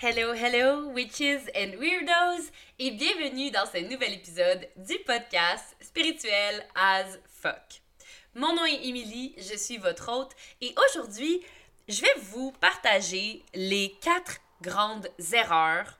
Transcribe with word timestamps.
Hello, 0.00 0.32
hello, 0.32 0.92
witches 0.92 1.50
and 1.56 1.76
weirdos, 1.76 2.52
et 2.78 2.92
bienvenue 2.92 3.50
dans 3.50 3.66
ce 3.66 3.78
nouvel 3.78 4.12
épisode 4.12 4.68
du 4.76 4.96
podcast 5.04 5.74
Spirituel 5.80 6.64
as 6.76 7.18
fuck. 7.26 7.82
Mon 8.36 8.54
nom 8.54 8.64
est 8.64 8.86
Emily, 8.86 9.34
je 9.38 9.56
suis 9.56 9.76
votre 9.76 10.08
hôte, 10.08 10.36
et 10.60 10.72
aujourd'hui, 10.86 11.42
je 11.88 12.00
vais 12.00 12.14
vous 12.30 12.52
partager 12.60 13.42
les 13.54 13.92
quatre 14.00 14.36
grandes 14.62 15.08
erreurs 15.32 15.98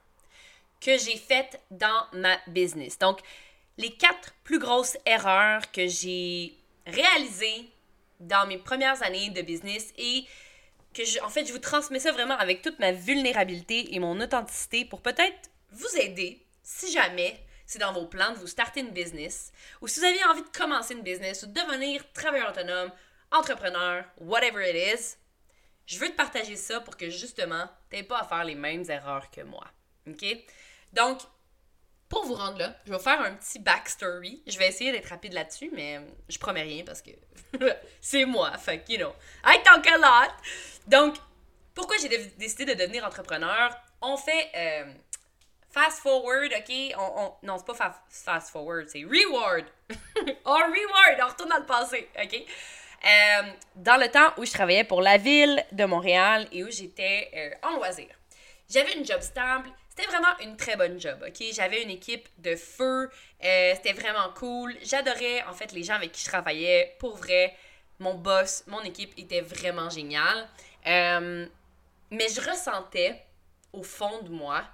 que 0.81 0.97
j'ai 0.97 1.17
faites 1.17 1.61
dans 1.73 2.07
ma 2.13 2.39
business. 2.47 3.01
Donc, 3.01 3.19
les 3.79 3.91
quatre 3.91 4.33
plus 4.45 4.61
grosses 4.61 4.97
erreurs 5.07 5.73
que 5.73 5.89
j'ai 5.89 6.55
réalisées 6.87 7.69
dans 8.21 8.47
mes 8.47 8.59
premières 8.59 9.03
années 9.03 9.31
de 9.31 9.43
business 9.43 9.93
et 9.99 10.25
en 11.23 11.29
fait, 11.29 11.47
je 11.47 11.53
vous 11.53 11.59
transmets 11.59 12.01
ça 12.01 12.13
vraiment 12.13 12.37
avec 12.37 12.63
toute 12.63 12.79
ma 12.79 12.93
vulnérabilité 12.93 13.95
et 13.95 13.99
mon 13.99 14.21
authenticité 14.21 14.85
pour 14.85 15.03
peut-être 15.03 15.51
vous 15.71 15.97
aider 15.97 16.45
si 16.63 16.91
jamais 16.93 17.41
c'est 17.67 17.79
dans 17.79 17.93
vos 17.93 18.07
plans 18.07 18.33
de 18.33 18.39
vous 18.39 18.47
starter 18.47 18.81
une 18.81 18.91
business 18.91 19.53
ou 19.81 19.89
si 19.89 20.01
vous 20.01 20.07
avez 20.07 20.25
envie 20.25 20.43
de 20.43 20.57
commencer 20.57 20.95
une 20.95 21.03
business 21.03 21.43
ou 21.43 21.47
de 21.47 21.53
devenir 21.53 22.11
travailleur 22.13 22.51
autonome, 22.51 22.91
entrepreneur, 23.31 24.05
whatever 24.19 24.69
it 24.69 24.77
is. 24.77 25.17
Je 25.87 25.99
veux 25.99 26.09
te 26.09 26.17
partager 26.17 26.57
ça 26.57 26.81
pour 26.81 26.97
que 26.97 27.11
justement, 27.11 27.69
tu 27.91 28.03
pas 28.05 28.21
à 28.21 28.25
faire 28.25 28.45
les 28.45 28.55
mêmes 28.55 28.85
erreurs 28.89 29.31
que 29.31 29.43
moi. 29.43 29.67
OK? 30.07 30.25
Donc, 30.93 31.21
pour 32.09 32.25
vous 32.25 32.35
rendre 32.35 32.59
là, 32.59 32.75
je 32.87 32.93
vais 32.93 32.99
faire 32.99 33.21
un 33.21 33.35
petit 33.35 33.59
backstory. 33.59 34.43
Je 34.47 34.59
vais 34.59 34.69
essayer 34.69 34.93
d'être 34.93 35.09
rapide 35.09 35.35
là-dessus, 35.35 35.71
mais 35.75 36.01
je 36.29 36.39
promets 36.39 36.63
rien 36.63 36.83
parce 36.85 37.03
que 37.03 37.11
c'est 38.01 38.25
moi. 38.25 38.57
Fait 38.57 38.79
que, 38.79 38.93
you 38.93 38.99
know, 38.99 39.13
I 39.45 39.61
talk 39.63 39.87
a 39.87 39.99
lot. 39.99 40.33
Donc, 40.87 41.17
pourquoi 41.75 41.97
j'ai 41.99 42.09
décidé 42.39 42.65
de 42.65 42.75
devenir 42.75 43.05
entrepreneur? 43.05 43.77
On 44.01 44.17
fait 44.17 44.51
euh, 44.57 44.93
fast 45.71 46.01
forward, 46.01 46.53
OK? 46.57 46.95
On, 46.99 47.33
non, 47.43 47.59
c'est 47.59 47.67
pas 47.67 47.95
fast 48.09 48.51
forward, 48.51 48.89
c'est 48.89 49.05
reward. 49.05 49.67
on 50.45 50.55
reward, 50.55 51.21
on 51.23 51.29
retourne 51.29 51.51
dans 51.51 51.59
le 51.59 51.67
passé, 51.67 52.09
OK? 52.21 52.35
Euh, 53.05 53.43
dans 53.77 53.97
le 53.97 54.09
temps 54.09 54.33
où 54.39 54.45
je 54.45 54.51
travaillais 54.51 54.85
pour 54.85 55.03
la 55.03 55.19
ville 55.19 55.65
de 55.71 55.85
Montréal 55.85 56.49
et 56.51 56.65
où 56.65 56.71
j'étais 56.71 57.31
euh, 57.37 57.69
en 57.69 57.77
loisir. 57.77 58.09
J'avais 58.69 58.95
une 58.95 59.07
job 59.07 59.21
stable, 59.21 59.71
c'était 59.99 60.11
vraiment 60.11 60.39
une 60.41 60.57
très 60.57 60.77
bonne 60.77 61.01
job, 61.01 61.25
OK? 61.27 61.45
J'avais 61.53 61.83
une 61.83 61.91
équipe 61.91 62.29
de 62.39 62.55
feu, 62.55 63.11
c'était 63.41 63.95
vraiment 63.95 64.33
cool. 64.37 64.77
J'adorais, 64.83 65.43
en 65.45 65.53
fait, 65.53 65.73
les 65.73 65.83
gens 65.83 65.95
avec 65.95 66.13
qui 66.13 66.23
je 66.23 66.29
travaillais. 66.29 66.95
Pour 67.01 67.17
vrai, 67.17 67.57
mon 67.99 68.15
boss, 68.15 68.63
mon 68.69 68.81
équipe 68.83 69.13
était 69.19 69.41
vraiment 69.41 69.91
géniale. 69.91 70.49
Euh, 70.87 71.47
mais 72.13 72.29
je 72.29 72.41
ressentais 72.49 73.25
au 73.73 73.83
fond 73.83 74.23
de 74.23 74.29
moi 74.29 74.65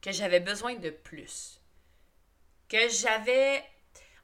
que 0.00 0.10
j'avais 0.10 0.40
besoin 0.40 0.74
de 0.76 0.88
plus. 0.88 1.60
Que 2.70 2.88
j'avais. 2.88 3.62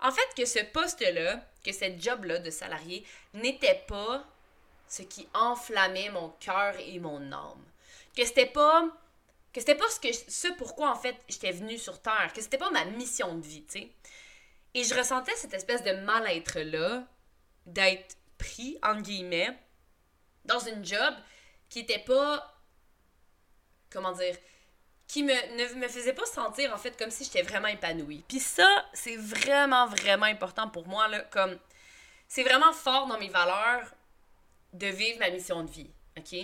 En 0.00 0.10
fait, 0.10 0.34
que 0.34 0.46
ce 0.46 0.60
poste-là, 0.60 1.42
que 1.62 1.72
cette 1.72 2.02
job-là 2.02 2.38
de 2.38 2.50
salarié 2.50 3.04
n'était 3.34 3.84
pas 3.86 4.24
ce 4.88 5.02
qui 5.02 5.28
enflammait 5.34 6.08
mon 6.08 6.30
cœur 6.40 6.74
et 6.78 6.98
mon 6.98 7.32
âme. 7.32 7.64
Que 8.16 8.24
c'était 8.24 8.46
pas. 8.46 8.88
Que 9.52 9.60
c'était 9.60 9.74
pas 9.74 9.88
ce, 9.90 10.00
que, 10.00 10.12
ce 10.12 10.48
pourquoi, 10.58 10.90
en 10.90 10.96
fait, 10.96 11.16
j'étais 11.28 11.52
venue 11.52 11.78
sur 11.78 12.00
Terre. 12.00 12.32
Que 12.34 12.40
c'était 12.40 12.58
pas 12.58 12.70
ma 12.70 12.84
mission 12.84 13.36
de 13.36 13.46
vie, 13.46 13.64
tu 13.64 13.80
sais. 13.80 13.92
Et 14.74 14.84
je 14.84 14.94
ressentais 14.94 15.34
cette 15.36 15.54
espèce 15.54 15.82
de 15.82 15.92
mal-être-là, 15.92 17.04
d'être 17.66 18.16
pris, 18.36 18.78
en 18.82 19.00
guillemets, 19.00 19.58
dans 20.44 20.60
une 20.60 20.84
job 20.84 21.14
qui 21.68 21.80
était 21.80 21.98
pas. 21.98 22.54
Comment 23.90 24.12
dire 24.12 24.36
qui 25.08 25.22
me, 25.22 25.32
ne 25.32 25.80
me 25.80 25.88
faisait 25.88 26.12
pas 26.12 26.26
sentir 26.26 26.72
en 26.72 26.76
fait 26.76 26.96
comme 26.96 27.10
si 27.10 27.24
j'étais 27.24 27.42
vraiment 27.42 27.68
épanouie. 27.68 28.22
Puis 28.28 28.40
ça, 28.40 28.84
c'est 28.92 29.16
vraiment, 29.16 29.86
vraiment 29.86 30.26
important 30.26 30.68
pour 30.68 30.86
moi. 30.86 31.08
Là, 31.08 31.20
comme 31.30 31.58
c'est 32.28 32.44
vraiment 32.44 32.72
fort 32.74 33.06
dans 33.06 33.18
mes 33.18 33.30
valeurs 33.30 33.94
de 34.74 34.86
vivre 34.86 35.18
ma 35.18 35.30
mission 35.30 35.64
de 35.64 35.70
vie. 35.70 35.90
OK? 36.18 36.36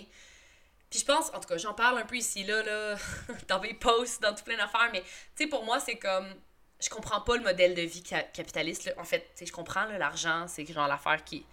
Puis 0.94 1.00
je 1.00 1.06
pense, 1.06 1.30
en 1.34 1.40
tout 1.40 1.48
cas, 1.48 1.56
j'en 1.56 1.74
parle 1.74 1.98
un 1.98 2.04
peu 2.04 2.14
ici, 2.14 2.44
là, 2.44 2.62
là 2.62 2.94
dans 3.48 3.58
mes 3.58 3.74
posts, 3.74 4.22
dans 4.22 4.32
tout 4.32 4.44
plein 4.44 4.56
d'affaires, 4.56 4.90
mais 4.92 5.00
tu 5.02 5.42
sais, 5.42 5.46
pour 5.48 5.64
moi, 5.64 5.80
c'est 5.80 5.96
comme. 5.96 6.32
Je 6.80 6.88
comprends 6.88 7.20
pas 7.20 7.36
le 7.36 7.42
modèle 7.42 7.74
de 7.74 7.82
vie 7.82 8.02
capitaliste. 8.02 8.84
Là. 8.84 8.92
En 8.98 9.04
fait, 9.04 9.20
tu 9.20 9.26
sais, 9.40 9.46
je 9.46 9.52
comprends 9.52 9.86
l'argent, 9.86 10.46
c'est 10.46 10.64
genre 10.72 10.86
l'affaire 10.86 11.24
qui, 11.24 11.44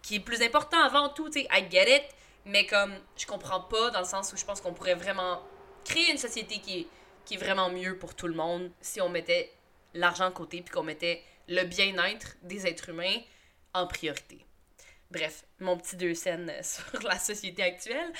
qui 0.00 0.16
est 0.16 0.20
plus 0.20 0.40
important 0.40 0.80
avant 0.80 1.10
tout, 1.10 1.28
tu 1.28 1.40
sais, 1.40 1.48
I 1.52 1.66
get 1.70 1.94
it 1.94 2.04
mais 2.46 2.64
comme 2.64 2.94
je 3.16 3.26
comprends 3.26 3.60
pas 3.60 3.90
dans 3.90 3.98
le 3.98 4.06
sens 4.06 4.32
où 4.32 4.36
je 4.36 4.44
pense 4.44 4.60
qu'on 4.60 4.72
pourrait 4.72 4.94
vraiment 4.94 5.42
créer 5.84 6.10
une 6.10 6.18
société 6.18 6.60
qui 6.60 6.78
est, 6.78 6.86
qui 7.24 7.34
est 7.34 7.38
vraiment 7.38 7.68
mieux 7.68 7.98
pour 7.98 8.14
tout 8.14 8.28
le 8.28 8.34
monde 8.34 8.70
si 8.80 9.00
on 9.00 9.08
mettait 9.08 9.52
l'argent 9.94 10.28
de 10.28 10.34
côté 10.34 10.62
puis 10.62 10.72
qu'on 10.72 10.84
mettait 10.84 11.22
le 11.48 11.64
bien-être 11.64 12.36
des 12.42 12.66
êtres 12.66 12.90
humains 12.90 13.18
en 13.74 13.86
priorité. 13.86 14.46
Bref, 15.10 15.44
mon 15.60 15.76
petit 15.76 15.96
deux 15.96 16.14
scènes 16.14 16.52
sur 16.62 17.02
la 17.02 17.18
société 17.18 17.62
actuelle. 17.62 18.12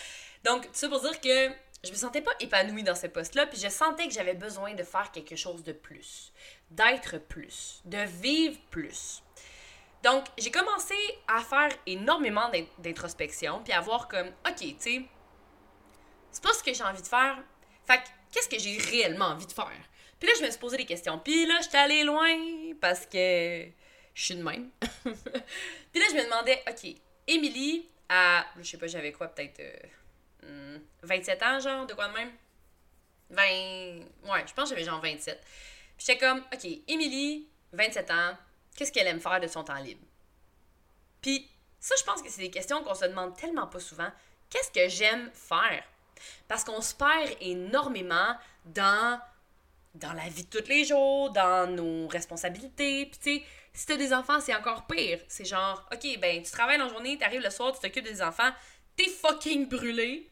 Donc, 0.47 0.71
tout 0.73 0.89
pour 0.89 1.01
dire 1.01 1.21
que 1.21 1.53
je 1.83 1.91
me 1.91 1.97
sentais 1.97 2.23
pas 2.23 2.31
épanouie 2.39 2.85
dans 2.85 2.95
ce 2.95 3.09
poste-là, 3.09 3.47
puis 3.47 3.59
je 3.59 3.69
sentais 3.69 4.07
que 4.07 4.15
j'avais 4.15 4.35
besoin 4.35 4.75
de 4.75 4.85
faire 4.85 5.11
quelque 5.11 5.35
chose 5.35 5.65
de 5.65 5.73
plus, 5.73 6.33
d'être 6.71 7.19
plus, 7.19 7.83
de 7.85 7.99
vivre 7.99 8.57
plus. 8.71 9.25
Donc, 10.05 10.25
j'ai 10.39 10.53
commencé 10.53 10.95
à 11.27 11.41
faire 11.41 11.77
énormément 11.85 12.49
d'introspection, 12.79 13.61
puis 13.65 13.73
à 13.73 13.81
voir 13.81 14.07
comme, 14.07 14.29
OK, 14.49 14.59
tu 14.59 14.77
sais, 14.79 15.03
c'est 16.31 16.43
pas 16.43 16.53
ce 16.53 16.63
que 16.63 16.73
j'ai 16.73 16.85
envie 16.85 17.03
de 17.03 17.09
faire. 17.09 17.43
Fait 17.85 18.01
qu'est-ce 18.31 18.49
que 18.49 18.59
j'ai 18.61 18.79
réellement 18.79 19.27
envie 19.27 19.47
de 19.47 19.53
faire? 19.53 19.81
Puis 20.21 20.29
là, 20.29 20.35
je 20.39 20.45
me 20.45 20.51
suis 20.51 20.61
posé 20.61 20.77
des 20.77 20.87
questions. 20.87 21.19
Puis 21.19 21.45
là, 21.47 21.59
j'étais 21.61 21.79
allée 21.79 22.05
loin 22.05 22.37
parce 22.81 23.05
que 23.05 23.67
je 24.15 24.23
suis 24.23 24.37
de 24.37 24.45
même. 24.45 24.71
puis 24.81 26.01
là, 26.01 26.07
je 26.09 26.15
me 26.15 26.25
demandais, 26.25 26.63
OK, 26.69 26.95
Émilie, 27.27 27.89
à, 28.09 28.47
je 28.61 28.63
sais 28.63 28.79
pas, 28.79 28.87
j'avais 28.87 29.11
quoi, 29.11 29.27
peut-être 29.27 29.61
27 29.61 29.61
euh, 29.61 30.06
hmm, 30.47 31.43
ans, 31.43 31.61
genre, 31.61 31.87
de 31.87 31.95
quoi 31.95 32.09
de 32.09 32.15
même? 32.15 32.33
20, 33.31 33.43
ouais, 33.43 34.45
je 34.47 34.55
pense 34.55 34.71
que 34.71 34.77
j'avais 34.77 34.85
genre 34.85 35.01
27. 35.01 35.41
Puis 35.97 36.07
j'étais 36.07 36.19
comme, 36.19 36.39
OK, 36.53 36.65
Émilie, 36.89 37.49
27 37.73 38.11
ans, 38.11 38.37
qu'est-ce 38.77 38.93
qu'elle 38.93 39.07
aime 39.07 39.21
faire 39.21 39.41
de 39.41 39.47
son 39.47 39.65
temps 39.65 39.77
libre? 39.77 40.03
Puis 41.21 41.49
ça, 41.81 41.95
je 41.99 42.05
pense 42.05 42.23
que 42.23 42.31
c'est 42.31 42.43
des 42.43 42.51
questions 42.51 42.83
qu'on 42.83 42.95
se 42.95 43.05
demande 43.05 43.37
tellement 43.37 43.67
pas 43.67 43.81
souvent. 43.81 44.11
Qu'est-ce 44.51 44.71
que 44.71 44.89
j'aime 44.89 45.31
faire? 45.33 45.83
Parce 46.49 46.65
qu'on 46.65 46.81
se 46.81 46.95
perd 46.95 47.37
énormément 47.41 48.37
dans, 48.65 49.21
dans 49.95 50.13
la 50.13 50.29
vie 50.29 50.45
de 50.45 50.61
tous 50.61 50.69
les 50.69 50.85
jours, 50.85 51.31
dans 51.31 51.69
nos 51.71 52.07
responsabilités. 52.09 53.07
Puis 53.07 53.19
tu 53.19 53.39
sais, 53.39 53.47
si 53.73 53.87
t'as 53.87 53.97
des 53.97 54.13
enfants, 54.13 54.41
c'est 54.41 54.55
encore 54.55 54.87
pire. 54.87 55.21
C'est 55.29 55.45
genre, 55.45 55.87
OK, 55.93 56.19
ben 56.21 56.43
tu 56.43 56.51
travailles 56.51 56.79
la 56.79 56.89
journée, 56.89 57.19
t'arrives 57.19 57.43
le 57.43 57.51
soir, 57.51 57.73
tu 57.73 57.81
t'occupes 57.81 58.05
des 58.05 58.23
enfants, 58.23 58.51
t'es 58.97 59.09
fucking 59.09 59.69
brûlé. 59.69 60.31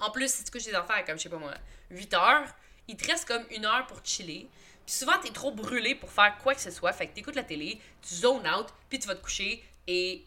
En 0.00 0.10
plus, 0.10 0.32
si 0.32 0.44
tu 0.44 0.50
couches 0.50 0.64
des 0.64 0.76
enfants 0.76 0.94
comme, 1.06 1.18
je 1.18 1.24
sais 1.24 1.28
pas 1.28 1.36
moi, 1.36 1.54
8 1.90 2.14
heures, 2.14 2.48
il 2.88 2.96
te 2.96 3.06
reste 3.06 3.26
comme 3.26 3.44
une 3.50 3.66
heure 3.66 3.86
pour 3.86 4.00
chiller. 4.04 4.48
Puis 4.86 4.94
souvent, 4.94 5.18
t'es 5.22 5.30
trop 5.30 5.52
brûlé 5.52 5.94
pour 5.94 6.10
faire 6.10 6.36
quoi 6.38 6.54
que 6.54 6.60
ce 6.60 6.70
soit. 6.70 6.92
Fait 6.92 7.06
que 7.06 7.14
t'écoutes 7.14 7.36
la 7.36 7.44
télé, 7.44 7.80
tu 8.02 8.14
zones 8.14 8.46
out, 8.48 8.66
puis 8.88 8.98
tu 8.98 9.06
vas 9.06 9.14
te 9.14 9.22
coucher 9.22 9.62
et 9.86 10.24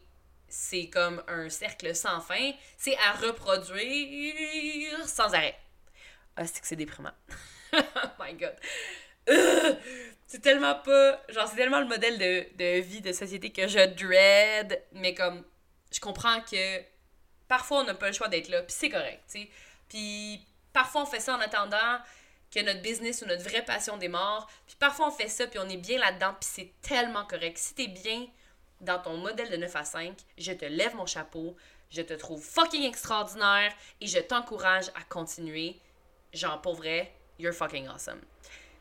c'est 0.47 0.87
comme 0.87 1.23
un 1.27 1.49
cercle 1.49 1.95
sans 1.95 2.21
fin. 2.21 2.51
C'est 2.77 2.95
à 2.97 3.13
reproduire 3.13 5.07
sans 5.07 5.33
arrêt. 5.33 5.57
Ah, 6.35 6.45
c'est 6.45 6.61
que 6.61 6.67
c'est 6.67 6.75
déprimant. 6.75 7.13
oh 7.73 7.77
my 8.19 8.33
god. 8.35 8.55
c'est 10.27 10.41
tellement 10.41 10.75
pas. 10.75 11.21
Genre, 11.29 11.47
c'est 11.47 11.55
tellement 11.55 11.79
le 11.79 11.87
modèle 11.87 12.17
de, 12.17 12.45
de 12.57 12.79
vie, 12.81 13.01
de 13.01 13.11
société 13.11 13.51
que 13.51 13.67
je 13.67 13.85
dread. 13.95 14.81
Mais 14.93 15.13
comme, 15.13 15.43
je 15.91 15.99
comprends 15.99 16.41
que 16.41 16.92
parfois 17.53 17.81
on 17.81 17.83
n'a 17.83 17.93
pas 17.93 18.07
le 18.07 18.13
choix 18.13 18.29
d'être 18.29 18.49
là, 18.49 18.63
puis 18.63 18.75
c'est 18.75 18.89
correct, 18.89 19.21
tu 19.31 19.41
sais. 19.41 19.49
Puis 19.87 20.41
parfois 20.73 21.03
on 21.03 21.05
fait 21.05 21.19
ça 21.19 21.35
en 21.35 21.39
attendant 21.39 21.99
que 22.49 22.59
notre 22.61 22.81
business 22.81 23.21
ou 23.21 23.25
notre 23.25 23.43
vraie 23.43 23.63
passion 23.63 23.97
démarre. 23.97 24.49
Puis 24.65 24.75
parfois, 24.79 25.09
on 25.09 25.11
fait 25.11 25.27
ça, 25.27 25.45
puis 25.45 25.59
on 25.59 25.69
est 25.69 25.77
bien 25.77 25.99
là-dedans, 25.99 26.35
puis 26.39 26.49
c'est 26.51 26.71
tellement 26.81 27.25
correct. 27.25 27.57
Si 27.57 27.75
t'es 27.75 27.87
bien 27.87 28.27
dans 28.81 28.99
ton 28.99 29.17
modèle 29.17 29.51
de 29.51 29.57
9 29.57 29.75
à 29.75 29.83
5, 29.83 30.17
je 30.37 30.51
te 30.51 30.65
lève 30.65 30.95
mon 30.95 31.05
chapeau, 31.05 31.55
je 31.91 32.01
te 32.01 32.13
trouve 32.13 32.43
fucking 32.43 32.83
extraordinaire 32.83 33.71
et 34.01 34.07
je 34.07 34.19
t'encourage 34.19 34.89
à 34.89 35.03
continuer. 35.07 35.79
Genre, 36.33 36.59
pour 36.61 36.75
vrai, 36.75 37.13
you're 37.37 37.53
fucking 37.53 37.87
awesome. 37.87 38.21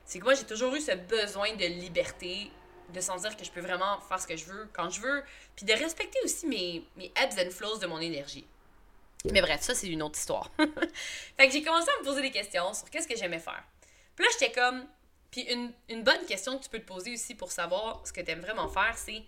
C'est 0.04 0.18
que 0.18 0.24
moi, 0.24 0.34
j'ai 0.34 0.44
toujours 0.44 0.74
eu 0.74 0.80
ce 0.80 0.92
besoin 0.92 1.54
de 1.54 1.66
liberté, 1.66 2.50
de 2.88 3.00
sentir 3.00 3.36
que 3.36 3.44
je 3.44 3.50
peux 3.50 3.60
vraiment 3.60 4.00
faire 4.00 4.20
ce 4.20 4.26
que 4.26 4.36
je 4.36 4.46
veux 4.46 4.68
quand 4.72 4.90
je 4.90 5.00
veux, 5.00 5.22
puis 5.56 5.64
de 5.66 5.72
respecter 5.72 6.18
aussi 6.24 6.46
mes, 6.46 6.84
mes 6.96 7.12
ebbs 7.16 7.38
and 7.38 7.50
flows 7.50 7.78
de 7.78 7.86
mon 7.86 8.00
énergie. 8.00 8.46
Mais 9.30 9.40
bref, 9.40 9.60
ça, 9.60 9.74
c'est 9.74 9.88
une 9.88 10.02
autre 10.02 10.18
histoire. 10.18 10.50
fait 11.36 11.46
que 11.46 11.52
j'ai 11.52 11.62
commencé 11.62 11.88
à 11.96 12.00
me 12.00 12.04
poser 12.04 12.22
des 12.22 12.30
questions 12.30 12.74
sur 12.74 12.90
qu'est-ce 12.90 13.06
que 13.06 13.16
j'aimais 13.16 13.38
faire. 13.38 13.62
Puis 14.16 14.24
là, 14.24 14.30
j'étais 14.32 14.52
comme. 14.52 14.86
Puis 15.30 15.42
une, 15.42 15.72
une, 15.88 16.02
bonne 16.02 16.26
question 16.26 16.58
que 16.58 16.64
tu 16.64 16.68
peux 16.68 16.80
te 16.80 16.86
poser 16.86 17.14
aussi 17.14 17.34
pour 17.34 17.50
savoir 17.50 18.06
ce 18.06 18.12
que 18.12 18.20
tu 18.20 18.30
aimes 18.30 18.40
vraiment 18.40 18.68
faire, 18.68 18.94
c'est 18.98 19.22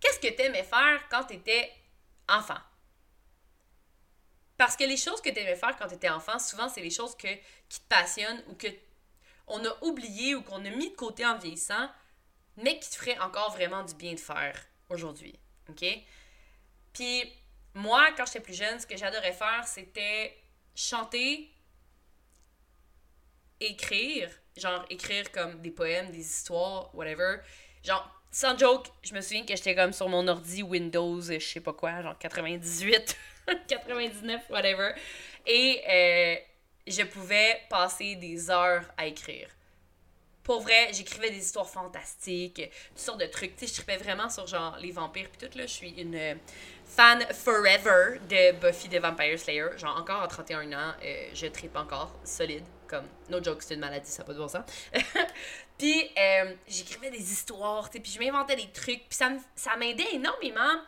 qu'est-ce 0.00 0.20
que 0.20 0.32
tu 0.32 0.42
aimais 0.42 0.62
faire 0.62 1.08
quand 1.10 1.24
tu 1.24 1.34
étais 1.34 1.72
enfant? 2.28 2.58
Parce 4.56 4.76
que 4.76 4.84
les 4.84 4.96
choses 4.96 5.20
que 5.20 5.30
tu 5.30 5.38
aimais 5.38 5.56
faire 5.56 5.76
quand 5.76 5.88
tu 5.88 5.94
étais 5.94 6.10
enfant, 6.10 6.38
souvent, 6.38 6.68
c'est 6.68 6.80
les 6.80 6.90
choses 6.90 7.16
que, 7.16 7.28
qui 7.68 7.80
te 7.80 7.88
passionnent 7.88 8.42
ou 8.48 8.54
que 8.54 8.68
on 9.48 9.64
a 9.64 9.84
oublié 9.84 10.34
ou 10.34 10.42
qu'on 10.42 10.64
a 10.64 10.70
mis 10.70 10.90
de 10.90 10.94
côté 10.94 11.24
en 11.24 11.38
vieillissant, 11.38 11.88
mais 12.56 12.78
qui 12.78 12.90
te 12.90 12.96
ferait 12.96 13.18
encore 13.18 13.52
vraiment 13.52 13.82
du 13.82 13.94
bien 13.94 14.12
de 14.12 14.20
faire 14.20 14.60
aujourd'hui. 14.90 15.38
OK? 15.70 15.84
Puis, 16.92 17.32
moi, 17.78 18.08
quand 18.16 18.26
j'étais 18.26 18.40
plus 18.40 18.54
jeune, 18.54 18.80
ce 18.80 18.86
que 18.86 18.96
j'adorais 18.96 19.32
faire, 19.32 19.64
c'était 19.64 20.36
chanter, 20.74 21.48
écrire, 23.60 24.30
genre 24.56 24.84
écrire 24.90 25.30
comme 25.30 25.60
des 25.62 25.70
poèmes, 25.70 26.10
des 26.10 26.18
histoires, 26.18 26.92
whatever. 26.92 27.36
Genre, 27.84 28.20
sans 28.32 28.58
joke, 28.58 28.88
je 29.02 29.14
me 29.14 29.20
souviens 29.20 29.44
que 29.44 29.54
j'étais 29.54 29.76
comme 29.76 29.92
sur 29.92 30.08
mon 30.08 30.26
ordi 30.26 30.64
Windows, 30.64 31.20
je 31.20 31.38
sais 31.38 31.60
pas 31.60 31.72
quoi, 31.72 32.02
genre 32.02 32.18
98, 32.18 33.16
99, 33.68 34.42
whatever. 34.50 34.90
Et 35.46 35.80
euh, 35.88 36.34
je 36.84 37.02
pouvais 37.04 37.62
passer 37.70 38.16
des 38.16 38.50
heures 38.50 38.84
à 38.96 39.06
écrire. 39.06 39.48
Pour 40.42 40.62
vrai, 40.62 40.88
j'écrivais 40.92 41.30
des 41.30 41.44
histoires 41.44 41.68
fantastiques, 41.68 42.62
toutes 42.88 42.98
sortes 42.98 43.20
de 43.20 43.26
trucs. 43.26 43.54
Tu 43.54 43.66
sais, 43.66 43.72
je 43.72 43.82
tripais 43.82 43.98
vraiment 43.98 44.30
sur 44.30 44.46
genre 44.48 44.76
les 44.78 44.90
vampires 44.90 45.28
puis 45.30 45.46
tout 45.46 45.56
là. 45.56 45.66
Je 45.66 45.72
suis 45.72 45.90
une 45.90 46.38
fan 46.88 47.20
forever 47.32 48.18
de 48.28 48.52
Buffy 48.58 48.88
the 48.88 49.00
Vampire 49.00 49.38
Slayer. 49.38 49.76
Genre 49.76 49.96
encore 49.96 50.22
à 50.22 50.26
31 50.26 50.72
ans, 50.72 50.94
euh, 51.04 51.28
je 51.34 51.46
tripe 51.46 51.76
encore 51.76 52.14
solide. 52.24 52.64
Comme, 52.86 53.06
no 53.28 53.42
joke, 53.42 53.62
c'est 53.62 53.74
une 53.74 53.80
maladie, 53.80 54.10
ça 54.10 54.22
n'a 54.22 54.26
pas 54.26 54.32
de 54.32 54.38
bon 54.38 54.48
sens. 54.48 54.64
puis 55.78 56.10
euh, 56.18 56.54
j'écrivais 56.66 57.10
des 57.10 57.32
histoires, 57.32 57.90
puis 57.90 58.02
je 58.04 58.18
m'inventais 58.18 58.56
des 58.56 58.70
trucs. 58.70 59.06
Puis 59.08 59.16
ça, 59.16 59.30
ça 59.54 59.76
m'aidait 59.76 60.14
énormément 60.14 60.82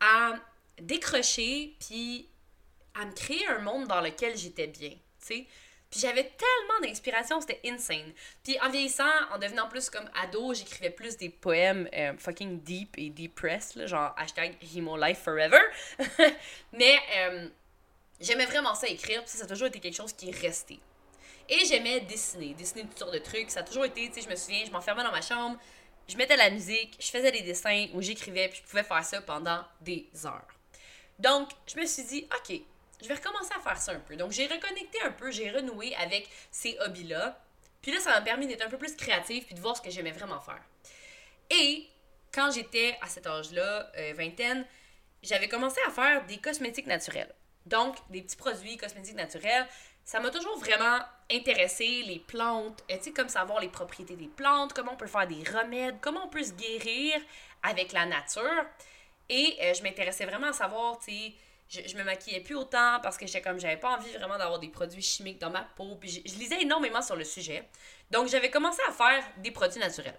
à 0.00 0.34
décrocher 0.80 1.74
puis 1.80 2.28
à 2.94 3.04
me 3.04 3.12
créer 3.12 3.46
un 3.48 3.58
monde 3.58 3.88
dans 3.88 4.00
lequel 4.00 4.36
j'étais 4.36 4.68
bien, 4.68 4.90
tu 4.90 4.98
sais. 5.18 5.46
J'avais 5.96 6.24
tellement 6.24 6.80
d'inspiration, 6.82 7.40
c'était 7.40 7.60
insane. 7.66 8.12
Puis 8.42 8.58
en 8.60 8.68
vieillissant, 8.70 9.04
en 9.32 9.38
devenant 9.38 9.68
plus 9.68 9.90
comme 9.90 10.08
ado, 10.22 10.52
j'écrivais 10.52 10.90
plus 10.90 11.16
des 11.16 11.28
poèmes 11.28 11.88
euh, 11.94 12.12
fucking 12.18 12.60
deep 12.62 12.98
et 12.98 13.10
depressed, 13.10 13.76
là, 13.76 13.86
genre 13.86 14.14
hashtag 14.16 14.56
Himo 14.74 14.96
Life 14.96 15.18
Forever. 15.18 15.60
Mais 16.72 16.98
euh, 17.16 17.48
j'aimais 18.20 18.46
vraiment 18.46 18.74
ça 18.74 18.88
écrire, 18.88 19.24
puis 19.24 19.30
ça 19.36 19.44
a 19.44 19.46
toujours 19.46 19.68
été 19.68 19.78
quelque 19.78 19.96
chose 19.96 20.12
qui 20.12 20.30
est 20.30 20.40
resté. 20.40 20.80
Et 21.48 21.64
j'aimais 21.66 22.00
dessiner, 22.00 22.54
dessiner 22.54 22.82
toutes 22.82 22.98
sortes 22.98 23.14
de 23.14 23.18
trucs. 23.18 23.50
Ça 23.50 23.60
a 23.60 23.62
toujours 23.62 23.84
été, 23.84 24.08
tu 24.08 24.14
sais, 24.14 24.22
je 24.22 24.30
me 24.30 24.36
souviens, 24.36 24.64
je 24.66 24.70
m'enfermais 24.70 25.04
dans 25.04 25.12
ma 25.12 25.20
chambre, 25.20 25.58
je 26.08 26.16
mettais 26.16 26.36
la 26.36 26.50
musique, 26.50 26.96
je 26.98 27.08
faisais 27.08 27.30
des 27.30 27.42
dessins 27.42 27.86
où 27.94 28.02
j'écrivais, 28.02 28.48
puis 28.48 28.60
je 28.64 28.68
pouvais 28.68 28.82
faire 28.82 29.04
ça 29.04 29.20
pendant 29.20 29.62
des 29.80 30.08
heures. 30.24 30.48
Donc, 31.18 31.50
je 31.66 31.78
me 31.78 31.86
suis 31.86 32.04
dit, 32.04 32.28
OK, 32.36 32.60
je 33.04 33.08
vais 33.08 33.14
recommencer 33.14 33.52
à 33.56 33.60
faire 33.60 33.76
ça 33.76 33.92
un 33.92 34.00
peu. 34.00 34.16
Donc, 34.16 34.32
j'ai 34.32 34.46
reconnecté 34.46 35.00
un 35.02 35.12
peu, 35.12 35.30
j'ai 35.30 35.50
renoué 35.50 35.94
avec 35.96 36.28
ces 36.50 36.76
hobbies-là. 36.80 37.38
Puis 37.82 37.92
là, 37.92 38.00
ça 38.00 38.10
m'a 38.10 38.22
permis 38.22 38.46
d'être 38.46 38.64
un 38.64 38.70
peu 38.70 38.78
plus 38.78 38.96
créative 38.96 39.44
puis 39.44 39.54
de 39.54 39.60
voir 39.60 39.76
ce 39.76 39.82
que 39.82 39.90
j'aimais 39.90 40.12
vraiment 40.12 40.40
faire. 40.40 40.62
Et 41.50 41.86
quand 42.32 42.50
j'étais 42.50 42.96
à 43.02 43.08
cet 43.08 43.26
âge-là, 43.26 43.92
euh, 43.98 44.14
vingtaine, 44.16 44.64
j'avais 45.22 45.48
commencé 45.48 45.78
à 45.86 45.90
faire 45.90 46.24
des 46.24 46.38
cosmétiques 46.38 46.86
naturels. 46.86 47.32
Donc, 47.66 47.96
des 48.08 48.22
petits 48.22 48.36
produits 48.36 48.78
cosmétiques 48.78 49.16
naturels. 49.16 49.66
Ça 50.02 50.20
m'a 50.20 50.30
toujours 50.30 50.58
vraiment 50.58 50.98
intéressé, 51.30 52.02
les 52.06 52.20
plantes, 52.20 52.82
euh, 52.90 52.96
tu 52.96 53.04
sais, 53.04 53.12
comme 53.12 53.28
savoir 53.28 53.60
les 53.60 53.68
propriétés 53.68 54.16
des 54.16 54.28
plantes, 54.28 54.72
comment 54.72 54.92
on 54.92 54.96
peut 54.96 55.06
faire 55.06 55.26
des 55.26 55.42
remèdes, 55.44 55.96
comment 56.00 56.24
on 56.24 56.28
peut 56.28 56.42
se 56.42 56.52
guérir 56.52 57.20
avec 57.62 57.92
la 57.92 58.06
nature. 58.06 58.64
Et 59.28 59.58
euh, 59.62 59.74
je 59.74 59.82
m'intéressais 59.82 60.26
vraiment 60.26 60.48
à 60.48 60.52
savoir, 60.52 60.98
tu 60.98 61.12
sais, 61.12 61.32
je, 61.68 61.96
me 61.96 62.04
maquillais 62.04 62.40
plus 62.40 62.54
autant 62.54 63.00
parce 63.02 63.16
que 63.16 63.26
j'étais 63.26 63.42
comme 63.42 63.58
j'avais 63.58 63.76
pas 63.76 63.96
envie 63.96 64.12
vraiment 64.12 64.38
d'avoir 64.38 64.58
des 64.58 64.68
produits 64.68 65.02
chimiques 65.02 65.40
dans 65.40 65.50
ma 65.50 65.62
peau 65.62 65.96
puis 65.96 66.22
je, 66.24 66.34
lisais 66.34 66.62
énormément 66.62 67.02
sur 67.02 67.16
le 67.16 67.24
sujet 67.24 67.68
donc 68.10 68.28
j'avais 68.28 68.50
commencé 68.50 68.80
à 68.88 68.92
faire 68.92 69.24
des 69.38 69.50
produits 69.50 69.80
naturels 69.80 70.18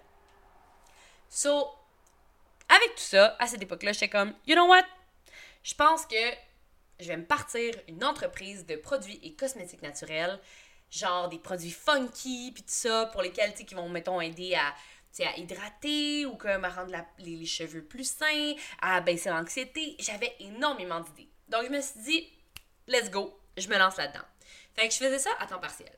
so 1.28 1.68
avec 2.68 2.94
tout 2.96 3.02
ça 3.02 3.36
à 3.38 3.46
cette 3.46 3.62
époque 3.62 3.82
là 3.82 3.92
j'étais 3.92 4.08
comme 4.08 4.34
you 4.46 4.54
know 4.54 4.66
what? 4.66 4.84
Je 5.62 5.74
pense 5.74 6.06
que 6.06 6.16
je 7.00 7.06
vais 7.06 7.16
me 7.16 7.24
partir 7.24 7.74
une 7.88 8.04
entreprise 8.04 8.66
de 8.66 8.76
produits 8.76 9.20
et 9.22 9.34
cosmétiques 9.34 9.82
naturels 9.82 10.38
genre 10.90 11.28
des 11.28 11.38
produits 11.38 11.70
funky 11.70 12.52
puis 12.52 12.62
tout 12.62 12.68
ça 12.70 13.06
pour 13.06 13.22
lesquels 13.22 13.54
tu 13.54 13.64
qui 13.64 13.74
vont 13.74 13.88
mettons 13.88 14.20
aider 14.20 14.54
à 14.54 14.74
à 15.24 15.36
hydrater 15.38 16.26
ou 16.26 16.36
comme 16.36 16.64
à 16.64 16.68
rendre 16.68 16.92
les, 17.18 17.36
les, 17.36 17.46
cheveux 17.46 17.82
plus 17.82 18.04
sains, 18.18 18.54
à 18.82 19.00
baisser 19.00 19.30
l'anxiété. 19.30 19.96
J'avais 19.98 20.34
énormément 20.40 21.00
d'idées. 21.00 21.30
Donc, 21.48 21.64
je 21.64 21.70
me 21.70 21.80
suis 21.80 22.00
dit, 22.00 22.32
let's 22.88 23.10
go, 23.10 23.38
je 23.56 23.68
me 23.68 23.78
lance 23.78 23.96
là-dedans. 23.96 24.24
Fait 24.74 24.88
que 24.88 24.94
je 24.94 24.98
faisais 24.98 25.18
ça 25.18 25.30
à 25.40 25.46
temps 25.46 25.58
partiel. 25.58 25.92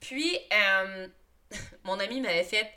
Puis, 0.00 0.38
euh, 0.52 1.08
mon 1.84 1.98
ami 1.98 2.20
m'avait 2.20 2.44
fait 2.44 2.70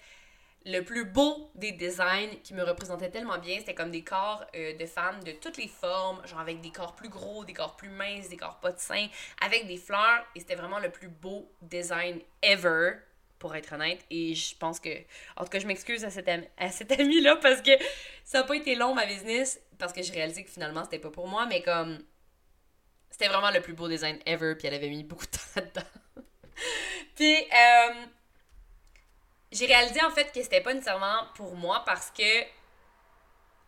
le 0.66 0.82
plus 0.82 1.06
beau 1.06 1.52
des 1.56 1.72
designs 1.72 2.36
qui 2.44 2.54
me 2.54 2.64
représentaient 2.64 3.10
tellement 3.10 3.40
bien. 3.40 3.58
C'était 3.60 3.74
comme 3.74 3.92
des 3.92 4.04
corps 4.04 4.46
euh, 4.56 4.78
de 4.78 4.86
femmes 4.86 5.24
de 5.24 5.32
toutes 5.32 5.58
les 5.58 5.68
formes, 5.68 6.26
genre 6.28 6.40
avec 6.40 6.62
des 6.62 6.72
corps 6.72 6.96
plus 6.96 7.10
gros, 7.10 7.44
des 7.46 7.54
corps 7.54 7.76
plus 7.76 7.90
minces, 7.90 8.30
des 8.30 8.38
corps 8.38 8.60
pas 8.60 8.72
de 8.72 8.80
seins, 8.80 9.08
avec 9.42 9.68
des 9.68 9.78
fleurs. 9.78 10.24
Et 10.36 10.40
c'était 10.40 10.56
vraiment 10.56 10.80
le 10.80 10.92
plus 10.92 11.08
beau 11.08 11.52
design 11.62 12.20
ever, 12.44 12.94
pour 13.42 13.56
être 13.56 13.74
honnête. 13.74 14.06
Et 14.12 14.36
je 14.36 14.56
pense 14.56 14.80
que. 14.80 14.90
En 15.36 15.44
tout 15.44 15.50
cas, 15.50 15.60
je 15.60 15.68
m'excuse 15.68 16.06
à 16.06 16.12
cet 16.12 16.30
ami, 16.30 16.48
à 16.58 16.70
cet 16.70 16.92
ami-là 17.00 17.36
parce 17.38 17.62
que 17.62 17.72
ça 18.24 18.40
n'a 18.40 18.44
pas 18.46 18.56
été 18.56 18.76
long 18.76 18.94
ma 18.94 19.06
business 19.06 19.60
parce 19.78 19.92
que 19.92 20.02
j'ai 20.04 20.14
réalisé 20.14 20.44
que 20.44 20.50
finalement 20.50 20.84
c'était 20.86 21.00
pas 21.00 21.10
pour 21.10 21.28
moi, 21.28 21.48
mais 21.48 21.62
comme 21.62 22.00
c'était 23.10 23.28
vraiment 23.28 23.52
le 23.52 23.62
plus 23.62 23.74
beau 23.74 23.90
design 23.90 24.20
ever, 24.26 24.56
puis 24.56 24.68
elle 24.68 24.76
avait 24.76 24.90
mis 24.90 25.04
beaucoup 25.04 25.26
de 25.26 25.32
temps 25.32 25.40
là-dedans. 25.56 25.88
puis 27.16 27.36
euh, 27.36 28.06
j'ai 29.52 29.66
réalisé 29.66 30.02
en 30.04 30.12
fait 30.12 30.32
que 30.32 30.42
c'était 30.42 30.62
pas 30.62 30.74
nécessairement 30.74 31.26
pour 31.36 31.56
moi 31.56 31.84
parce 31.86 32.12
que 32.12 32.44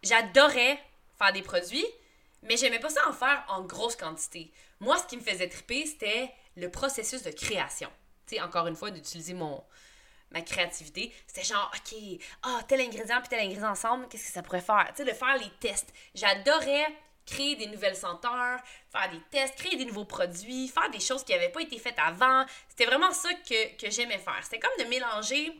j'adorais 0.03 0.79
faire 1.17 1.33
des 1.33 1.41
produits, 1.41 1.85
mais 2.43 2.57
j'aimais 2.57 2.79
pas 2.79 2.89
ça 2.89 3.01
en 3.09 3.13
faire 3.13 3.43
en 3.49 3.61
grosse 3.63 3.95
quantité. 3.95 4.51
Moi, 4.79 4.97
ce 4.97 5.05
qui 5.05 5.17
me 5.17 5.23
faisait 5.23 5.49
triper, 5.49 5.85
c'était 5.87 6.31
le 6.55 6.69
processus 6.69 7.23
de 7.23 7.31
création. 7.31 7.89
Encore 8.41 8.67
une 8.67 8.75
fois, 8.75 8.91
d'utiliser 8.91 9.33
mon, 9.33 9.63
ma 10.31 10.41
créativité, 10.41 11.13
c'était 11.27 11.43
genre, 11.43 11.71
OK, 11.75 11.99
ah, 12.43 12.61
tel 12.67 12.81
ingrédient 12.81 13.19
puis 13.19 13.29
tel 13.29 13.39
ingrédient 13.39 13.71
ensemble, 13.71 14.07
qu'est-ce 14.09 14.25
que 14.27 14.31
ça 14.33 14.41
pourrait 14.41 14.61
faire? 14.61 14.87
Tu 14.89 15.03
sais, 15.03 15.05
de 15.05 15.15
faire 15.15 15.37
les 15.37 15.49
tests. 15.59 15.93
J'adorais 16.15 16.87
créer 17.25 17.55
des 17.55 17.67
nouvelles 17.67 17.95
senteurs, 17.95 18.59
faire 18.91 19.09
des 19.09 19.21
tests, 19.31 19.55
créer 19.55 19.77
des 19.77 19.85
nouveaux 19.85 20.05
produits, 20.05 20.67
faire 20.67 20.89
des 20.89 20.99
choses 20.99 21.23
qui 21.23 21.31
n'avaient 21.31 21.49
pas 21.49 21.61
été 21.61 21.77
faites 21.77 21.99
avant. 21.99 22.45
C'était 22.67 22.85
vraiment 22.85 23.11
ça 23.11 23.29
que, 23.33 23.89
j'aimais 23.89 24.17
faire. 24.17 24.39
C'était 24.43 24.59
comme 24.59 24.83
de 24.83 24.89
mélanger 24.89 25.53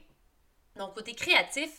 mon 0.76 0.90
côté 0.90 1.14
créatif 1.14 1.70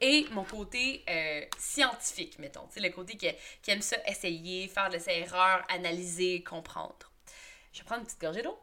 et 0.00 0.26
mon 0.30 0.44
côté 0.44 1.04
euh, 1.08 1.44
scientifique, 1.58 2.38
mettons. 2.38 2.66
Tu 2.72 2.80
le 2.80 2.90
côté 2.90 3.16
qui, 3.16 3.30
qui 3.62 3.70
aime 3.70 3.82
ça 3.82 3.96
essayer, 4.06 4.68
faire 4.68 4.90
de 4.90 4.98
ses 4.98 5.10
erreurs, 5.10 5.64
analyser, 5.68 6.42
comprendre. 6.42 7.10
Je 7.72 7.80
vais 7.80 7.84
prendre 7.84 8.00
une 8.00 8.06
petite 8.06 8.20
gorgée 8.20 8.42
d'eau. 8.42 8.58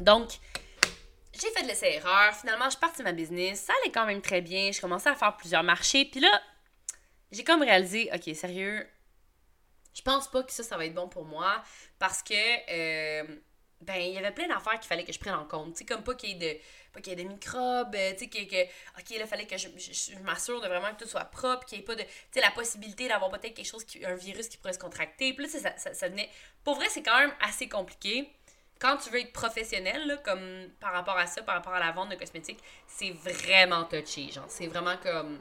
Donc, 0.00 0.38
j'ai 1.32 1.50
fait 1.50 1.62
de 1.62 1.68
l'essai-erreur. 1.68 2.34
Finalement, 2.34 2.68
je 2.70 2.76
de 2.98 3.02
ma 3.02 3.12
business. 3.12 3.62
Ça 3.62 3.72
allait 3.82 3.92
quand 3.92 4.06
même 4.06 4.20
très 4.20 4.40
bien. 4.40 4.70
Je 4.72 4.80
commençais 4.80 5.08
à 5.08 5.14
faire 5.14 5.36
plusieurs 5.36 5.62
marchés. 5.62 6.04
Puis 6.04 6.20
là, 6.20 6.40
j'ai 7.32 7.44
comme 7.44 7.62
réalisé, 7.62 8.08
OK, 8.14 8.34
sérieux, 8.34 8.86
je 9.94 10.02
pense 10.02 10.30
pas 10.30 10.42
que 10.42 10.52
ça, 10.52 10.62
ça 10.62 10.76
va 10.76 10.86
être 10.86 10.94
bon 10.94 11.08
pour 11.08 11.24
moi 11.24 11.62
parce 11.98 12.22
que, 12.22 12.34
euh, 12.34 13.36
ben, 13.80 13.96
il 13.96 14.14
y 14.14 14.18
avait 14.18 14.32
plein 14.32 14.48
d'affaires 14.48 14.78
qu'il 14.78 14.88
fallait 14.88 15.04
que 15.04 15.12
je 15.12 15.18
prenne 15.18 15.34
en 15.34 15.44
compte. 15.44 15.72
Tu 15.72 15.78
sais, 15.78 15.84
comme 15.84 16.02
pas 16.02 16.14
qu'il 16.14 16.30
y 16.30 16.32
ait 16.32 16.60
de, 16.94 17.00
qu'il 17.00 17.18
y 17.18 17.20
ait 17.20 17.24
microbes, 17.24 17.94
euh, 17.94 18.12
tu 18.12 18.24
sais, 18.24 18.28
que, 18.28 18.64
OK, 18.64 19.10
là, 19.10 19.24
il 19.24 19.26
fallait 19.26 19.46
que 19.46 19.56
je, 19.56 19.68
m'assure 20.22 20.60
de 20.60 20.68
vraiment 20.68 20.92
que 20.94 21.02
tout 21.02 21.08
soit 21.08 21.24
propre, 21.24 21.66
qu'il 21.66 21.78
n'y 21.78 21.82
ait 21.82 21.86
pas 21.86 21.96
de, 21.96 22.02
tu 22.02 22.08
sais, 22.32 22.40
la 22.40 22.50
possibilité 22.52 23.08
d'avoir 23.08 23.30
peut-être 23.30 23.54
quelque 23.54 23.66
chose, 23.66 23.84
qui, 23.84 24.04
un 24.04 24.14
virus 24.14 24.48
qui 24.48 24.56
pourrait 24.56 24.72
se 24.72 24.78
contracter. 24.78 25.32
Puis 25.34 25.46
là, 25.46 25.74
ça, 25.76 25.94
ça 25.94 26.08
venait, 26.08 26.30
pour 26.62 26.76
vrai, 26.76 26.86
c'est 26.88 27.02
quand 27.02 27.18
même 27.18 27.34
assez 27.40 27.68
compliqué 27.68 28.32
quand 28.78 28.96
tu 28.98 29.10
veux 29.10 29.20
être 29.20 29.32
professionnel, 29.32 30.20
comme 30.24 30.68
par 30.80 30.92
rapport 30.92 31.16
à 31.16 31.26
ça, 31.26 31.42
par 31.42 31.54
rapport 31.56 31.74
à 31.74 31.80
la 31.80 31.92
vente 31.92 32.10
de 32.10 32.16
cosmétiques, 32.16 32.60
c'est 32.86 33.10
vraiment 33.10 33.84
touchy. 33.84 34.30
Genre, 34.32 34.44
c'est 34.48 34.66
vraiment 34.66 34.96
comme 35.02 35.40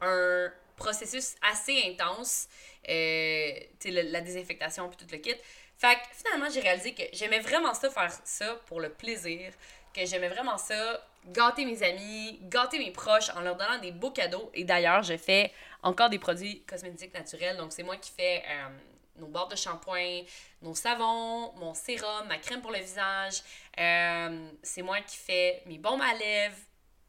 un 0.00 0.52
processus 0.76 1.34
assez 1.42 1.82
intense. 1.88 2.48
Euh, 2.88 3.52
la, 3.84 4.02
la 4.02 4.20
désinfectation 4.20 4.88
puis 4.88 4.96
tout 4.96 5.06
le 5.12 5.18
kit. 5.18 5.34
Fait 5.78 5.98
finalement, 6.12 6.48
j'ai 6.50 6.60
réalisé 6.60 6.94
que 6.94 7.02
j'aimais 7.12 7.40
vraiment 7.40 7.74
ça 7.74 7.90
faire 7.90 8.12
ça 8.24 8.54
pour 8.66 8.80
le 8.80 8.90
plaisir, 8.90 9.52
que 9.94 10.04
j'aimais 10.04 10.28
vraiment 10.28 10.58
ça 10.58 11.04
gâter 11.26 11.64
mes 11.64 11.82
amis, 11.82 12.38
gâter 12.42 12.78
mes 12.78 12.90
proches 12.90 13.30
en 13.30 13.40
leur 13.40 13.56
donnant 13.56 13.78
des 13.78 13.92
beaux 13.92 14.10
cadeaux. 14.10 14.50
Et 14.54 14.64
d'ailleurs, 14.64 15.02
je 15.02 15.16
fais 15.16 15.52
encore 15.82 16.10
des 16.10 16.18
produits 16.18 16.62
cosmétiques 16.64 17.14
naturels. 17.14 17.56
Donc, 17.56 17.72
c'est 17.72 17.82
moi 17.82 17.96
qui 17.96 18.10
fais 18.10 18.42
euh, 18.48 18.68
nos 19.16 19.26
bords 19.26 19.48
de 19.48 19.56
shampoing, 19.56 20.22
nos 20.62 20.74
savons, 20.74 21.52
mon 21.54 21.74
sérum, 21.74 22.26
ma 22.28 22.38
crème 22.38 22.60
pour 22.60 22.70
le 22.70 22.78
visage. 22.78 23.42
Euh, 23.78 24.50
c'est 24.62 24.82
moi 24.82 25.00
qui 25.00 25.16
fais 25.16 25.62
mes 25.66 25.78
bombes 25.78 26.00
à 26.02 26.14
lèvres, 26.14 26.56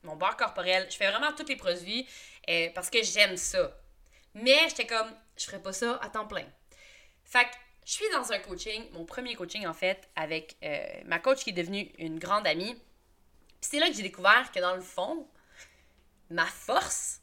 mon 0.03 0.15
beurre 0.15 0.38
corporel. 0.38 0.88
Je 0.89 0.98
fais 0.98 1.10
vraiment 1.10 1.31
tous 1.33 1.48
les 1.48 1.55
produits 1.55 2.07
euh, 2.50 2.69
parce 2.75 2.89
que 2.89 3.01
j'aime 3.03 3.38
ça. 3.38 3.72
Mais 4.33 4.69
j'étais 4.69 4.88
comme, 4.88 5.12
je 5.38 5.45
ferais 5.45 5.62
pas 5.62 5.74
ça 5.74 6.00
à 6.01 6.10
temps 6.10 6.27
plein. 6.27 6.45
Fait 7.24 7.48
je 7.86 7.91
suis 7.91 8.10
dans 8.12 8.31
un 8.31 8.39
coaching, 8.39 8.89
mon 8.93 9.05
premier 9.05 9.36
coaching 9.36 9.67
en 9.67 9.74
fait, 9.74 10.10
avec 10.15 10.55
euh, 10.63 10.86
ma 11.05 11.19
coach 11.19 11.43
qui 11.43 11.50
est 11.50 11.53
devenue 11.53 11.91
une 11.98 12.17
grande 12.17 12.48
amie. 12.48 12.74
Puis 12.74 13.69
c'est 13.72 13.79
là 13.79 13.88
que 13.88 13.93
j'ai 13.93 14.03
découvert 14.03 14.51
que 14.53 14.60
dans 14.60 14.75
le 14.75 14.81
fond, 14.81 15.27
ma 16.29 16.45
force, 16.45 17.22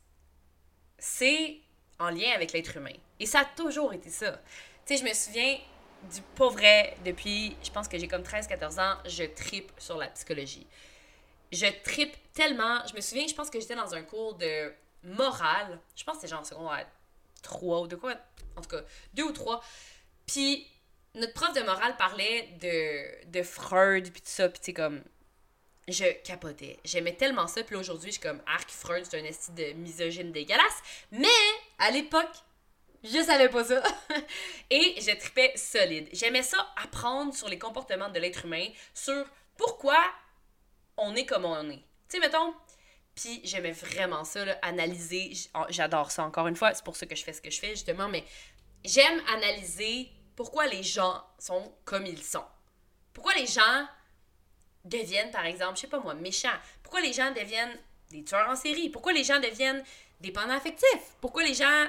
c'est 0.98 1.58
en 1.98 2.10
lien 2.10 2.32
avec 2.34 2.52
l'être 2.52 2.76
humain. 2.76 2.94
Et 3.18 3.26
ça 3.26 3.40
a 3.40 3.44
toujours 3.44 3.92
été 3.92 4.10
ça. 4.10 4.40
Je 4.96 5.04
me 5.04 5.14
souviens 5.14 5.56
du 6.12 6.20
pauvre 6.34 6.60
depuis, 7.04 7.56
je 7.62 7.70
pense 7.70 7.86
que 7.86 7.96
j'ai 7.96 8.08
comme 8.08 8.22
13-14 8.22 8.80
ans, 8.80 8.98
je 9.06 9.22
tripe 9.22 9.70
sur 9.78 9.96
la 9.96 10.08
psychologie. 10.08 10.66
Je 11.52 11.66
tripe 11.84 12.16
tellement. 12.32 12.84
Je 12.88 12.94
me 12.94 13.00
souviens, 13.00 13.26
je 13.28 13.34
pense 13.34 13.50
que 13.50 13.60
j'étais 13.60 13.76
dans 13.76 13.94
un 13.94 14.02
cours 14.02 14.34
de 14.34 14.72
morale. 15.04 15.78
Je 15.94 16.02
pense 16.02 16.16
que 16.16 16.20
c'était 16.22 16.30
genre 16.30 16.40
en 16.40 16.44
secondaire 16.44 16.86
3 17.42 17.80
ou 17.82 17.86
de 17.86 17.96
quoi. 17.96 18.14
En 18.56 18.62
tout 18.62 18.68
cas, 18.68 18.82
2 19.14 19.22
ou 19.22 19.32
3. 19.32 19.62
Puis 20.26 20.66
notre 21.14 21.34
prof 21.34 21.52
de 21.54 21.60
morale 21.60 21.96
parlait 21.96 22.48
de, 22.60 23.30
de 23.30 23.42
Freud, 23.42 24.10
puis 24.10 24.22
tout 24.22 24.28
ça, 24.28 24.48
puis 24.48 24.60
tu 24.60 24.72
comme. 24.72 25.02
Je 25.88 26.04
capotais. 26.22 26.78
J'aimais 26.84 27.14
tellement 27.14 27.48
ça. 27.48 27.64
Puis 27.64 27.74
aujourd'hui, 27.74 28.10
je 28.10 28.18
suis 28.18 28.22
comme 28.22 28.40
Arc 28.46 28.70
Freud, 28.70 29.04
c'est 29.04 29.20
un 29.20 29.24
esti 29.24 29.50
de 29.52 29.72
misogyne 29.72 30.30
dégueulasse. 30.30 30.82
Mais 31.10 31.28
à 31.78 31.90
l'époque, 31.90 32.30
je 33.02 33.22
savais 33.22 33.48
pas 33.48 33.64
ça. 33.64 33.82
Et 34.70 34.96
je 35.00 35.16
tripais 35.18 35.52
solide. 35.56 36.08
J'aimais 36.12 36.42
ça 36.42 36.72
apprendre 36.82 37.34
sur 37.34 37.48
les 37.48 37.58
comportements 37.58 38.08
de 38.08 38.18
l'être 38.18 38.44
humain, 38.44 38.66
sur 38.94 39.26
pourquoi 39.56 39.98
on 40.96 41.14
est 41.14 41.26
comme 41.26 41.44
on 41.44 41.70
est. 41.70 41.76
Tu 41.76 41.82
sais, 42.16 42.20
mettons. 42.20 42.54
Puis 43.14 43.40
j'aimais 43.44 43.72
vraiment 43.72 44.24
ça, 44.24 44.44
analyser. 44.62 45.32
J'adore 45.68 46.10
ça 46.10 46.24
encore 46.24 46.46
une 46.46 46.56
fois. 46.56 46.74
C'est 46.74 46.84
pour 46.84 46.96
ça 46.96 47.06
que 47.06 47.14
je 47.14 47.24
fais 47.24 47.32
ce 47.32 47.40
que 47.40 47.50
je 47.50 47.60
fais, 47.60 47.70
justement. 47.70 48.08
Mais 48.08 48.24
j'aime 48.84 49.20
analyser 49.34 50.10
pourquoi 50.36 50.66
les 50.66 50.82
gens 50.82 51.22
sont 51.38 51.72
comme 51.84 52.06
ils 52.06 52.22
sont. 52.22 52.44
Pourquoi 53.12 53.34
les 53.34 53.46
gens 53.46 53.86
deviennent, 54.84 55.30
par 55.30 55.44
exemple, 55.44 55.76
je 55.76 55.82
sais 55.82 55.86
pas 55.86 56.00
moi, 56.00 56.14
méchants. 56.14 56.48
Pourquoi 56.82 57.00
les 57.00 57.12
gens 57.12 57.30
deviennent 57.32 57.78
des 58.10 58.24
tueurs 58.24 58.48
en 58.48 58.56
série? 58.56 58.88
Pourquoi 58.88 59.12
les 59.12 59.24
gens 59.24 59.40
deviennent 59.40 59.84
dépendants 60.20 60.54
affectifs? 60.54 61.14
Pourquoi 61.20 61.42
les 61.42 61.54
gens, 61.54 61.86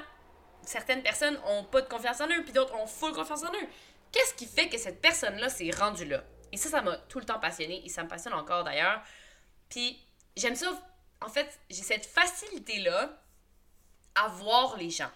certaines 0.66 1.04
personnes 1.04 1.40
ont 1.48 1.64
pas 1.64 1.82
de 1.82 1.88
confiance 1.88 2.22
en 2.22 2.28
eux, 2.28 2.44
puis 2.44 2.54
d'autres 2.54 2.76
ont 2.76 2.88
full 2.88 3.14
confiance 3.14 3.44
en 3.44 3.54
eux. 3.54 3.68
Qu'est-ce 4.12 4.34
qui 4.34 4.46
fait 4.46 4.70
que 4.70 4.78
cette 4.78 5.02
personne-là 5.02 5.50
s'est 5.50 5.72
rendue 5.72 6.06
là? 6.06 6.24
Et 6.52 6.58
ça, 6.58 6.70
ça 6.70 6.82
m'a 6.82 6.98
tout 6.98 7.20
le 7.20 7.26
temps 7.26 7.40
passionné 7.40 7.82
et 7.86 7.90
ça 7.90 8.04
me 8.04 8.10
passionne 8.10 8.34
encore 8.34 8.64
d'ailleurs. 8.64 9.02
Puis 9.70 10.00
j'aime 10.36 10.56
ça. 10.56 10.72
En 11.22 11.30
fait, 11.30 11.60
j'ai 11.70 11.82
cette 11.82 12.06
facilité-là 12.06 13.18
à 14.16 14.28
voir 14.28 14.78
les 14.78 14.90
gens. 14.90 15.12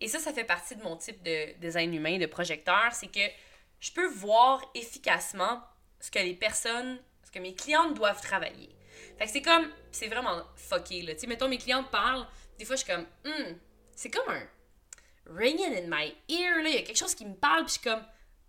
Et 0.00 0.08
ça, 0.08 0.18
ça 0.18 0.32
fait 0.32 0.44
partie 0.44 0.76
de 0.76 0.82
mon 0.82 0.96
type 0.96 1.22
de 1.22 1.58
design 1.58 1.92
humain, 1.92 2.18
de 2.18 2.26
projecteur, 2.26 2.92
c'est 2.92 3.08
que 3.08 3.20
je 3.80 3.90
peux 3.92 4.06
voir 4.08 4.62
efficacement 4.74 5.62
ce 5.98 6.10
que 6.10 6.18
les 6.18 6.34
personnes, 6.34 6.98
ce 7.24 7.30
que 7.30 7.38
mes 7.38 7.54
clientes 7.54 7.94
doivent 7.94 8.20
travailler. 8.20 8.70
Fait 9.18 9.26
que 9.26 9.30
c'est 9.30 9.42
comme, 9.42 9.70
c'est 9.90 10.08
vraiment 10.08 10.42
fucké, 10.56 11.02
là. 11.02 11.14
Tu 11.14 11.20
sais, 11.20 11.26
mettons, 11.26 11.48
mes 11.48 11.58
clientes 11.58 11.90
parlent, 11.90 12.26
des 12.58 12.64
fois, 12.64 12.76
je 12.76 12.84
suis 12.84 12.92
comme, 12.92 13.06
hmm, 13.24 13.56
c'est 13.94 14.10
comme 14.10 14.28
un 14.28 14.42
ringing 15.30 15.74
in 15.74 15.88
my 15.88 16.14
ear, 16.28 16.62
là. 16.62 16.68
Il 16.68 16.74
y 16.74 16.78
a 16.78 16.82
quelque 16.82 16.98
chose 16.98 17.14
qui 17.14 17.24
me 17.24 17.34
parle, 17.34 17.64
puis 17.64 17.74
je 17.74 17.80
suis 17.80 17.90
comme, 17.90 18.04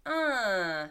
ah, 0.05 0.87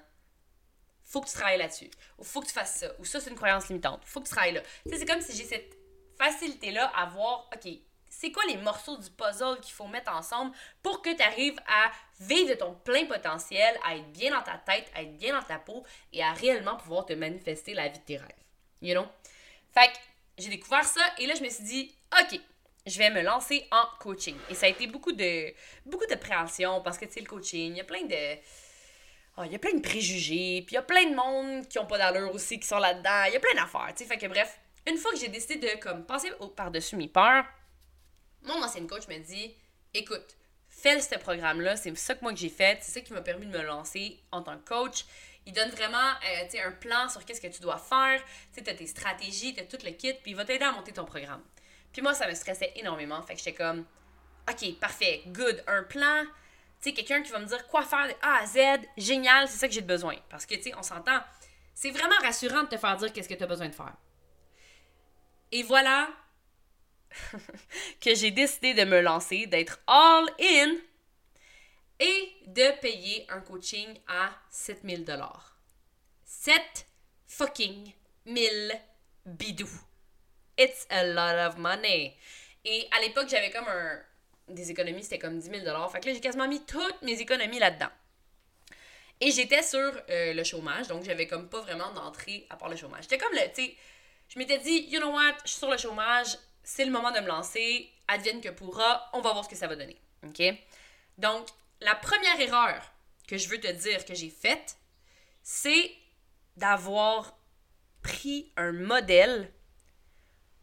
faut 1.02 1.20
que 1.20 1.26
tu 1.28 1.34
travailles 1.34 1.58
là-dessus. 1.58 1.90
Ou 2.18 2.24
faut 2.24 2.40
que 2.40 2.46
tu 2.46 2.52
fasses 2.52 2.76
ça. 2.76 2.92
Ou 2.98 3.04
ça, 3.04 3.20
c'est 3.20 3.30
une 3.30 3.36
croyance 3.36 3.68
limitante. 3.68 4.02
Faut 4.04 4.20
que 4.20 4.26
tu 4.26 4.30
travailles 4.32 4.54
là. 4.54 4.62
C'est 4.86 5.04
comme 5.04 5.20
si 5.20 5.36
j'ai 5.36 5.44
cette 5.44 5.76
facilité-là 6.16 6.86
à 6.94 7.06
voir, 7.06 7.50
OK, 7.54 7.68
c'est 8.08 8.30
quoi 8.32 8.42
les 8.48 8.56
morceaux 8.58 8.96
du 8.96 9.10
puzzle 9.10 9.58
qu'il 9.60 9.72
faut 9.72 9.86
mettre 9.86 10.12
ensemble 10.12 10.54
pour 10.82 11.00
que 11.00 11.12
tu 11.14 11.22
arrives 11.22 11.58
à 11.66 11.90
vivre 12.20 12.50
de 12.50 12.54
ton 12.54 12.74
plein 12.74 13.06
potentiel, 13.06 13.78
à 13.84 13.96
être 13.96 14.12
bien 14.12 14.30
dans 14.30 14.42
ta 14.42 14.58
tête, 14.58 14.90
à 14.94 15.02
être 15.02 15.16
bien 15.16 15.32
dans 15.32 15.42
ta 15.44 15.58
peau 15.58 15.84
et 16.12 16.22
à 16.22 16.32
réellement 16.32 16.76
pouvoir 16.76 17.06
te 17.06 17.12
manifester 17.12 17.74
la 17.74 17.88
vie 17.88 17.98
de 17.98 18.04
tes 18.04 18.16
rêves. 18.16 18.28
You 18.82 18.94
know? 18.94 19.06
Fait 19.72 19.88
que 19.88 19.98
j'ai 20.38 20.48
découvert 20.48 20.84
ça 20.84 21.02
et 21.18 21.26
là, 21.26 21.34
je 21.34 21.42
me 21.42 21.48
suis 21.48 21.64
dit, 21.64 21.94
OK, 22.20 22.40
je 22.86 22.98
vais 22.98 23.10
me 23.10 23.22
lancer 23.22 23.66
en 23.70 23.84
coaching. 23.98 24.36
Et 24.48 24.54
ça 24.54 24.66
a 24.66 24.68
été 24.68 24.86
beaucoup 24.86 25.12
de, 25.12 25.52
beaucoup 25.86 26.06
de 26.06 26.14
préhension 26.14 26.80
parce 26.82 26.98
que, 26.98 27.04
tu 27.04 27.12
sais, 27.12 27.20
le 27.20 27.26
coaching, 27.26 27.72
il 27.72 27.76
y 27.76 27.80
a 27.80 27.84
plein 27.84 28.04
de. 28.04 28.38
Oh, 29.36 29.44
y 29.44 29.54
a 29.54 29.58
plein 29.58 29.74
de 29.74 29.80
préjugés, 29.80 30.62
puis 30.66 30.72
il 30.72 30.74
y 30.74 30.78
a 30.78 30.82
plein 30.82 31.08
de 31.08 31.14
monde 31.14 31.66
qui 31.68 31.78
ont 31.78 31.86
pas 31.86 31.98
d'allure 31.98 32.34
aussi, 32.34 32.58
qui 32.58 32.66
sont 32.66 32.78
là-dedans. 32.78 33.24
Il 33.28 33.34
y 33.34 33.36
a 33.36 33.40
plein 33.40 33.54
d'affaires, 33.54 33.94
tu 33.96 34.02
sais. 34.02 34.04
Fait 34.04 34.18
que 34.18 34.26
bref, 34.26 34.58
une 34.86 34.96
fois 34.96 35.12
que 35.12 35.18
j'ai 35.18 35.28
décidé 35.28 35.56
de 35.56 35.80
comme 35.80 36.04
passer 36.04 36.30
par-dessus 36.56 36.96
mes 36.96 37.08
peurs, 37.08 37.44
mon 38.42 38.62
ancienne 38.62 38.86
coach 38.86 39.06
me 39.08 39.18
dit 39.18 39.54
écoute, 39.94 40.36
fais 40.68 41.00
ce 41.00 41.16
programme-là, 41.16 41.76
c'est 41.76 41.96
ça 41.96 42.14
que 42.14 42.22
moi 42.22 42.32
que 42.32 42.38
j'ai 42.38 42.48
fait, 42.48 42.78
c'est 42.82 42.92
ça 42.92 43.00
qui 43.00 43.12
m'a 43.12 43.20
permis 43.20 43.46
de 43.46 43.56
me 43.56 43.62
lancer 43.62 44.18
en 44.32 44.42
tant 44.42 44.56
que 44.58 44.68
coach. 44.68 45.04
Il 45.46 45.52
donne 45.52 45.70
vraiment 45.70 45.96
euh, 45.98 46.66
un 46.66 46.72
plan 46.72 47.08
sur 47.08 47.24
qu'est-ce 47.24 47.40
que 47.40 47.46
tu 47.46 47.60
dois 47.60 47.78
faire, 47.78 48.22
tu 48.54 48.68
as 48.68 48.74
tes 48.74 48.86
stratégies, 48.86 49.54
tu 49.54 49.60
as 49.60 49.64
tout 49.64 49.78
le 49.84 49.90
kit, 49.92 50.14
puis 50.14 50.32
il 50.32 50.36
va 50.36 50.44
t'aider 50.44 50.64
à 50.64 50.72
monter 50.72 50.92
ton 50.92 51.04
programme. 51.04 51.42
Puis 51.92 52.02
moi, 52.02 52.14
ça 52.14 52.28
me 52.28 52.34
stressait 52.34 52.72
énormément, 52.76 53.22
fait 53.22 53.34
que 53.34 53.38
j'étais 53.38 53.54
comme 53.54 53.84
OK, 54.48 54.78
parfait, 54.80 55.22
good, 55.26 55.62
un 55.66 55.82
plan, 55.82 56.24
tu 56.80 56.88
sais, 56.88 56.92
quelqu'un 56.92 57.22
qui 57.22 57.30
va 57.30 57.38
me 57.38 57.46
dire 57.46 57.66
quoi 57.68 57.82
faire 57.82 58.08
de 58.08 58.14
A 58.22 58.38
à 58.38 58.46
Z, 58.46 58.86
génial, 58.96 59.48
c'est 59.48 59.58
ça 59.58 59.68
que 59.68 59.74
j'ai 59.74 59.80
besoin. 59.82 60.16
Parce 60.28 60.46
que, 60.46 60.54
tu 60.54 60.62
sais, 60.62 60.74
on 60.76 60.82
s'entend, 60.82 61.20
c'est 61.74 61.90
vraiment 61.90 62.16
rassurant 62.22 62.62
de 62.62 62.68
te 62.68 62.76
faire 62.76 62.96
dire 62.96 63.12
qu'est-ce 63.12 63.28
que 63.28 63.34
tu 63.34 63.44
as 63.44 63.46
besoin 63.46 63.68
de 63.68 63.74
faire. 63.74 63.94
Et 65.52 65.62
voilà, 65.62 66.08
que 68.00 68.14
j'ai 68.14 68.30
décidé 68.30 68.74
de 68.74 68.84
me 68.84 69.00
lancer, 69.00 69.46
d'être 69.46 69.78
all 69.86 70.26
in 70.40 70.76
et 71.98 72.32
de 72.46 72.80
payer 72.80 73.26
un 73.30 73.40
coaching 73.40 73.98
à 74.08 74.30
7000 74.50 75.04
dollars. 75.04 75.58
7 76.24 76.86
fucking 77.26 77.92
1000 78.24 78.80
bidou. 79.26 79.68
It's 80.60 80.86
a 80.90 81.04
lot 81.04 81.38
of 81.38 81.56
money. 81.56 82.14
Et 82.66 82.86
à 82.94 83.00
l'époque, 83.00 83.28
j'avais 83.30 83.50
comme 83.50 83.66
un 83.66 83.98
des 84.46 84.70
économies, 84.70 85.02
c'était 85.02 85.18
comme 85.18 85.38
10 85.38 85.48
000 85.48 85.64
dollars. 85.64 85.90
Fait 85.90 86.00
que 86.00 86.08
là, 86.08 86.12
j'ai 86.12 86.20
quasiment 86.20 86.46
mis 86.46 86.62
toutes 86.66 87.00
mes 87.00 87.18
économies 87.18 87.58
là-dedans. 87.58 87.88
Et 89.22 89.30
j'étais 89.30 89.62
sur 89.62 89.78
euh, 89.78 90.34
le 90.34 90.44
chômage, 90.44 90.88
donc 90.88 91.04
j'avais 91.04 91.26
comme 91.26 91.48
pas 91.48 91.62
vraiment 91.62 91.90
d'entrée 91.92 92.46
à 92.50 92.56
part 92.56 92.68
le 92.68 92.76
chômage. 92.76 93.04
J'étais 93.04 93.16
comme 93.16 93.32
le, 93.32 93.40
tu 93.54 93.64
sais, 93.64 93.76
je 94.28 94.38
m'étais 94.38 94.58
dit, 94.58 94.86
you 94.90 95.00
know 95.00 95.10
what, 95.10 95.36
je 95.44 95.50
suis 95.50 95.58
sur 95.58 95.70
le 95.70 95.78
chômage, 95.78 96.36
c'est 96.62 96.84
le 96.84 96.90
moment 96.90 97.10
de 97.10 97.20
me 97.20 97.26
lancer, 97.26 97.90
advienne 98.06 98.42
que 98.42 98.50
pourra, 98.50 99.08
on 99.14 99.22
va 99.22 99.32
voir 99.32 99.44
ce 99.44 99.48
que 99.48 99.56
ça 99.56 99.66
va 99.66 99.76
donner. 99.76 99.98
OK? 100.26 100.42
Donc, 101.16 101.46
la 101.80 101.94
première 101.94 102.38
erreur 102.38 102.82
que 103.26 103.38
je 103.38 103.48
veux 103.48 103.60
te 103.60 103.70
dire 103.70 104.04
que 104.04 104.14
j'ai 104.14 104.28
faite, 104.28 104.76
c'est 105.42 105.90
d'avoir 106.56 107.38
pris 108.02 108.52
un 108.56 108.72
modèle 108.72 109.50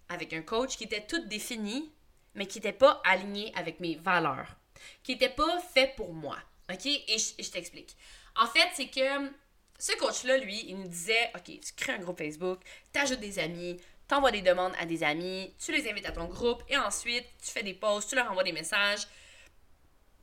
avec 0.09 0.33
un 0.33 0.41
coach 0.41 0.77
qui 0.77 0.85
était 0.85 1.05
tout 1.05 1.25
défini, 1.27 1.91
mais 2.35 2.45
qui 2.45 2.59
n'était 2.59 2.73
pas 2.73 3.01
aligné 3.05 3.51
avec 3.55 3.79
mes 3.79 3.95
valeurs, 3.95 4.55
qui 5.03 5.13
n'était 5.13 5.29
pas 5.29 5.59
fait 5.59 5.93
pour 5.95 6.13
moi. 6.13 6.37
OK? 6.71 6.85
Et 6.85 7.17
je, 7.17 7.43
je 7.43 7.49
t'explique. 7.49 7.95
En 8.35 8.47
fait, 8.47 8.69
c'est 8.75 8.87
que 8.87 9.31
ce 9.79 9.95
coach-là, 9.97 10.37
lui, 10.37 10.65
il 10.67 10.77
nous 10.77 10.87
disait 10.87 11.31
OK, 11.35 11.45
tu 11.45 11.73
crées 11.75 11.93
un 11.93 11.99
groupe 11.99 12.17
Facebook, 12.17 12.61
tu 12.93 12.99
ajoutes 12.99 13.19
des 13.19 13.39
amis, 13.39 13.77
t'envoies 14.07 14.31
des 14.31 14.41
demandes 14.41 14.73
à 14.79 14.85
des 14.85 15.03
amis, 15.03 15.53
tu 15.59 15.71
les 15.71 15.89
invites 15.89 16.05
à 16.05 16.11
ton 16.11 16.25
groupe 16.25 16.63
et 16.69 16.77
ensuite 16.77 17.25
tu 17.43 17.51
fais 17.51 17.63
des 17.63 17.73
posts, 17.73 18.09
tu 18.09 18.15
leur 18.15 18.29
envoies 18.29 18.43
des 18.43 18.53
messages. 18.53 19.07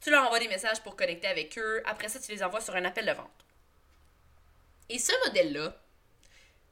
Tu 0.00 0.11
leur 0.11 0.26
envoies 0.26 0.41
des 0.41 0.49
messages 0.49 0.83
pour 0.83 0.97
connecter 0.97 1.29
avec 1.29 1.57
eux. 1.59 1.83
Après 1.87 2.09
ça, 2.09 2.21
tu 2.21 2.31
les 2.31 2.43
envoies 2.43 2.61
sur 2.61 2.76
un 2.76 2.85
appel 2.85 3.07
de 3.07 3.12
vente. 3.12 3.31
Et 4.91 4.99
ce 4.99 5.12
modèle-là, 5.26 5.75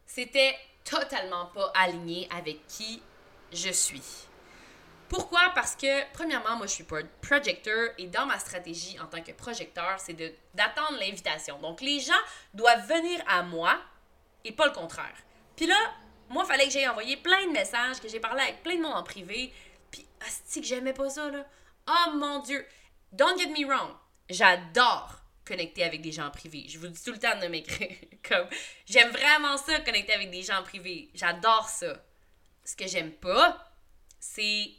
c'était 0.04 0.54
totalement 0.84 1.46
pas 1.46 1.72
aligné 1.74 2.28
avec 2.30 2.66
qui 2.66 3.02
je 3.52 3.70
suis. 3.70 4.26
Pourquoi? 5.08 5.52
Parce 5.54 5.76
que, 5.76 6.10
premièrement, 6.12 6.56
moi, 6.56 6.66
je 6.66 6.72
suis 6.72 6.86
projecteur 7.20 7.90
et 7.98 8.06
dans 8.06 8.24
ma 8.24 8.38
stratégie 8.38 8.98
en 8.98 9.06
tant 9.06 9.22
que 9.22 9.32
projecteur, 9.32 9.98
c'est 9.98 10.14
d'attendre 10.54 10.98
l'invitation. 10.98 11.58
Donc, 11.58 11.82
les 11.82 12.00
gens 12.00 12.12
doivent 12.54 12.86
venir 12.88 13.22
à 13.28 13.42
moi 13.42 13.78
et 14.44 14.52
pas 14.52 14.66
le 14.66 14.72
contraire. 14.72 15.14
Puis 15.54 15.66
là, 15.66 15.76
moi, 16.30 16.44
il 16.44 16.48
fallait 16.48 16.64
que 16.64 16.70
j'aille 16.70 16.88
envoyer 16.88 17.18
plein 17.18 17.46
de 17.46 17.52
messages, 17.52 18.00
que 18.00 18.08
j'ai 18.08 18.20
parlé 18.20 18.40
avec 18.40 18.62
plein 18.62 18.76
de 18.76 18.82
monde 18.82 18.94
en 18.94 19.02
privé. 19.02 19.52
Puis, 19.90 20.06
c'est 20.46 20.62
que 20.62 20.66
j'aimais 20.66 20.94
pas 20.94 21.10
ça, 21.10 21.30
là. 21.30 21.44
Oh 21.88 22.12
mon 22.14 22.38
Dieu! 22.38 22.66
Don't 23.12 23.38
get 23.38 23.48
me 23.48 23.66
wrong. 23.66 23.90
J'adore 24.30 25.21
connecter 25.44 25.84
avec 25.84 26.00
des 26.00 26.12
gens 26.12 26.26
en 26.26 26.30
privé. 26.30 26.66
Je 26.68 26.78
vous 26.78 26.88
dis 26.88 27.02
tout 27.02 27.12
le 27.12 27.18
temps 27.18 27.38
de 27.38 27.46
m'écrire. 27.46 27.96
Comme, 28.28 28.48
j'aime 28.86 29.10
vraiment 29.10 29.56
ça, 29.56 29.80
connecter 29.80 30.12
avec 30.12 30.30
des 30.30 30.42
gens 30.42 30.60
en 30.60 30.62
privé. 30.62 31.10
J'adore 31.14 31.68
ça. 31.68 32.04
Ce 32.64 32.76
que 32.76 32.86
j'aime 32.86 33.12
pas, 33.12 33.72
c'est 34.20 34.70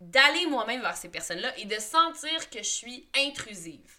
d'aller 0.00 0.46
moi-même 0.46 0.80
vers 0.80 0.96
ces 0.96 1.10
personnes-là 1.10 1.56
et 1.58 1.66
de 1.66 1.78
sentir 1.78 2.48
que 2.48 2.58
je 2.58 2.68
suis 2.68 3.08
intrusive. 3.16 3.96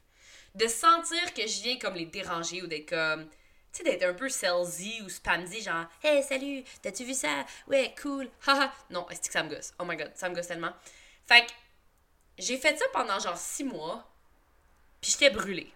De 0.55 0.67
sentir 0.67 1.33
que 1.33 1.45
je 1.47 1.61
viens 1.61 1.77
comme 1.77 1.95
les 1.95 2.07
déranger 2.07 2.61
ou 2.61 2.67
d'être 2.67 2.89
comme 2.89 3.29
tu 3.71 3.77
sais, 3.77 3.83
d'être 3.83 4.03
un 4.03 4.13
peu 4.13 4.27
salesy 4.27 5.01
ou 5.01 5.07
spamzy, 5.07 5.61
genre, 5.61 5.85
hey, 6.03 6.21
salut, 6.23 6.63
t'as-tu 6.81 7.05
vu 7.05 7.13
ça? 7.13 7.45
Ouais, 7.67 7.95
cool, 8.01 8.29
haha. 8.47 8.69
non, 8.89 9.07
est-ce 9.09 9.21
que 9.21 9.31
ça 9.31 9.43
me 9.43 9.49
gosse? 9.49 9.73
Oh 9.79 9.85
my 9.85 9.95
god, 9.95 10.11
ça 10.13 10.27
me 10.27 10.35
gosse 10.35 10.47
tellement. 10.47 10.73
Fait 11.25 11.45
que 11.45 11.51
j'ai 12.37 12.57
fait 12.57 12.77
ça 12.77 12.85
pendant 12.91 13.17
genre 13.19 13.37
six 13.37 13.63
mois 13.63 14.10
Puis 15.01 15.11
j'étais 15.11 15.29
brûlée. 15.29 15.71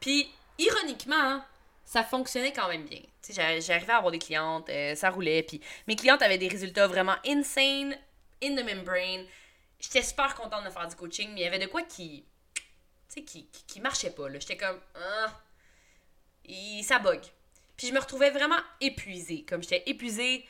Puis, 0.00 0.32
ironiquement, 0.58 1.44
ça 1.84 2.04
fonctionnait 2.04 2.52
quand 2.52 2.68
même 2.68 2.84
bien. 2.84 3.02
J'arrivais 3.28 3.92
à 3.92 3.98
avoir 3.98 4.10
des 4.12 4.18
clientes, 4.18 4.68
euh, 4.68 4.94
ça 4.94 5.10
roulait, 5.10 5.42
puis 5.42 5.60
mes 5.86 5.96
clientes 5.96 6.22
avaient 6.22 6.38
des 6.38 6.48
résultats 6.48 6.86
vraiment 6.86 7.16
insane, 7.26 7.96
in 8.42 8.56
the 8.56 8.64
membrane. 8.64 9.26
J'étais 9.78 10.02
super 10.02 10.34
contente 10.34 10.64
de 10.64 10.70
faire 10.70 10.86
du 10.88 10.96
coaching, 10.96 11.30
mais 11.34 11.40
il 11.40 11.44
y 11.44 11.46
avait 11.46 11.58
de 11.58 11.66
quoi 11.66 11.82
qui, 11.82 12.24
qui, 13.08 13.24
qui, 13.24 13.46
qui 13.66 13.80
marchait 13.80 14.10
pas. 14.10 14.28
J'étais 14.30 14.56
comme, 14.56 14.80
ah, 14.94 15.40
ça 16.82 16.98
bug. 16.98 17.20
Puis 17.76 17.88
je 17.88 17.92
me 17.92 17.98
retrouvais 18.00 18.30
vraiment 18.30 18.60
épuisée. 18.80 19.44
Comme 19.44 19.62
j'étais 19.62 19.82
épuisée 19.86 20.46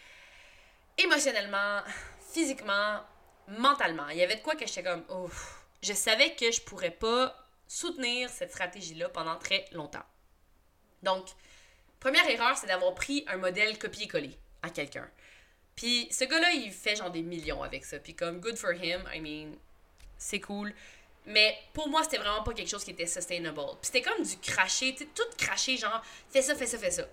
émotionnellement, 0.99 1.81
physiquement, 2.33 3.01
mentalement. 3.49 4.09
Il 4.11 4.19
y 4.19 4.23
avait 4.23 4.37
de 4.37 4.43
quoi 4.43 4.55
que 4.55 4.67
j'étais 4.67 4.83
comme, 4.83 5.05
oh, 5.09 5.31
je 5.83 5.93
savais 5.93 6.35
que 6.35 6.51
je 6.51 6.61
pourrais 6.61 6.91
pas 6.91 7.42
soutenir 7.73 8.29
cette 8.29 8.51
stratégie-là 8.51 9.09
pendant 9.09 9.37
très 9.37 9.65
longtemps. 9.73 10.05
Donc, 11.03 11.27
première 12.01 12.29
erreur, 12.29 12.55
c'est 12.57 12.67
d'avoir 12.67 12.95
pris 12.95 13.25
un 13.29 13.39
modèle 13.39 13.79
copier-coller 13.79 14.37
à 14.61 14.69
quelqu'un. 14.69 15.09
Puis 15.75 16.07
ce 16.11 16.25
gars-là, 16.25 16.53
il 16.53 16.71
fait 16.71 16.97
genre 16.97 17.11
des 17.11 17.23
millions 17.23 17.63
avec 17.63 17.87
ça. 17.87 17.99
Puis 17.99 18.15
comme, 18.15 18.41
good 18.41 18.57
for 18.57 18.73
him, 18.73 19.03
I 19.15 19.21
mean, 19.21 19.57
c'est 20.19 20.41
cool. 20.41 20.75
Mais 21.25 21.57
pour 21.73 21.89
moi, 21.89 22.03
c'était 22.03 22.19
vraiment 22.19 22.43
pas 22.43 22.53
quelque 22.53 22.69
chose 22.69 22.85
qui 22.85 22.91
était 22.91 23.07
sustainable. 23.07 23.63
Puis 23.81 23.91
c'était 23.91 24.03
comme 24.03 24.23
du 24.23 24.37
cracher, 24.37 24.95
tu 24.95 25.07
tout 25.07 25.23
cracher, 25.39 25.79
genre, 25.79 26.03
fais 26.29 26.43
ça, 26.43 26.55
fais 26.55 26.67
ça, 26.67 26.77
fais 26.77 26.91
ça. 26.91 27.05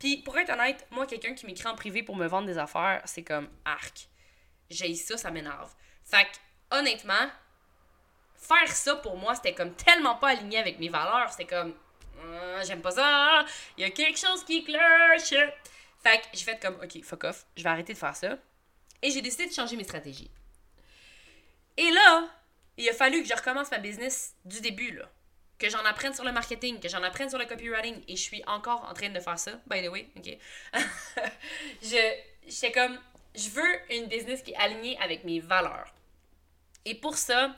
Puis 0.00 0.16
pour 0.16 0.36
être 0.36 0.50
honnête, 0.50 0.84
moi, 0.90 1.06
quelqu'un 1.06 1.34
qui 1.34 1.46
m'écrit 1.46 1.68
en 1.68 1.76
privé 1.76 2.02
pour 2.02 2.16
me 2.16 2.26
vendre 2.26 2.48
des 2.48 2.58
affaires, 2.58 3.02
c'est 3.04 3.22
comme 3.22 3.48
arc. 3.64 4.08
J'ai 4.68 4.96
ça, 4.96 5.16
ça 5.16 5.30
m'énerve. 5.30 5.72
Fait 6.04 6.24
que, 6.24 6.76
honnêtement, 6.76 7.30
faire 8.38 8.72
ça 8.72 8.96
pour 8.96 9.16
moi, 9.16 9.34
c'était 9.34 9.54
comme 9.54 9.74
tellement 9.74 10.14
pas 10.14 10.28
aligné 10.28 10.58
avec 10.58 10.78
mes 10.78 10.88
valeurs. 10.88 11.30
C'était 11.30 11.46
comme, 11.46 11.74
ah, 12.22 12.62
j'aime 12.64 12.80
pas 12.80 12.92
ça, 12.92 13.44
il 13.76 13.82
y 13.82 13.84
a 13.84 13.90
quelque 13.90 14.18
chose 14.18 14.44
qui 14.44 14.64
cloche. 14.64 15.34
Fait 16.02 16.18
que 16.18 16.26
j'ai 16.32 16.44
fait 16.44 16.60
comme, 16.60 16.78
ok, 16.82 17.02
fuck 17.02 17.24
off, 17.24 17.44
je 17.56 17.62
vais 17.62 17.68
arrêter 17.68 17.92
de 17.92 17.98
faire 17.98 18.16
ça. 18.16 18.38
Et 19.02 19.10
j'ai 19.10 19.22
décidé 19.22 19.46
de 19.46 19.52
changer 19.52 19.76
mes 19.76 19.84
stratégies. 19.84 20.30
Et 21.76 21.90
là, 21.90 22.28
il 22.76 22.88
a 22.88 22.92
fallu 22.92 23.22
que 23.22 23.28
je 23.28 23.34
recommence 23.34 23.70
ma 23.70 23.78
business 23.78 24.34
du 24.44 24.60
début, 24.60 24.92
là. 24.92 25.08
Que 25.58 25.68
j'en 25.68 25.84
apprenne 25.84 26.14
sur 26.14 26.24
le 26.24 26.30
marketing, 26.30 26.78
que 26.78 26.88
j'en 26.88 27.02
apprenne 27.02 27.28
sur 27.28 27.38
le 27.38 27.44
copywriting. 27.44 28.02
Et 28.06 28.14
je 28.14 28.22
suis 28.22 28.42
encore 28.46 28.86
en 28.88 28.94
train 28.94 29.08
de 29.10 29.18
faire 29.18 29.38
ça, 29.38 29.52
by 29.66 29.82
the 29.82 29.88
way, 29.88 30.08
ok? 30.16 30.38
je, 31.82 32.14
j'étais 32.46 32.70
comme, 32.70 32.98
je 33.34 33.48
veux 33.50 33.80
une 33.90 34.06
business 34.06 34.42
qui 34.42 34.52
est 34.52 34.56
alignée 34.56 34.96
avec 35.00 35.24
mes 35.24 35.40
valeurs. 35.40 35.92
Et 36.84 36.94
pour 36.94 37.16
ça, 37.16 37.54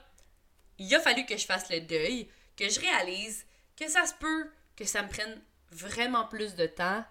il 0.80 0.92
a 0.94 1.00
fallu 1.00 1.26
que 1.26 1.36
je 1.36 1.46
fasse 1.46 1.70
le 1.70 1.80
deuil, 1.80 2.28
que 2.56 2.68
je 2.68 2.80
réalise 2.80 3.46
que 3.76 3.88
ça 3.88 4.06
se 4.06 4.14
peut 4.14 4.50
que 4.76 4.84
ça 4.86 5.02
me 5.02 5.08
prenne 5.08 5.40
vraiment 5.70 6.24
plus 6.24 6.54
de 6.54 6.66
temps 6.66 7.04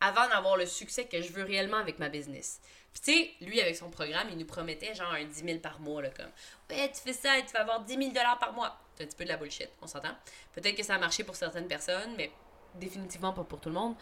avant 0.00 0.28
d'avoir 0.28 0.56
le 0.56 0.66
succès 0.66 1.06
que 1.06 1.22
je 1.22 1.32
veux 1.32 1.44
réellement 1.44 1.76
avec 1.76 2.00
ma 2.00 2.08
business. 2.08 2.60
Puis 2.92 3.02
tu 3.02 3.12
sais, 3.12 3.46
lui, 3.46 3.60
avec 3.60 3.76
son 3.76 3.90
programme, 3.90 4.28
il 4.30 4.36
nous 4.36 4.44
promettait 4.44 4.94
genre 4.94 5.12
un 5.12 5.24
10 5.24 5.44
000 5.44 5.58
par 5.60 5.78
mois, 5.80 6.02
là, 6.02 6.10
comme 6.10 6.30
«Ouais, 6.70 6.90
tu 6.90 7.00
fais 7.00 7.12
ça 7.12 7.38
et 7.38 7.46
tu 7.46 7.52
vas 7.52 7.60
avoir 7.60 7.80
10 7.80 7.94
000 7.94 8.10
par 8.12 8.52
mois.» 8.52 8.76
C'est 8.96 9.04
un 9.04 9.06
petit 9.06 9.16
peu 9.16 9.24
de 9.24 9.30
la 9.30 9.36
bullshit, 9.36 9.70
on 9.80 9.86
s'entend. 9.86 10.14
Peut-être 10.52 10.76
que 10.76 10.82
ça 10.82 10.96
a 10.96 10.98
marché 10.98 11.22
pour 11.24 11.36
certaines 11.36 11.68
personnes, 11.68 12.14
mais 12.16 12.30
définitivement 12.74 13.32
pas 13.32 13.44
pour 13.44 13.60
tout 13.60 13.68
le 13.68 13.76
monde. 13.76 13.94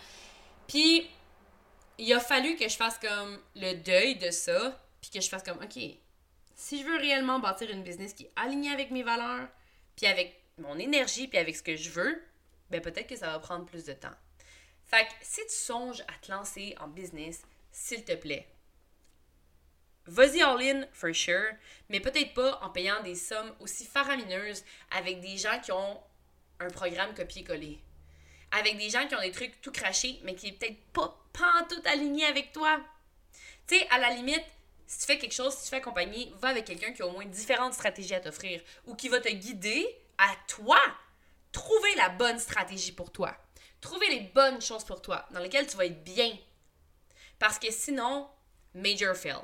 Puis, 0.66 1.08
il 1.98 2.12
a 2.14 2.20
fallu 2.20 2.56
que 2.56 2.68
je 2.68 2.76
fasse 2.76 2.98
comme 2.98 3.38
le 3.54 3.74
deuil 3.74 4.16
de 4.16 4.30
ça, 4.30 4.80
puis 5.00 5.10
que 5.10 5.20
je 5.20 5.28
fasse 5.28 5.42
comme 5.42 5.58
«Ok, 5.62 5.78
si 6.60 6.82
je 6.82 6.84
veux 6.84 6.98
réellement 6.98 7.38
bâtir 7.38 7.70
une 7.70 7.82
business 7.82 8.12
qui 8.12 8.24
est 8.24 8.32
alignée 8.36 8.70
avec 8.70 8.90
mes 8.90 9.02
valeurs, 9.02 9.48
puis 9.96 10.06
avec 10.06 10.42
mon 10.58 10.78
énergie, 10.78 11.26
puis 11.26 11.38
avec 11.38 11.56
ce 11.56 11.62
que 11.62 11.74
je 11.74 11.88
veux, 11.88 12.22
ben 12.68 12.82
peut-être 12.82 13.08
que 13.08 13.16
ça 13.16 13.28
va 13.28 13.38
prendre 13.38 13.64
plus 13.64 13.84
de 13.84 13.94
temps.» 13.94 14.14
Fait 14.84 15.06
que 15.06 15.12
si 15.22 15.40
tu 15.46 15.54
songes 15.54 16.02
à 16.02 16.12
te 16.20 16.30
lancer 16.30 16.74
en 16.78 16.88
business, 16.88 17.42
s'il 17.72 18.04
te 18.04 18.14
plaît, 18.14 18.46
vas-y 20.04 20.42
all-in 20.42 20.86
for 20.92 21.14
sure, 21.14 21.54
mais 21.88 21.98
peut-être 21.98 22.34
pas 22.34 22.60
en 22.62 22.68
payant 22.68 23.02
des 23.02 23.14
sommes 23.14 23.54
aussi 23.60 23.86
faramineuses 23.86 24.62
avec 24.90 25.20
des 25.20 25.38
gens 25.38 25.60
qui 25.60 25.72
ont 25.72 26.02
un 26.58 26.68
programme 26.68 27.14
copier-coller. 27.14 27.80
Avec 28.50 28.76
des 28.76 28.90
gens 28.90 29.06
qui 29.06 29.14
ont 29.14 29.20
des 29.20 29.32
trucs 29.32 29.60
tout 29.62 29.72
crachés, 29.72 30.20
mais 30.24 30.34
qui 30.34 30.48
est 30.48 30.52
peut-être 30.52 30.82
pas, 30.92 31.16
tout 31.70 31.82
aligné 31.86 32.26
avec 32.26 32.52
toi. 32.52 32.80
Tu 33.66 33.78
sais, 33.78 33.88
à 33.88 33.98
la 33.98 34.10
limite, 34.10 34.44
si 34.90 34.98
tu 34.98 35.06
fais 35.06 35.18
quelque 35.18 35.32
chose, 35.32 35.54
si 35.54 35.62
tu 35.62 35.68
fais 35.70 35.76
accompagner, 35.76 36.34
va 36.40 36.48
avec 36.48 36.64
quelqu'un 36.64 36.92
qui 36.92 37.00
a 37.02 37.06
au 37.06 37.12
moins 37.12 37.24
différentes 37.24 37.74
stratégies 37.74 38.12
à 38.12 38.18
t'offrir 38.18 38.60
ou 38.86 38.96
qui 38.96 39.08
va 39.08 39.20
te 39.20 39.28
guider 39.28 39.86
à 40.18 40.34
toi 40.48 40.80
trouver 41.52 41.94
la 41.94 42.08
bonne 42.08 42.40
stratégie 42.40 42.90
pour 42.90 43.12
toi. 43.12 43.36
Trouver 43.80 44.08
les 44.08 44.20
bonnes 44.20 44.60
choses 44.60 44.82
pour 44.82 45.00
toi, 45.00 45.24
dans 45.30 45.38
lesquelles 45.38 45.68
tu 45.68 45.76
vas 45.76 45.86
être 45.86 46.02
bien. 46.02 46.36
Parce 47.38 47.60
que 47.60 47.70
sinon, 47.70 48.28
major 48.74 49.14
fail. 49.14 49.38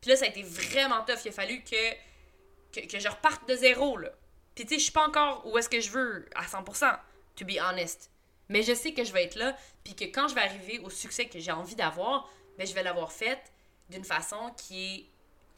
Puis 0.00 0.08
là, 0.08 0.16
ça 0.16 0.24
a 0.24 0.28
été 0.28 0.42
vraiment 0.42 1.04
tough. 1.04 1.18
Il 1.26 1.28
a 1.28 1.32
fallu 1.32 1.62
que, 1.62 2.86
que, 2.86 2.98
je 2.98 3.08
reparte 3.08 3.46
de 3.46 3.56
zéro, 3.56 3.98
là. 3.98 4.10
Puis 4.54 4.64
tu 4.64 4.70
sais, 4.70 4.78
je 4.78 4.84
suis 4.84 4.92
pas 4.92 5.06
encore 5.06 5.46
où 5.46 5.58
est-ce 5.58 5.68
que 5.68 5.80
je 5.80 5.90
veux 5.90 6.30
à 6.34 6.46
100%, 6.46 6.98
to 7.36 7.44
be 7.44 7.58
honest. 7.60 8.10
Mais 8.48 8.62
je 8.62 8.72
sais 8.72 8.94
que 8.94 9.04
je 9.04 9.12
vais 9.12 9.24
être 9.24 9.36
là, 9.36 9.54
puis 9.84 9.94
que 9.94 10.04
quand 10.04 10.28
je 10.28 10.34
vais 10.34 10.40
arriver 10.40 10.78
au 10.78 10.88
succès 10.88 11.26
que 11.26 11.38
j'ai 11.38 11.52
envie 11.52 11.76
d'avoir, 11.76 12.32
ben, 12.56 12.66
je 12.66 12.72
vais 12.72 12.82
l'avoir 12.82 13.12
fait 13.12 13.52
d'une 13.90 14.04
façon 14.04 14.52
qui 14.56 14.94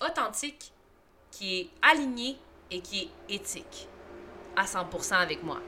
est 0.00 0.04
authentique, 0.04 0.72
qui 1.30 1.60
est 1.60 1.70
alignée 1.82 2.38
et 2.70 2.80
qui 2.80 3.02
est 3.28 3.34
éthique 3.34 3.88
à 4.56 4.64
100% 4.64 5.14
avec 5.14 5.42
moi. 5.42 5.60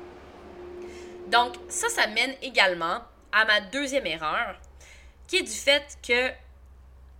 Donc, 1.29 1.55
ça, 1.69 1.89
ça 1.89 2.07
mène 2.09 2.35
également 2.43 3.03
à 3.33 3.45
ma 3.45 3.61
deuxième 3.61 4.07
erreur, 4.07 4.61
qui 5.27 5.37
est 5.37 5.43
du 5.43 5.51
fait 5.51 5.99
que 6.07 6.31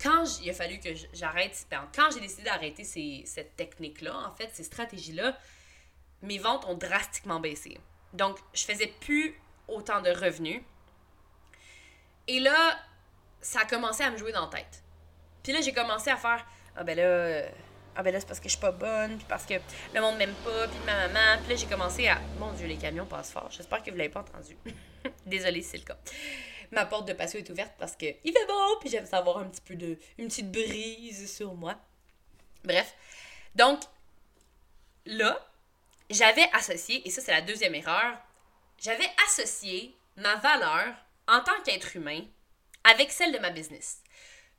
quand 0.03 0.25
il 0.43 0.51
a 0.51 0.53
fallu 0.53 0.81
que 0.81 0.91
j'arrête, 1.13 1.67
quand 1.95 2.11
j'ai 2.13 2.21
décidé 2.21 2.43
d'arrêter 2.43 2.85
cette 2.85 3.57
technique-là, 3.57 4.17
en 4.29 4.35
fait, 4.35 4.51
ces 4.53 4.65
stratégies-là, 4.65 5.39
mes 6.23 6.39
ventes 6.39 6.65
ont 6.67 6.75
drastiquement 6.75 7.41
baissé. 7.41 7.79
Donc, 8.13 8.39
je 8.53 8.65
faisais 8.65 8.93
plus 9.01 9.35
autant 9.69 10.03
de 10.03 10.11
revenus. 10.11 10.61
Et 12.27 12.41
là, 12.41 12.79
ça 13.41 13.61
a 13.61 13.65
commencé 13.65 14.03
à 14.03 14.11
me 14.11 14.17
jouer 14.17 14.33
dans 14.33 14.51
la 14.51 14.59
tête. 14.59 14.83
Puis 15.43 15.53
là, 15.53 15.61
j'ai 15.61 15.73
commencé 15.73 16.11
à 16.11 16.17
faire 16.17 16.47
Ah 16.77 16.85
ben 16.85 16.97
là, 16.97 17.03
euh, 17.03 17.49
ah 17.95 18.03
ben 18.03 18.13
là, 18.13 18.21
c'est 18.21 18.27
parce 18.27 18.41
que 18.41 18.49
je 18.49 18.53
suis 18.53 18.61
pas 18.61 18.73
bonne, 18.73 19.17
puis 19.17 19.27
parce 19.29 19.45
que 19.45 19.55
le 19.95 20.01
monde 20.01 20.17
m'aime 20.17 20.35
pas, 20.45 20.69
puis 20.69 20.79
ma 20.87 21.09
maman. 21.09 21.41
Puis 21.43 21.51
là, 21.51 21.57
j'ai 21.57 21.67
commencé 21.67 22.09
à. 22.09 22.21
Mon 22.39 22.53
Dieu, 22.53 22.67
les 22.67 22.77
camions 22.77 23.07
passent 23.07 23.33
fort. 23.33 23.49
J'espère 23.51 23.83
que 23.83 23.91
vous 23.91 23.97
l'avez 23.97 24.09
pas 24.09 24.21
entendu. 24.21 24.57
Désolée 25.27 25.63
si 25.63 25.71
c'est 25.71 25.79
le 25.79 25.85
cas. 25.85 25.99
Ma 26.71 26.87
porte 26.87 27.07
de 27.07 27.13
patio 27.13 27.39
est 27.39 27.51
ouverte 27.51 27.73
parce 27.79 27.95
que 27.97 28.07
il 28.25 28.33
fait 28.33 28.47
beau, 28.47 28.79
puis 28.81 28.89
j'aime 28.89 29.05
savoir 29.05 29.39
un 29.39 29.45
petit 29.45 29.61
peu 29.61 29.75
de. 29.75 29.99
une 30.19 30.29
petite 30.29 30.51
brise 30.51 31.35
sur 31.35 31.55
moi. 31.55 31.77
Bref. 32.65 32.95
Donc, 33.55 33.83
là, 35.05 35.39
j'avais 36.09 36.49
associé, 36.53 37.07
et 37.07 37.11
ça, 37.11 37.21
c'est 37.21 37.33
la 37.33 37.43
deuxième 37.43 37.75
erreur, 37.75 38.17
j'avais 38.79 39.09
associé 39.27 39.95
ma 40.17 40.37
valeur 40.37 40.95
en 41.29 41.41
tant 41.41 41.61
qu'être 41.65 41.97
humain 41.97 42.21
avec 42.85 43.13
celle 43.13 43.33
de 43.33 43.39
ma 43.39 43.51
business. 43.51 44.02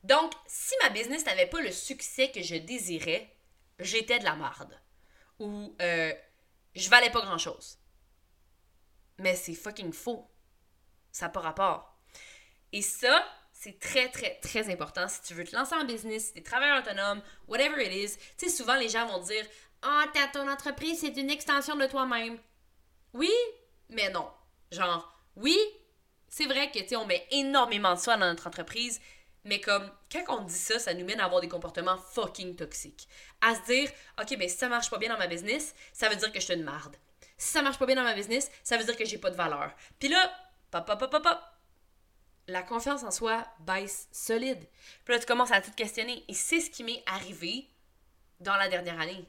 Donc, 0.04 0.34
si 0.48 0.74
ma 0.82 0.89
business 0.89 1.26
n'avait 1.26 1.48
pas 1.48 1.62
le 1.62 1.72
succès 1.72 2.32
que 2.32 2.42
je 2.42 2.56
désirais, 2.56 3.34
j'étais 3.80 4.20
de 4.20 4.26
la 4.26 4.36
marde. 4.36 4.78
Ou 5.39 5.76
euh, 5.82 6.13
je 6.76 6.89
valais 6.89 7.10
pas 7.10 7.22
grand-chose. 7.22 7.78
Mais 9.20 9.36
c'est 9.36 9.54
fucking 9.54 9.94
faux. 9.94 10.30
Ça 11.12 11.28
n'a 11.28 11.30
pas 11.30 11.39
rapport. 11.42 11.98
Et 12.72 12.82
ça, 12.82 13.24
c'est 13.54 13.80
très, 13.80 14.10
très, 14.10 14.39
très 14.39 14.70
important 14.72 15.08
si 15.08 15.22
tu 15.22 15.34
veux 15.34 15.46
te 15.46 15.56
lancer 15.56 15.76
en 15.76 15.86
business, 15.86 16.28
si 16.28 16.34
tu 16.34 16.39
es 16.39 16.44
travailleur 16.44 16.80
autonome, 16.80 17.22
whatever 17.48 17.82
it 17.82 17.94
is. 17.94 18.18
Tu 18.38 18.50
sais, 18.50 18.50
souvent 18.50 18.76
les 18.76 18.89
gens 18.89 19.06
vont 19.06 19.20
dire 19.20 19.46
Ah, 19.84 20.06
oh, 20.08 20.20
ton 20.34 20.50
entreprise, 20.50 21.00
c'est 21.00 21.16
une 21.16 21.30
extension 21.30 21.76
de 21.76 21.86
toi-même. 21.86 22.39
Oui, 23.13 23.32
mais 23.89 24.10
non. 24.10 24.30
Genre, 24.72 25.13
oui, 25.36 25.58
c'est 26.28 26.46
vrai 26.46 26.72
que, 26.72 26.80
tu 26.80 26.89
sais, 26.89 26.96
on 26.96 27.06
met 27.06 27.28
énormément 27.32 27.94
de 27.94 28.00
soi 28.00 28.18
dans 28.18 28.26
notre 28.26 28.48
entreprise, 28.48 29.00
mais 29.46 29.60
comme, 29.60 29.90
quand 30.12 30.24
on 30.30 30.44
dit 30.44 30.54
ça, 30.54 30.80
ça 30.80 30.94
nous 30.94 31.06
mène 31.06 31.20
à 31.20 31.26
avoir 31.26 31.42
des 31.42 31.50
comportements 31.50 31.98
fucking 31.98 32.56
toxiques. 32.56 33.08
À 33.42 33.56
se 33.56 33.62
dire, 33.66 33.90
OK, 34.22 34.38
ben 34.38 34.48
si 34.48 34.58
ça 34.58 34.70
marche 34.70 34.90
pas 34.90 34.98
bien 34.98 35.10
dans 35.10 35.18
ma 35.18 35.28
business, 35.28 35.76
ça 35.92 36.10
veut 36.10 36.16
dire 36.16 36.32
que 36.32 36.40
je 36.40 36.46
suis 36.46 36.54
une 36.54 36.64
marde. 36.64 36.96
Si 37.38 37.50
ça 37.50 37.62
marche 37.62 37.78
pas 37.78 37.86
bien 37.86 37.96
dans 37.96 38.04
ma 38.04 38.14
business, 38.14 38.50
ça 38.64 38.78
veut 38.78 38.86
dire 38.86 38.96
que 38.96 39.06
j'ai 39.06 39.18
pas 39.18 39.30
de 39.30 39.36
valeur. 39.36 39.74
Puis 40.00 40.08
là, 40.08 40.32
pop, 40.72 40.86
pop, 40.86 41.00
pop, 41.00 41.12
pop, 41.12 41.24
pop, 41.24 41.40
la 42.48 42.64
confiance 42.64 43.04
en 43.04 43.12
soi 43.12 43.46
baisse 43.60 44.08
solide. 44.12 44.66
Puis 45.04 45.14
là, 45.14 45.20
tu 45.20 45.26
commences 45.26 45.52
à 45.52 45.62
tout 45.62 45.72
questionner. 45.72 46.24
Et 46.28 46.34
c'est 46.34 46.60
ce 46.60 46.70
qui 46.70 46.84
m'est 46.84 47.04
arrivé 47.06 47.68
dans 48.40 48.56
la 48.56 48.70
dernière 48.70 49.00
année. 49.00 49.26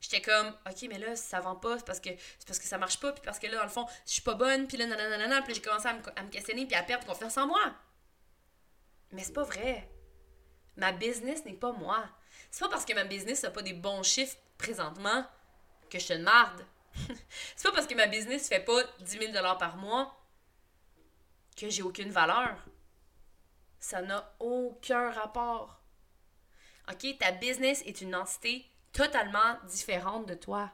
J'étais 0.00 0.22
comme, 0.22 0.48
OK, 0.66 0.86
mais 0.88 0.98
là, 0.98 1.14
ça 1.14 1.40
vend 1.40 1.56
pas, 1.56 1.76
c'est 1.78 1.84
parce 1.84 2.00
que, 2.00 2.08
parce 2.46 2.58
que 2.58 2.64
ça 2.64 2.78
marche 2.78 2.98
pas, 3.00 3.12
puis 3.12 3.22
parce 3.22 3.38
que 3.38 3.46
là, 3.46 3.58
dans 3.58 3.64
le 3.64 3.68
fond, 3.68 3.86
je 4.06 4.12
suis 4.12 4.22
pas 4.22 4.34
bonne, 4.34 4.66
puis 4.66 4.78
là, 4.78 4.86
nanana, 4.86 5.42
puis 5.42 5.54
j'ai 5.54 5.60
commencé 5.60 5.88
à 5.88 5.92
me, 5.92 6.00
à 6.16 6.22
me 6.22 6.30
questionner, 6.30 6.66
puis 6.66 6.74
à 6.74 6.82
perdre 6.82 7.06
confiance 7.06 7.36
en 7.36 7.46
moi. 7.46 7.74
Mais 9.12 9.22
c'est 9.22 9.32
pas 9.32 9.44
vrai. 9.44 9.90
Ma 10.76 10.92
business 10.92 11.44
n'est 11.44 11.52
pas 11.52 11.72
moi. 11.72 12.04
C'est 12.50 12.60
pas 12.60 12.70
parce 12.70 12.84
que 12.84 12.94
ma 12.94 13.04
business 13.04 13.42
n'a 13.42 13.50
pas 13.50 13.62
des 13.62 13.72
bons 13.72 14.02
chiffres 14.02 14.36
présentement 14.58 15.24
que 15.88 15.98
je 15.98 16.08
te 16.08 16.12
marde. 16.14 16.64
c'est 17.56 17.68
pas 17.68 17.74
parce 17.74 17.86
que 17.86 17.94
ma 17.94 18.06
business 18.06 18.48
fait 18.48 18.64
pas 18.64 18.82
10 19.00 19.32
000 19.32 19.32
par 19.58 19.76
mois 19.76 20.16
que 21.56 21.68
j'ai 21.68 21.82
aucune 21.82 22.10
valeur. 22.10 22.56
Ça 23.78 24.02
n'a 24.02 24.34
aucun 24.38 25.10
rapport. 25.10 25.80
OK? 26.90 27.18
Ta 27.18 27.32
business 27.32 27.82
est 27.86 28.00
une 28.00 28.14
entité 28.14 28.70
totalement 28.92 29.56
différente 29.68 30.26
de 30.26 30.34
toi. 30.34 30.70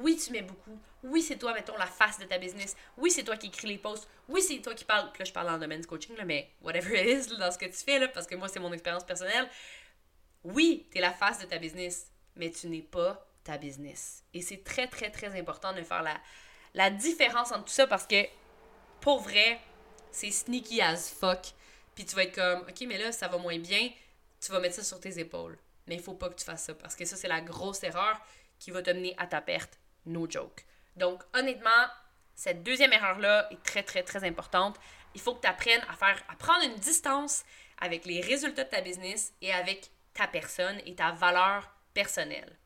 Oui, 0.00 0.16
tu 0.16 0.32
mets 0.32 0.42
beaucoup. 0.42 0.78
Oui, 1.02 1.22
c'est 1.22 1.36
toi, 1.36 1.54
mettons, 1.54 1.76
la 1.76 1.86
face 1.86 2.18
de 2.18 2.24
ta 2.24 2.38
business. 2.38 2.76
Oui, 2.96 3.10
c'est 3.10 3.22
toi 3.22 3.36
qui 3.36 3.46
écris 3.46 3.68
les 3.68 3.78
posts. 3.78 4.08
Oui, 4.28 4.42
c'est 4.42 4.60
toi 4.60 4.74
qui 4.74 4.84
parles. 4.84 5.10
Puis 5.12 5.20
là, 5.20 5.24
je 5.24 5.32
parle 5.32 5.46
dans 5.46 5.54
le 5.54 5.60
domaine 5.60 5.80
du 5.80 5.86
coaching, 5.86 6.16
mais 6.24 6.50
whatever 6.60 7.00
it 7.00 7.26
is, 7.26 7.36
dans 7.36 7.50
ce 7.50 7.58
que 7.58 7.66
tu 7.66 7.84
fais, 7.84 7.98
là, 7.98 8.08
parce 8.08 8.26
que 8.26 8.34
moi, 8.34 8.48
c'est 8.48 8.60
mon 8.60 8.72
expérience 8.72 9.04
personnelle. 9.04 9.48
Oui, 10.44 10.86
tu 10.90 10.98
es 10.98 11.00
la 11.00 11.12
face 11.12 11.38
de 11.38 11.46
ta 11.46 11.58
business, 11.58 12.10
mais 12.34 12.50
tu 12.50 12.68
n'es 12.68 12.82
pas 12.82 13.26
ta 13.44 13.58
business. 13.58 14.22
Et 14.34 14.42
c'est 14.42 14.62
très, 14.64 14.88
très, 14.88 15.10
très 15.10 15.38
important 15.38 15.72
de 15.72 15.82
faire 15.82 16.04
la, 16.74 16.90
différence 16.90 17.52
entre 17.52 17.64
tout 17.64 17.72
ça 17.72 17.86
parce 17.86 18.06
que, 18.06 18.26
pour 19.00 19.20
vrai, 19.20 19.60
c'est 20.10 20.30
sneaky 20.30 20.82
as 20.82 21.10
fuck. 21.18 21.52
Puis 21.94 22.04
tu 22.04 22.14
vas 22.14 22.24
être 22.24 22.34
comme, 22.34 22.68
OK, 22.68 22.84
mais 22.86 22.98
là, 22.98 23.12
ça 23.12 23.28
va 23.28 23.38
moins 23.38 23.58
bien. 23.58 23.90
Tu 24.40 24.52
vas 24.52 24.60
mettre 24.60 24.74
ça 24.74 24.84
sur 24.84 25.00
tes 25.00 25.18
épaules. 25.18 25.58
Mais 25.86 25.94
il 25.94 26.02
faut 26.02 26.14
pas 26.14 26.28
que 26.28 26.34
tu 26.34 26.44
fasses 26.44 26.64
ça 26.64 26.74
parce 26.74 26.96
que 26.96 27.04
ça, 27.04 27.16
c'est 27.16 27.28
la 27.28 27.40
grosse 27.40 27.82
erreur 27.84 28.20
qui 28.58 28.70
va 28.70 28.82
te 28.82 28.90
mener 28.90 29.14
à 29.18 29.26
ta 29.26 29.40
perte. 29.40 29.78
No 30.06 30.28
joke. 30.28 30.64
Donc, 30.96 31.22
honnêtement, 31.34 31.70
cette 32.34 32.62
deuxième 32.62 32.92
erreur-là 32.92 33.48
est 33.50 33.62
très, 33.62 33.82
très, 33.82 34.02
très 34.02 34.24
importante. 34.24 34.78
Il 35.14 35.20
faut 35.20 35.34
que 35.34 35.40
tu 35.40 35.48
apprennes 35.48 35.84
à 35.88 35.94
faire, 35.94 36.22
à 36.28 36.36
prendre 36.36 36.64
une 36.64 36.76
distance 36.76 37.44
avec 37.78 38.04
les 38.06 38.20
résultats 38.20 38.64
de 38.64 38.70
ta 38.70 38.80
business 38.80 39.32
et 39.42 39.52
avec 39.52 39.90
ta 40.14 40.26
personne 40.26 40.80
et 40.86 40.94
ta 40.94 41.12
valeur 41.12 41.70
personnelle. 41.92 42.56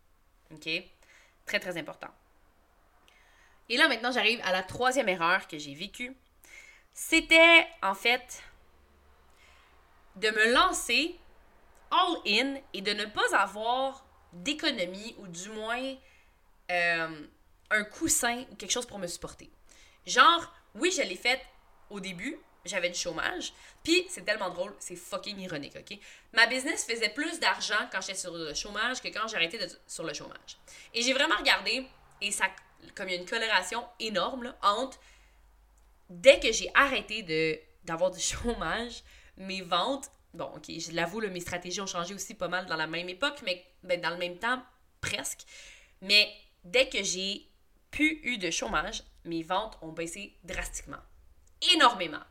OK? 0.52 0.68
Très, 1.46 1.60
très 1.60 1.76
important. 1.76 2.10
Et 3.68 3.76
là, 3.76 3.88
maintenant, 3.88 4.10
j'arrive 4.10 4.40
à 4.44 4.52
la 4.52 4.62
troisième 4.62 5.08
erreur 5.08 5.46
que 5.46 5.58
j'ai 5.58 5.74
vécue. 5.74 6.16
C'était, 6.92 7.66
en 7.82 7.94
fait, 7.94 8.42
de 10.16 10.28
me 10.30 10.52
lancer 10.52 11.18
all 11.90 12.16
in 12.26 12.60
et 12.72 12.82
de 12.82 12.92
ne 12.92 13.04
pas 13.04 13.36
avoir 13.36 14.04
d'économie 14.32 15.14
ou 15.18 15.26
du 15.28 15.48
moins 15.50 15.94
euh, 16.70 17.26
un 17.70 17.84
coussin 17.84 18.44
ou 18.50 18.56
quelque 18.56 18.70
chose 18.70 18.86
pour 18.86 18.98
me 18.98 19.06
supporter. 19.06 19.50
Genre, 20.06 20.52
oui, 20.74 20.90
je 20.90 21.02
l'ai 21.02 21.16
fait 21.16 21.40
au 21.88 22.00
début, 22.00 22.38
j'avais 22.64 22.90
du 22.90 22.98
chômage, 22.98 23.52
puis 23.82 24.06
c'est 24.08 24.24
tellement 24.24 24.50
drôle, 24.50 24.74
c'est 24.78 24.96
fucking 24.96 25.38
ironique, 25.40 25.76
ok? 25.76 25.98
Ma 26.32 26.46
business 26.46 26.84
faisait 26.84 27.08
plus 27.08 27.40
d'argent 27.40 27.88
quand 27.90 28.00
j'étais 28.00 28.18
sur 28.18 28.32
le 28.32 28.54
chômage 28.54 29.00
que 29.00 29.08
quand 29.08 29.32
arrêté 29.34 29.58
sur 29.86 30.04
le 30.04 30.12
chômage. 30.12 30.58
Et 30.94 31.02
j'ai 31.02 31.12
vraiment 31.12 31.36
regardé, 31.36 31.86
et 32.20 32.30
ça, 32.30 32.46
comme 32.94 33.08
il 33.08 33.14
y 33.14 33.18
a 33.18 33.20
une 33.20 33.28
coloration 33.28 33.84
énorme 33.98 34.44
là, 34.44 34.56
entre 34.62 34.98
dès 36.08 36.38
que 36.40 36.52
j'ai 36.52 36.70
arrêté 36.74 37.22
d'avoir 37.84 38.10
du 38.10 38.20
chômage, 38.20 39.02
mes 39.36 39.62
ventes, 39.62 40.10
bon, 40.34 40.50
ok, 40.56 40.66
je 40.68 40.92
l'avoue, 40.92 41.20
mes 41.20 41.40
stratégies 41.40 41.80
ont 41.80 41.86
changé 41.86 42.14
aussi 42.14 42.34
pas 42.34 42.48
mal 42.48 42.66
dans 42.66 42.76
la 42.76 42.86
même 42.86 43.08
époque, 43.08 43.40
mais 43.44 43.64
ben, 43.82 44.00
dans 44.00 44.10
le 44.10 44.18
même 44.18 44.38
temps, 44.38 44.62
presque. 45.00 45.40
Mais 46.02 46.30
dès 46.64 46.88
que 46.88 47.02
j'ai 47.02 47.46
pu 47.90 48.20
eu 48.24 48.38
de 48.38 48.50
chômage, 48.50 49.02
mes 49.24 49.42
ventes 49.42 49.78
ont 49.82 49.92
baissé 49.92 50.36
drastiquement. 50.44 51.00
Énormément. 51.74 52.22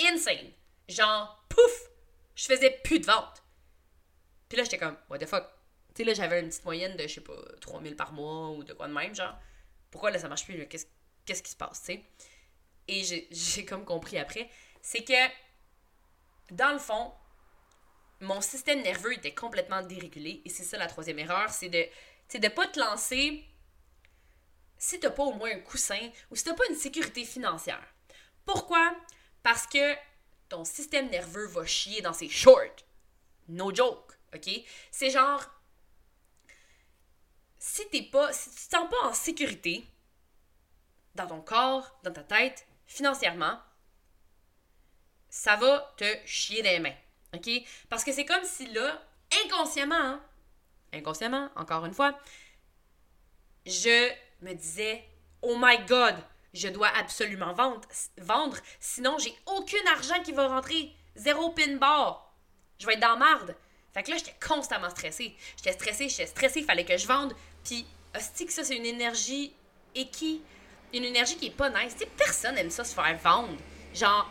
Insane. 0.00 0.52
Genre, 0.88 1.46
pouf, 1.48 1.88
je 2.34 2.44
faisais 2.44 2.70
plus 2.84 3.00
de 3.00 3.06
ventes. 3.06 3.42
Puis 4.48 4.58
là, 4.58 4.64
j'étais 4.64 4.78
comme, 4.78 4.96
what 5.08 5.18
the 5.18 5.26
fuck? 5.26 5.44
Tu 5.94 6.02
sais, 6.02 6.04
là, 6.04 6.14
j'avais 6.14 6.40
une 6.40 6.48
petite 6.48 6.64
moyenne 6.64 6.96
de, 6.96 7.02
je 7.06 7.14
sais 7.14 7.20
pas, 7.20 7.36
3000 7.60 7.96
par 7.96 8.12
mois 8.12 8.50
ou 8.50 8.62
de 8.62 8.72
quoi 8.72 8.86
de 8.86 8.92
même, 8.92 9.14
genre. 9.14 9.36
Pourquoi 9.90 10.10
là, 10.10 10.18
ça 10.18 10.28
marche 10.28 10.44
plus? 10.44 10.66
Qu'est-ce, 10.68 11.42
qui 11.42 11.50
se 11.50 11.56
passe, 11.56 11.82
tu 11.82 11.94
sais? 11.94 12.04
Et 12.88 13.02
j'ai, 13.30 13.64
comme 13.64 13.84
compris 13.84 14.18
après, 14.18 14.48
c'est 14.82 15.02
que, 15.02 15.30
dans 16.50 16.72
le 16.72 16.78
fond, 16.78 17.12
mon 18.20 18.40
système 18.40 18.82
nerveux 18.82 19.14
était 19.14 19.34
complètement 19.34 19.82
dérégulé. 19.82 20.42
Et 20.44 20.50
c'est 20.50 20.64
ça 20.64 20.76
la 20.78 20.86
troisième 20.86 21.18
erreur, 21.18 21.50
c'est 21.50 21.68
de 21.68 21.84
de 22.34 22.48
pas 22.48 22.66
te 22.66 22.78
lancer 22.80 23.44
si 24.78 25.00
tu 25.00 25.06
n'as 25.06 25.12
pas 25.12 25.24
au 25.24 25.32
moins 25.32 25.50
un 25.50 25.60
coussin 25.60 26.10
ou 26.30 26.36
si 26.36 26.44
tu 26.44 26.50
n'as 26.50 26.56
pas 26.56 26.66
une 26.68 26.76
sécurité 26.76 27.24
financière. 27.24 27.82
Pourquoi? 28.44 28.94
Parce 29.42 29.66
que 29.66 29.94
ton 30.48 30.64
système 30.64 31.10
nerveux 31.10 31.46
va 31.46 31.64
chier 31.66 32.02
dans 32.02 32.12
ses 32.12 32.28
shorts. 32.28 32.84
No 33.48 33.74
joke, 33.74 34.12
ok? 34.34 34.50
C'est 34.90 35.10
genre, 35.10 35.44
si 37.58 37.88
t'es 37.88 38.02
pas, 38.02 38.32
si 38.32 38.50
tu 38.50 38.56
te 38.56 38.76
sens 38.76 38.88
pas 38.90 39.08
en 39.08 39.14
sécurité 39.14 39.86
dans 41.14 41.26
ton 41.26 41.40
corps, 41.40 41.98
dans 42.02 42.12
ta 42.12 42.22
tête, 42.22 42.66
financièrement, 42.86 43.58
ça 45.28 45.56
va 45.56 45.94
te 45.96 46.16
chier 46.24 46.62
les 46.62 46.78
mains. 46.78 46.94
OK? 47.34 47.50
Parce 47.88 48.04
que 48.04 48.12
c'est 48.12 48.24
comme 48.24 48.44
si 48.44 48.66
là, 48.72 49.02
inconsciemment, 49.44 49.94
hein, 49.96 50.24
inconsciemment, 50.92 51.50
encore 51.56 51.84
une 51.84 51.94
fois, 51.94 52.18
je 53.64 54.10
me 54.46 54.54
disais, 54.54 55.04
oh 55.42 55.56
my 55.58 55.78
god, 55.86 56.14
je 56.54 56.68
dois 56.68 56.88
absolument 56.96 57.52
vendre, 57.52 57.82
vendre 58.18 58.56
sinon 58.80 59.18
j'ai 59.18 59.34
aucun 59.46 59.84
argent 59.92 60.22
qui 60.22 60.32
va 60.32 60.48
rentrer. 60.48 60.92
Zéro 61.14 61.50
pin 61.50 61.76
bar. 61.76 62.34
Je 62.78 62.86
vais 62.86 62.94
être 62.94 63.00
dans 63.00 63.16
marde. 63.16 63.56
Fait 63.94 64.02
que 64.02 64.10
là, 64.10 64.18
j'étais 64.18 64.36
constamment 64.46 64.90
stressée. 64.90 65.34
J'étais 65.56 65.72
stressée, 65.72 66.08
j'étais 66.08 66.26
stressée, 66.26 66.60
il 66.60 66.66
fallait 66.66 66.84
que 66.84 66.96
je 66.96 67.06
vende. 67.06 67.34
Puis, 67.64 67.86
hostie 68.14 68.44
que 68.44 68.52
ça, 68.52 68.62
c'est 68.62 68.76
une 68.76 68.84
énergie 68.84 69.54
et 69.94 70.08
Une 70.92 71.04
énergie 71.04 71.36
qui 71.36 71.46
est 71.46 71.56
pas 71.56 71.70
nice. 71.70 71.94
Tu 71.94 72.00
sais, 72.00 72.10
personne 72.18 72.58
aime 72.58 72.70
ça 72.70 72.84
se 72.84 72.94
faire 72.94 73.16
vendre. 73.16 73.56
Genre, 73.94 74.30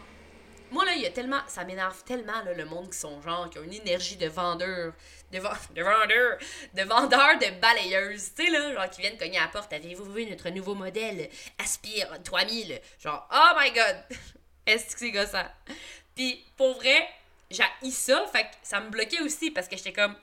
moi, 0.76 0.84
là, 0.84 0.94
il 0.94 1.02
y 1.02 1.06
a 1.06 1.10
tellement. 1.10 1.40
Ça 1.48 1.64
m'énerve 1.64 2.04
tellement, 2.04 2.44
là, 2.44 2.54
le 2.54 2.66
monde 2.66 2.92
qui 2.92 2.98
sont 2.98 3.22
genre, 3.22 3.50
qui 3.50 3.58
ont 3.60 3.64
une 3.64 3.74
énergie 3.74 4.18
de 4.18 4.28
vendeur. 4.28 4.94
De, 5.32 5.38
de 5.40 5.82
vendeur. 5.82 6.38
De 6.74 6.84
vendeur 6.84 7.40
de 7.40 7.60
balayeuses. 7.62 8.34
Tu 8.36 8.44
sais, 8.44 8.52
là, 8.52 8.74
genre, 8.74 8.90
qui 8.90 9.00
viennent 9.00 9.18
cogner 9.18 9.38
à 9.38 9.44
la 9.44 9.48
porte. 9.48 9.72
Avez-vous 9.72 10.12
vu 10.12 10.26
notre 10.26 10.50
nouveau 10.50 10.76
modèle? 10.76 11.30
Aspire 11.58 12.22
3000 12.24 12.82
Genre, 13.00 13.28
oh 13.34 13.58
my 13.58 13.72
god 13.72 14.04
Est-ce 14.66 14.94
que 14.94 15.00
c'est 15.00 15.12
gossant? 15.12 15.48
Puis, 16.14 16.44
pour 16.58 16.76
vrai, 16.76 17.08
j'ai 17.50 17.64
ça. 17.92 18.26
Fait 18.28 18.44
que 18.44 18.56
ça 18.62 18.82
me 18.82 18.90
bloquait 18.90 19.22
aussi 19.22 19.52
parce 19.52 19.70
que 19.70 19.78
j'étais 19.78 19.94
comme, 19.94 20.16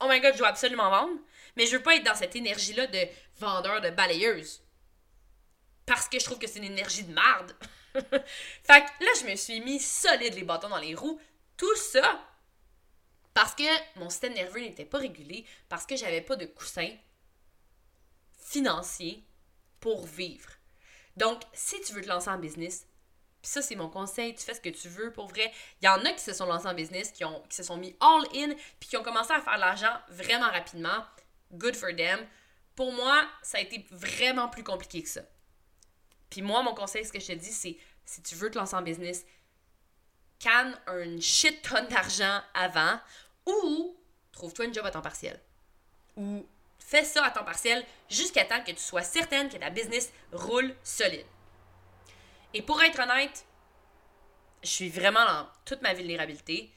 oh 0.00 0.06
my 0.08 0.20
god, 0.20 0.32
je 0.32 0.38
dois 0.38 0.48
absolument 0.48 0.88
vendre. 0.88 1.20
Mais 1.56 1.66
je 1.66 1.76
veux 1.76 1.82
pas 1.82 1.96
être 1.96 2.04
dans 2.04 2.14
cette 2.14 2.34
énergie-là 2.34 2.86
de 2.86 3.00
vendeur 3.38 3.82
de 3.82 3.90
balayeuse. 3.90 4.62
Parce 5.84 6.08
que 6.08 6.18
je 6.18 6.24
trouve 6.24 6.38
que 6.38 6.46
c'est 6.46 6.60
une 6.60 6.64
énergie 6.64 7.04
de 7.04 7.12
marde. 7.12 7.54
fait 8.62 8.80
que 8.80 9.04
là, 9.04 9.10
je 9.20 9.30
me 9.30 9.36
suis 9.36 9.60
mis 9.60 9.80
solide 9.80 10.34
les 10.34 10.44
bâtons 10.44 10.68
dans 10.68 10.78
les 10.78 10.94
roues. 10.94 11.20
Tout 11.56 11.76
ça 11.76 12.20
parce 13.38 13.54
que 13.54 13.62
mon 14.00 14.10
système 14.10 14.34
nerveux 14.34 14.58
n'était 14.58 14.84
pas 14.84 14.98
régulé, 14.98 15.44
parce 15.68 15.86
que 15.86 15.94
j'avais 15.94 16.20
pas 16.20 16.34
de 16.34 16.44
coussin 16.44 16.90
financier 18.36 19.22
pour 19.78 20.06
vivre. 20.06 20.50
Donc, 21.16 21.40
si 21.52 21.80
tu 21.82 21.92
veux 21.92 22.00
te 22.00 22.08
lancer 22.08 22.30
en 22.30 22.38
business, 22.38 22.84
puis 23.40 23.48
ça, 23.48 23.62
c'est 23.62 23.76
mon 23.76 23.88
conseil, 23.88 24.34
tu 24.34 24.42
fais 24.42 24.54
ce 24.54 24.60
que 24.60 24.70
tu 24.70 24.88
veux 24.88 25.12
pour 25.12 25.28
vrai. 25.28 25.52
Il 25.80 25.84
y 25.84 25.88
en 25.88 26.04
a 26.04 26.12
qui 26.14 26.18
se 26.24 26.32
sont 26.32 26.46
lancés 26.46 26.66
en 26.66 26.74
business, 26.74 27.12
qui, 27.12 27.22
se 27.50 27.62
sont 27.62 27.76
mis 27.76 27.94
all 28.00 28.24
in, 28.34 28.56
puis 28.80 28.88
qui 28.88 28.96
ont 28.96 29.04
commencé 29.04 29.32
à 29.32 29.40
faire 29.40 29.58
l'argent 29.58 29.96
vraiment 30.08 30.50
rapidement. 30.50 31.04
Good 31.52 31.76
for 31.76 31.94
them. 31.94 32.18
Pour 32.74 32.90
moi, 32.90 33.24
ça 33.42 33.58
a 33.58 33.60
été 33.60 33.86
vraiment 33.92 34.48
plus 34.48 34.64
compliqué 34.64 35.00
que 35.00 35.08
ça. 35.08 35.22
Puis 36.28 36.42
moi, 36.42 36.64
mon 36.64 36.74
conseil, 36.74 37.04
ce 37.04 37.12
que 37.12 37.20
je 37.20 37.28
te 37.28 37.32
dis, 37.34 37.52
c'est 37.52 37.76
si 38.08 38.22
tu 38.22 38.34
veux 38.36 38.50
te 38.50 38.58
lancer 38.58 38.74
en 38.74 38.80
business, 38.80 39.26
canne 40.38 40.74
un 40.86 41.20
shit 41.20 41.60
tonne 41.60 41.88
d'argent 41.88 42.40
avant 42.54 42.98
ou 43.44 43.96
trouve-toi 44.32 44.64
une 44.64 44.72
job 44.72 44.86
à 44.86 44.90
temps 44.90 45.02
partiel. 45.02 45.38
Ou 46.16 46.46
fais 46.78 47.04
ça 47.04 47.22
à 47.22 47.30
temps 47.30 47.44
partiel 47.44 47.84
jusqu'à 48.08 48.46
temps 48.46 48.64
que 48.64 48.70
tu 48.70 48.78
sois 48.78 49.02
certaine 49.02 49.50
que 49.50 49.58
ta 49.58 49.68
business 49.68 50.10
roule 50.32 50.74
solide. 50.82 51.26
Et 52.54 52.62
pour 52.62 52.82
être 52.82 52.98
honnête, 52.98 53.44
je 54.62 54.70
suis 54.70 54.88
vraiment 54.88 55.26
dans 55.26 55.46
toute 55.66 55.82
ma 55.82 55.92
vulnérabilité. 55.92 56.72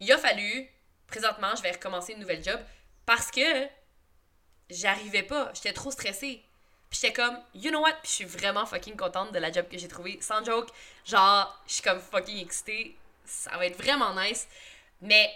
Il 0.00 0.12
a 0.12 0.18
fallu, 0.18 0.68
présentement, 1.06 1.56
je 1.56 1.62
vais 1.62 1.72
recommencer 1.72 2.12
une 2.12 2.20
nouvelle 2.20 2.44
job 2.44 2.60
parce 3.06 3.30
que 3.30 3.66
j'arrivais 4.68 5.22
pas, 5.22 5.50
j'étais 5.54 5.72
trop 5.72 5.90
stressée. 5.90 6.44
Puis 6.90 7.00
j'étais 7.02 7.12
comme, 7.12 7.38
you 7.54 7.70
know 7.70 7.80
what? 7.80 7.94
Puis 8.02 8.10
je 8.10 8.14
suis 8.16 8.24
vraiment 8.24 8.66
fucking 8.66 8.96
contente 8.96 9.32
de 9.32 9.38
la 9.38 9.50
job 9.50 9.66
que 9.70 9.78
j'ai 9.78 9.88
trouvée. 9.88 10.18
Sans 10.20 10.44
joke, 10.44 10.68
genre, 11.04 11.62
je 11.66 11.74
suis 11.74 11.82
comme 11.82 12.00
fucking 12.00 12.38
excitée. 12.44 12.96
Ça 13.24 13.56
va 13.56 13.66
être 13.66 13.76
vraiment 13.76 14.14
nice. 14.14 14.46
Mais 15.00 15.30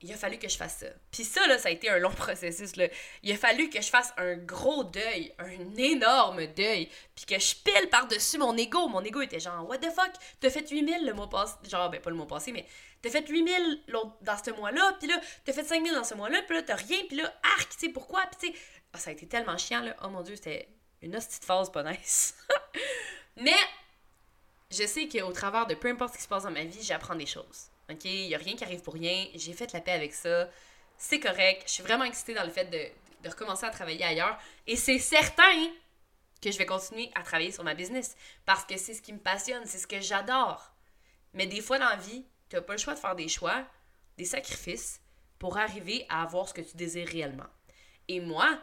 il 0.00 0.12
a 0.12 0.16
fallu 0.16 0.38
que 0.38 0.48
je 0.48 0.56
fasse 0.56 0.78
ça. 0.78 0.86
Puis 1.10 1.24
ça, 1.24 1.44
là, 1.48 1.58
ça 1.58 1.68
a 1.68 1.72
été 1.72 1.88
un 1.88 1.98
long 1.98 2.10
processus. 2.16 2.76
Là. 2.76 2.86
Il 3.22 3.32
a 3.32 3.36
fallu 3.36 3.68
que 3.68 3.80
je 3.80 3.88
fasse 3.88 4.12
un 4.16 4.36
gros 4.36 4.84
deuil, 4.84 5.32
un 5.38 5.76
énorme 5.76 6.46
deuil, 6.46 6.88
puis 7.16 7.24
que 7.26 7.38
je 7.38 7.54
pile 7.56 7.88
par-dessus 7.90 8.38
mon 8.38 8.56
ego. 8.56 8.88
Mon 8.88 9.02
ego 9.02 9.20
était 9.20 9.40
genre, 9.40 9.68
what 9.68 9.78
the 9.78 9.90
fuck, 9.90 10.12
t'as 10.40 10.50
fait 10.50 10.68
8000 10.70 11.04
le 11.04 11.14
mois 11.14 11.28
passé. 11.28 11.54
Genre, 11.68 11.90
ben 11.90 12.00
pas 12.00 12.10
le 12.10 12.16
mois 12.16 12.28
passé, 12.28 12.52
mais 12.52 12.64
t'as 13.02 13.10
fait 13.10 13.28
8000 13.28 13.82
dans 14.22 14.44
ce 14.44 14.50
mois-là, 14.52 14.96
puis 14.98 15.08
là, 15.08 15.20
t'as 15.44 15.52
fait 15.52 15.64
5000 15.64 15.94
dans 15.94 16.04
ce 16.04 16.14
mois-là, 16.14 16.42
puis 16.42 16.56
là, 16.56 16.62
t'as 16.62 16.76
rien, 16.76 16.98
puis 17.08 17.16
là, 17.16 17.32
arc, 17.58 17.70
tu 17.70 17.86
sais 17.86 17.88
pourquoi, 17.88 18.22
puis 18.26 18.52
tu 18.52 18.56
sais. 18.56 18.62
Ah, 18.92 18.98
ça 18.98 19.10
a 19.10 19.12
été 19.12 19.26
tellement 19.26 19.58
chiant, 19.58 19.82
là. 19.82 19.96
Oh 20.02 20.08
mon 20.08 20.22
dieu, 20.22 20.36
c'était 20.36 20.68
une 21.02 21.16
hostie 21.16 21.40
de 21.40 21.44
phase 21.44 21.70
pas 21.70 21.82
nice. 21.82 22.36
Mais 23.36 23.56
je 24.70 24.86
sais 24.86 25.08
qu'au 25.08 25.32
travers 25.32 25.66
de 25.66 25.74
peu 25.74 25.88
importe 25.88 26.14
ce 26.14 26.18
qui 26.18 26.24
se 26.24 26.28
passe 26.28 26.42
dans 26.44 26.50
ma 26.50 26.64
vie, 26.64 26.82
j'apprends 26.82 27.14
des 27.14 27.26
choses. 27.26 27.68
OK? 27.90 28.04
Il 28.04 28.28
n'y 28.28 28.34
a 28.34 28.38
rien 28.38 28.56
qui 28.56 28.64
arrive 28.64 28.82
pour 28.82 28.94
rien. 28.94 29.26
J'ai 29.34 29.52
fait 29.52 29.72
la 29.72 29.80
paix 29.80 29.92
avec 29.92 30.12
ça. 30.12 30.48
C'est 30.96 31.20
correct. 31.20 31.62
Je 31.66 31.72
suis 31.72 31.82
vraiment 31.82 32.04
excitée 32.04 32.34
dans 32.34 32.44
le 32.44 32.50
fait 32.50 32.66
de, 32.66 33.24
de 33.24 33.28
recommencer 33.30 33.64
à 33.66 33.70
travailler 33.70 34.04
ailleurs. 34.04 34.38
Et 34.66 34.76
c'est 34.76 34.98
certain 34.98 35.70
que 36.40 36.50
je 36.50 36.58
vais 36.58 36.66
continuer 36.66 37.10
à 37.14 37.22
travailler 37.22 37.50
sur 37.50 37.64
ma 37.64 37.74
business 37.74 38.16
parce 38.44 38.64
que 38.64 38.76
c'est 38.76 38.94
ce 38.94 39.02
qui 39.02 39.12
me 39.12 39.18
passionne, 39.18 39.64
c'est 39.66 39.78
ce 39.78 39.86
que 39.86 40.00
j'adore. 40.00 40.72
Mais 41.34 41.46
des 41.46 41.60
fois 41.60 41.78
dans 41.78 41.88
la 41.88 41.96
vie, 41.96 42.24
tu 42.48 42.56
n'as 42.56 42.62
pas 42.62 42.74
le 42.74 42.78
choix 42.78 42.94
de 42.94 42.98
faire 42.98 43.16
des 43.16 43.28
choix, 43.28 43.64
des 44.16 44.24
sacrifices 44.24 45.00
pour 45.38 45.58
arriver 45.58 46.06
à 46.08 46.22
avoir 46.22 46.48
ce 46.48 46.54
que 46.54 46.60
tu 46.60 46.76
désires 46.76 47.08
réellement. 47.08 47.46
Et 48.08 48.20
moi, 48.20 48.58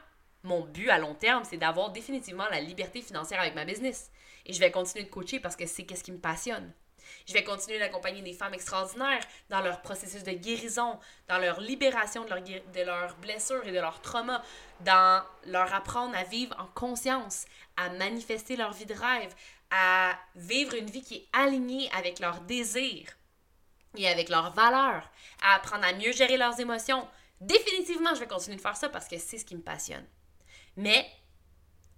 mon 0.46 0.62
but 0.62 0.90
à 0.90 0.98
long 0.98 1.16
terme, 1.16 1.44
c'est 1.44 1.58
d'avoir 1.58 1.92
définitivement 1.92 2.48
la 2.50 2.62
liberté 2.62 3.02
financière 3.02 3.42
avec 3.42 3.56
ma 3.56 3.66
business. 3.66 4.12
Et 4.46 4.54
je 4.54 4.60
vais 4.60 4.72
continuer 4.72 5.04
de 5.06 5.10
coacher 5.10 5.40
parce 5.40 5.56
que 5.56 5.66
c'est 5.66 5.86
ce 5.94 6.04
qui 6.04 6.12
me 6.12 6.20
passionne. 6.20 6.72
Je 7.28 7.34
vais 7.34 7.44
continuer 7.44 7.80
d'accompagner 7.80 8.22
des 8.22 8.34
femmes 8.34 8.54
extraordinaires 8.54 9.24
dans 9.50 9.62
leur 9.62 9.82
processus 9.82 10.24
de 10.24 10.32
guérison, 10.32 11.00
dans 11.28 11.38
leur 11.38 11.60
libération 11.60 12.24
de, 12.24 12.30
leur, 12.30 12.42
de 12.42 12.82
leurs 12.82 13.16
blessures 13.18 13.66
et 13.68 13.72
de 13.72 13.80
leurs 13.80 14.02
traumas, 14.02 14.44
dans 14.82 15.24
leur 15.46 15.74
apprendre 15.74 16.16
à 16.16 16.24
vivre 16.24 16.56
en 16.60 16.68
conscience, 16.68 17.46
à 17.78 17.90
manifester 17.90 18.56
leur 18.56 18.74
vie 18.74 18.86
de 18.86 18.94
rêve, 18.94 19.34
à 19.72 20.18
vivre 20.36 20.76
une 20.76 20.90
vie 20.90 21.02
qui 21.02 21.16
est 21.16 21.28
alignée 21.34 21.90
avec 21.96 22.20
leurs 22.20 22.42
désirs 22.42 23.10
et 23.98 24.08
avec 24.08 24.30
leurs 24.30 24.52
valeurs, 24.54 25.10
à 25.42 25.56
apprendre 25.56 25.86
à 25.86 25.94
mieux 25.94 26.12
gérer 26.12 26.38
leurs 26.38 26.60
émotions. 26.60 27.08
Définitivement, 27.42 28.14
je 28.14 28.20
vais 28.20 28.28
continuer 28.28 28.58
de 28.58 28.62
faire 28.62 28.78
ça 28.78 28.90
parce 28.90 29.08
que 29.08 29.18
c'est 29.18 29.38
ce 29.38 29.46
qui 29.46 29.56
me 29.56 29.62
passionne. 29.62 30.06
Mais 30.78 31.08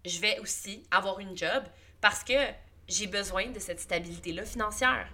je 0.06 0.20
vais 0.20 0.40
aussi 0.40 0.84
avoir 0.92 1.20
une 1.20 1.36
job 1.38 1.63
parce 2.02 2.24
que 2.24 2.34
j'ai 2.88 3.08
besoin 3.08 3.48
de 3.48 3.60
cette 3.60 3.80
stabilité-là 3.80 4.46
financière. 4.46 5.10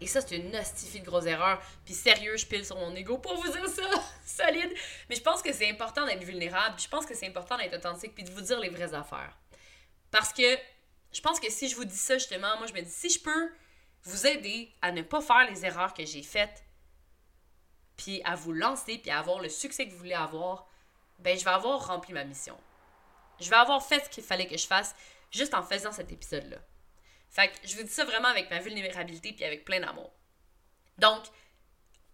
Et 0.00 0.06
ça, 0.06 0.20
c'est 0.20 0.36
une 0.36 0.54
hostifie 0.54 1.00
de 1.00 1.06
grosse 1.06 1.26
erreur. 1.26 1.60
Puis 1.84 1.94
sérieux, 1.94 2.36
je 2.36 2.46
pile 2.46 2.64
sur 2.64 2.76
mon 2.76 2.94
ego 2.94 3.18
pour 3.18 3.34
vous 3.36 3.50
dire 3.50 3.68
ça, 3.68 3.82
solide. 4.24 4.72
Mais 5.08 5.16
je 5.16 5.22
pense 5.22 5.42
que 5.42 5.52
c'est 5.52 5.68
important 5.68 6.06
d'être 6.06 6.22
vulnérable. 6.22 6.76
Puis 6.76 6.84
je 6.84 6.90
pense 6.90 7.06
que 7.06 7.14
c'est 7.14 7.26
important 7.26 7.56
d'être 7.56 7.76
authentique 7.76 8.14
puis 8.14 8.24
de 8.24 8.30
vous 8.30 8.40
dire 8.40 8.60
les 8.60 8.68
vraies 8.68 8.94
affaires. 8.94 9.36
Parce 10.10 10.32
que 10.32 10.56
je 11.12 11.20
pense 11.20 11.40
que 11.40 11.50
si 11.50 11.68
je 11.68 11.76
vous 11.76 11.84
dis 11.84 11.96
ça, 11.96 12.18
justement, 12.18 12.56
moi, 12.58 12.66
je 12.66 12.74
me 12.74 12.82
dis, 12.82 12.90
si 12.90 13.10
je 13.10 13.20
peux 13.20 13.50
vous 14.04 14.26
aider 14.26 14.72
à 14.82 14.92
ne 14.92 15.02
pas 15.02 15.20
faire 15.20 15.50
les 15.50 15.64
erreurs 15.64 15.94
que 15.94 16.04
j'ai 16.04 16.22
faites, 16.22 16.64
puis 17.96 18.22
à 18.24 18.36
vous 18.36 18.52
lancer, 18.52 18.98
puis 18.98 19.10
à 19.10 19.18
avoir 19.18 19.40
le 19.40 19.48
succès 19.48 19.86
que 19.86 19.92
vous 19.92 19.98
voulez 19.98 20.14
avoir, 20.14 20.68
ben, 21.18 21.36
je 21.36 21.44
vais 21.44 21.50
avoir 21.50 21.88
rempli 21.88 22.12
ma 22.12 22.24
mission. 22.24 22.56
Je 23.40 23.50
vais 23.50 23.56
avoir 23.56 23.84
fait 23.84 24.04
ce 24.04 24.10
qu'il 24.10 24.24
fallait 24.24 24.46
que 24.46 24.56
je 24.56 24.66
fasse 24.66 24.94
juste 25.30 25.54
en 25.54 25.62
faisant 25.62 25.92
cet 25.92 26.12
épisode-là. 26.12 26.58
Fait 27.30 27.48
que 27.48 27.54
je 27.64 27.76
vous 27.76 27.82
dis 27.82 27.92
ça 27.92 28.04
vraiment 28.04 28.28
avec 28.28 28.50
ma 28.50 28.60
vulnérabilité 28.60 29.32
puis 29.32 29.44
avec 29.44 29.64
plein 29.64 29.80
d'amour. 29.80 30.12
Donc, 30.98 31.24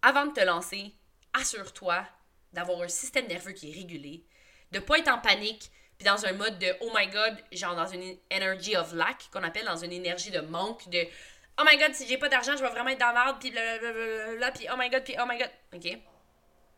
avant 0.03 0.27
de 0.27 0.33
te 0.33 0.41
lancer, 0.41 0.93
assure-toi 1.33 2.05
d'avoir 2.53 2.83
un 2.83 2.89
système 2.89 3.27
nerveux 3.27 3.53
qui 3.53 3.71
est 3.71 3.75
régulé, 3.75 4.27
de 4.73 4.79
pas 4.79 4.99
être 4.99 5.09
en 5.09 5.19
panique, 5.19 5.71
puis 5.99 6.05
dans 6.05 6.27
un 6.27 6.33
mode 6.33 6.59
de 6.59 6.75
oh 6.81 6.91
my 6.95 7.07
god, 7.07 7.37
genre 7.53 7.77
dans 7.77 7.87
une 7.87 8.17
energy 8.33 8.77
of 8.77 8.93
lack 8.93 9.29
qu'on 9.33 9.43
appelle 9.43 9.65
dans 9.65 9.77
une 9.77 9.93
énergie 9.93 10.31
de 10.31 10.41
manque 10.41 10.89
de 10.89 11.07
oh 11.59 11.63
my 11.65 11.79
god, 11.79 11.95
si 11.95 12.07
j'ai 12.07 12.19
pas 12.19 12.29
d'argent, 12.29 12.57
je 12.57 12.63
vais 12.63 12.71
vraiment 12.71 12.91
être 12.91 13.01
dans 13.01 13.13
l'ordre, 13.13 13.39
puis 13.39 13.51
blablabla, 13.51 14.53
puis 14.53 14.67
oh 14.73 14.77
my 14.77 14.91
god, 14.91 15.05
puis 15.05 15.17
oh 15.21 15.27
my 15.29 15.39
god. 15.39 15.51
OK? 15.75 15.99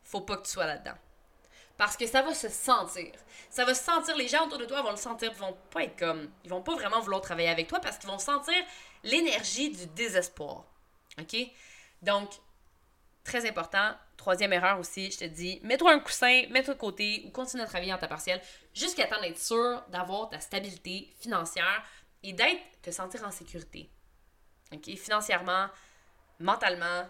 Faut 0.05 0.21
pas 0.21 0.37
que 0.37 0.45
tu 0.45 0.51
sois 0.51 0.67
là-dedans. 0.67 0.95
Parce 1.77 1.97
que 1.97 2.07
ça 2.07 2.23
va 2.23 2.33
se 2.33 2.49
sentir. 2.49 3.13
Ça 3.51 3.65
va 3.65 3.75
se 3.75 3.85
sentir, 3.85 4.17
les 4.17 4.29
gens 4.29 4.47
autour 4.47 4.59
de 4.59 4.65
toi 4.65 4.83
vont 4.83 4.91
le 4.91 4.97
sentir, 4.97 5.31
ils 5.33 5.39
vont 5.39 5.57
pas 5.71 5.85
être 5.85 5.99
comme. 5.99 6.31
Ils 6.45 6.51
vont 6.51 6.63
pas 6.63 6.75
vraiment 6.75 7.01
vouloir 7.01 7.21
travailler 7.21 7.49
avec 7.49 7.69
toi 7.69 7.81
parce 7.81 7.99
qu'ils 7.99 8.09
vont 8.09 8.19
sentir 8.19 8.55
l'énergie 9.03 9.71
du 9.71 9.87
désespoir. 9.89 10.65
OK? 11.21 11.37
Donc, 12.03 12.31
très 13.25 13.47
important. 13.47 13.95
Troisième 14.17 14.53
erreur 14.55 14.79
aussi, 14.79 15.11
je 15.11 15.19
te 15.19 15.25
dis, 15.25 15.61
mets-toi 15.63 15.93
un 15.93 15.99
coussin, 15.99 16.45
mets-toi 16.51 16.75
de 16.75 16.79
côté 16.79 17.23
ou 17.27 17.31
continue 17.31 17.63
à 17.63 17.67
travailler 17.67 17.93
en 17.93 17.99
ta 17.99 18.09
partielle 18.09 18.41
jusqu'à 18.75 19.07
temps 19.07 19.21
d'être 19.21 19.39
sûr 19.39 19.83
d'avoir 19.89 20.31
ta 20.31 20.41
stabilité 20.41 21.13
financière 21.21 21.85
et 22.23 22.33
d'être, 22.33 22.63
te 22.83 22.91
sentir 22.91 23.23
en 23.25 23.31
sécurité. 23.31 23.91
OK? 24.73 24.97
Financièrement, 24.97 25.69
mentalement, 26.41 27.07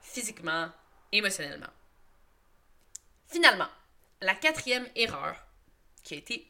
physiquement, 0.00 0.70
émotionnellement. 1.12 1.70
Finalement, 3.28 3.68
la 4.20 4.34
quatrième 4.34 4.88
erreur, 4.94 5.36
qui 6.02 6.14
a 6.14 6.16
été 6.18 6.46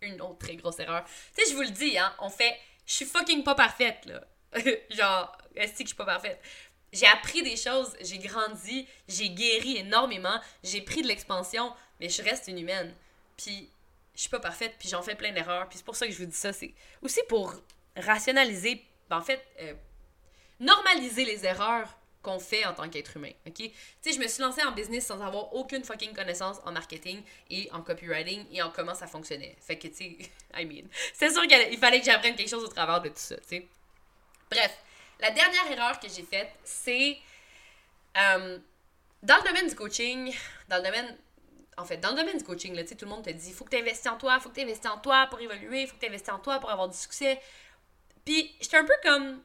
une, 0.00 0.20
autre 0.20 0.38
très 0.38 0.56
grosse 0.56 0.78
erreur. 0.78 1.04
Tu 1.34 1.44
sais, 1.44 1.50
je 1.50 1.56
vous 1.56 1.62
le 1.62 1.70
dis, 1.70 1.98
hein, 1.98 2.14
on 2.20 2.30
fait. 2.30 2.56
Je 2.86 2.94
suis 2.94 3.04
fucking 3.06 3.44
pas 3.44 3.54
parfaite, 3.54 4.04
là. 4.06 4.24
Genre, 4.90 5.38
est-ce 5.54 5.72
que 5.72 5.82
je 5.82 5.86
suis 5.88 5.96
pas 5.96 6.04
parfaite? 6.04 6.40
J'ai 6.92 7.06
appris 7.06 7.42
des 7.42 7.56
choses, 7.56 7.96
j'ai 8.00 8.18
grandi, 8.18 8.86
j'ai 9.08 9.30
guéri 9.30 9.78
énormément, 9.78 10.38
j'ai 10.62 10.82
pris 10.82 11.00
de 11.00 11.06
l'expansion, 11.06 11.72
mais 12.00 12.08
je 12.08 12.22
reste 12.22 12.48
une 12.48 12.58
humaine. 12.58 12.94
Puis, 13.36 13.70
je 14.14 14.20
suis 14.20 14.30
pas 14.30 14.40
parfaite, 14.40 14.74
puis 14.78 14.88
j'en 14.88 15.02
fais 15.02 15.14
plein 15.14 15.32
d'erreurs. 15.32 15.68
Puis 15.68 15.78
c'est 15.78 15.84
pour 15.84 15.96
ça 15.96 16.06
que 16.06 16.12
je 16.12 16.18
vous 16.18 16.26
dis 16.26 16.36
ça. 16.36 16.52
C'est 16.52 16.74
aussi 17.00 17.20
pour 17.28 17.54
rationaliser, 17.96 18.84
ben, 19.08 19.18
en 19.18 19.22
fait, 19.22 19.42
euh, 19.60 19.74
normaliser 20.60 21.24
les 21.24 21.46
erreurs 21.46 21.96
qu'on 22.22 22.38
fait 22.38 22.64
en 22.64 22.72
tant 22.72 22.88
qu'être 22.88 23.16
humain, 23.16 23.32
ok? 23.46 23.54
Tu 23.54 23.72
sais, 24.00 24.12
je 24.12 24.20
me 24.20 24.28
suis 24.28 24.42
lancée 24.42 24.62
en 24.62 24.72
business 24.72 25.06
sans 25.06 25.20
avoir 25.20 25.52
aucune 25.54 25.82
fucking 25.82 26.14
connaissance 26.14 26.58
en 26.64 26.72
marketing 26.72 27.22
et 27.50 27.68
en 27.72 27.82
copywriting 27.82 28.46
et 28.52 28.62
en 28.62 28.70
comment 28.70 28.94
ça 28.94 29.06
fonctionnait. 29.06 29.56
Fait 29.60 29.76
que, 29.76 29.88
tu 29.88 29.94
sais, 29.94 30.16
I 30.54 30.64
mean, 30.64 30.88
c'est 31.14 31.30
sûr 31.30 31.42
qu'il 31.46 31.78
fallait 31.78 32.00
que 32.00 32.06
j'apprenne 32.06 32.36
quelque 32.36 32.50
chose 32.50 32.64
au 32.64 32.68
travers 32.68 33.00
de 33.00 33.08
tout 33.08 33.16
ça, 33.16 33.36
tu 33.36 33.48
sais. 33.48 33.68
Bref, 34.50 34.78
la 35.20 35.30
dernière 35.30 35.70
erreur 35.70 35.98
que 35.98 36.08
j'ai 36.08 36.22
faite, 36.22 36.50
c'est 36.64 37.18
euh, 38.16 38.58
dans 39.22 39.36
le 39.36 39.48
domaine 39.48 39.68
du 39.68 39.74
coaching, 39.74 40.34
dans 40.68 40.76
le 40.76 40.82
domaine 40.82 41.16
en 41.78 41.84
fait, 41.84 41.96
dans 41.96 42.10
le 42.10 42.16
domaine 42.16 42.36
du 42.36 42.44
coaching, 42.44 42.74
là, 42.74 42.84
tout 42.84 42.94
le 43.00 43.08
monde 43.08 43.24
te 43.24 43.30
dit 43.30 43.52
faut 43.52 43.64
que 43.64 43.70
tu 43.70 43.78
investisses 43.78 44.06
en 44.06 44.16
toi, 44.16 44.38
faut 44.40 44.50
que 44.50 44.56
tu 44.56 44.60
investisses 44.60 44.90
en 44.90 44.98
toi 44.98 45.26
pour 45.28 45.40
évoluer, 45.40 45.86
faut 45.86 45.94
que 45.94 46.00
tu 46.00 46.06
investisses 46.06 46.34
en 46.34 46.38
toi 46.38 46.58
pour 46.58 46.70
avoir 46.70 46.88
du 46.88 46.96
succès. 46.96 47.40
Puis, 48.24 48.54
j'étais 48.60 48.76
un 48.76 48.84
peu 48.84 48.94
comme 49.02 49.42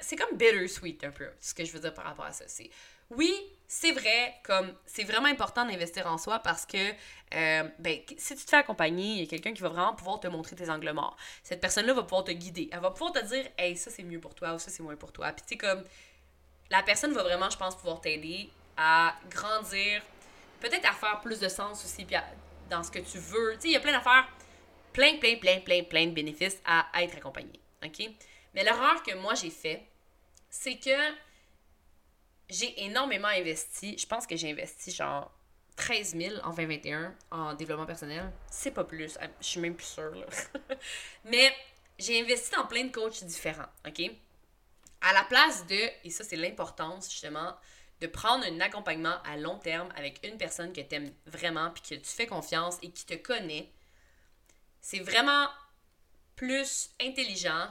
c'est 0.00 0.16
comme 0.16 0.36
bittersweet 0.36 1.04
un 1.04 1.10
peu, 1.10 1.28
ce 1.40 1.54
que 1.54 1.64
je 1.64 1.72
veux 1.72 1.80
dire 1.80 1.94
par 1.94 2.04
rapport 2.04 2.24
à 2.24 2.32
ça. 2.32 2.44
C'est 2.48 2.70
oui, 3.10 3.34
c'est 3.68 3.92
vrai, 3.92 4.34
comme 4.42 4.72
c'est 4.86 5.04
vraiment 5.04 5.26
important 5.26 5.64
d'investir 5.64 6.06
en 6.06 6.18
soi 6.18 6.38
parce 6.38 6.64
que 6.64 6.78
euh, 7.34 7.68
ben, 7.78 7.98
si 8.16 8.36
tu 8.36 8.44
te 8.44 8.50
fais 8.50 8.56
accompagner, 8.56 9.14
il 9.14 9.20
y 9.20 9.22
a 9.22 9.26
quelqu'un 9.26 9.52
qui 9.52 9.62
va 9.62 9.68
vraiment 9.68 9.94
pouvoir 9.94 10.20
te 10.20 10.28
montrer 10.28 10.56
tes 10.56 10.70
angles 10.70 10.92
morts. 10.92 11.16
Cette 11.42 11.60
personne-là 11.60 11.92
va 11.92 12.02
pouvoir 12.02 12.24
te 12.24 12.30
guider. 12.30 12.68
Elle 12.72 12.80
va 12.80 12.90
pouvoir 12.90 13.12
te 13.12 13.24
dire, 13.24 13.46
hey, 13.58 13.76
ça 13.76 13.90
c'est 13.90 14.02
mieux 14.02 14.20
pour 14.20 14.34
toi 14.34 14.54
ou 14.54 14.58
ça 14.58 14.70
c'est 14.70 14.82
moins 14.82 14.96
pour 14.96 15.12
toi. 15.12 15.32
Puis 15.32 15.44
tu 15.46 15.56
comme 15.56 15.84
la 16.70 16.82
personne 16.82 17.12
va 17.12 17.22
vraiment, 17.22 17.50
je 17.50 17.56
pense, 17.56 17.76
pouvoir 17.76 18.00
t'aider 18.00 18.48
à 18.76 19.14
grandir, 19.30 20.02
peut-être 20.60 20.88
à 20.88 20.92
faire 20.92 21.20
plus 21.20 21.38
de 21.38 21.48
sens 21.48 21.84
aussi 21.84 22.06
dans 22.70 22.82
ce 22.82 22.90
que 22.90 23.00
tu 23.00 23.18
veux. 23.18 23.54
Tu 23.54 23.60
sais, 23.60 23.68
il 23.68 23.72
y 23.72 23.76
a 23.76 23.80
plein 23.80 23.92
d'affaires, 23.92 24.26
plein, 24.92 25.16
plein, 25.18 25.36
plein, 25.36 25.60
plein, 25.60 25.82
plein 25.84 26.06
de 26.06 26.12
bénéfices 26.12 26.60
à 26.64 26.86
être 27.02 27.16
accompagné. 27.16 27.60
OK? 27.84 28.08
Mais 28.54 28.64
l'erreur 28.64 29.02
que 29.02 29.14
moi 29.14 29.34
j'ai 29.34 29.50
fait, 29.50 29.86
c'est 30.48 30.78
que 30.78 31.14
j'ai 32.48 32.84
énormément 32.84 33.28
investi. 33.28 33.98
Je 33.98 34.06
pense 34.06 34.26
que 34.26 34.36
j'ai 34.36 34.50
investi 34.50 34.90
genre 34.90 35.32
13 35.76 36.16
000 36.16 36.34
en 36.44 36.50
2021 36.50 37.14
en 37.30 37.54
développement 37.54 37.86
personnel. 37.86 38.32
C'est 38.50 38.70
pas 38.70 38.84
plus. 38.84 39.18
Je 39.40 39.46
suis 39.46 39.60
même 39.60 39.74
plus 39.74 39.86
sûre. 39.86 40.14
Là. 40.14 40.26
Mais 41.24 41.54
j'ai 41.98 42.20
investi 42.20 42.50
dans 42.54 42.66
plein 42.66 42.84
de 42.84 42.92
coachs 42.92 43.24
différents. 43.24 43.68
OK? 43.86 44.02
À 45.00 45.12
la 45.12 45.24
place 45.24 45.66
de, 45.66 45.90
et 46.04 46.10
ça 46.10 46.24
c'est 46.24 46.36
l'importance 46.36 47.10
justement, 47.10 47.54
de 48.00 48.06
prendre 48.06 48.44
un 48.44 48.60
accompagnement 48.60 49.16
à 49.24 49.36
long 49.36 49.58
terme 49.58 49.88
avec 49.96 50.20
une 50.26 50.36
personne 50.36 50.72
que 50.72 50.80
tu 50.80 50.94
aimes 50.94 51.12
vraiment, 51.26 51.70
puis 51.70 51.82
que 51.82 51.94
tu 51.94 52.10
fais 52.10 52.26
confiance 52.26 52.78
et 52.82 52.90
qui 52.90 53.04
te 53.04 53.14
connaît, 53.14 53.70
c'est 54.80 55.00
vraiment 55.00 55.48
plus 56.36 56.90
intelligent 57.00 57.68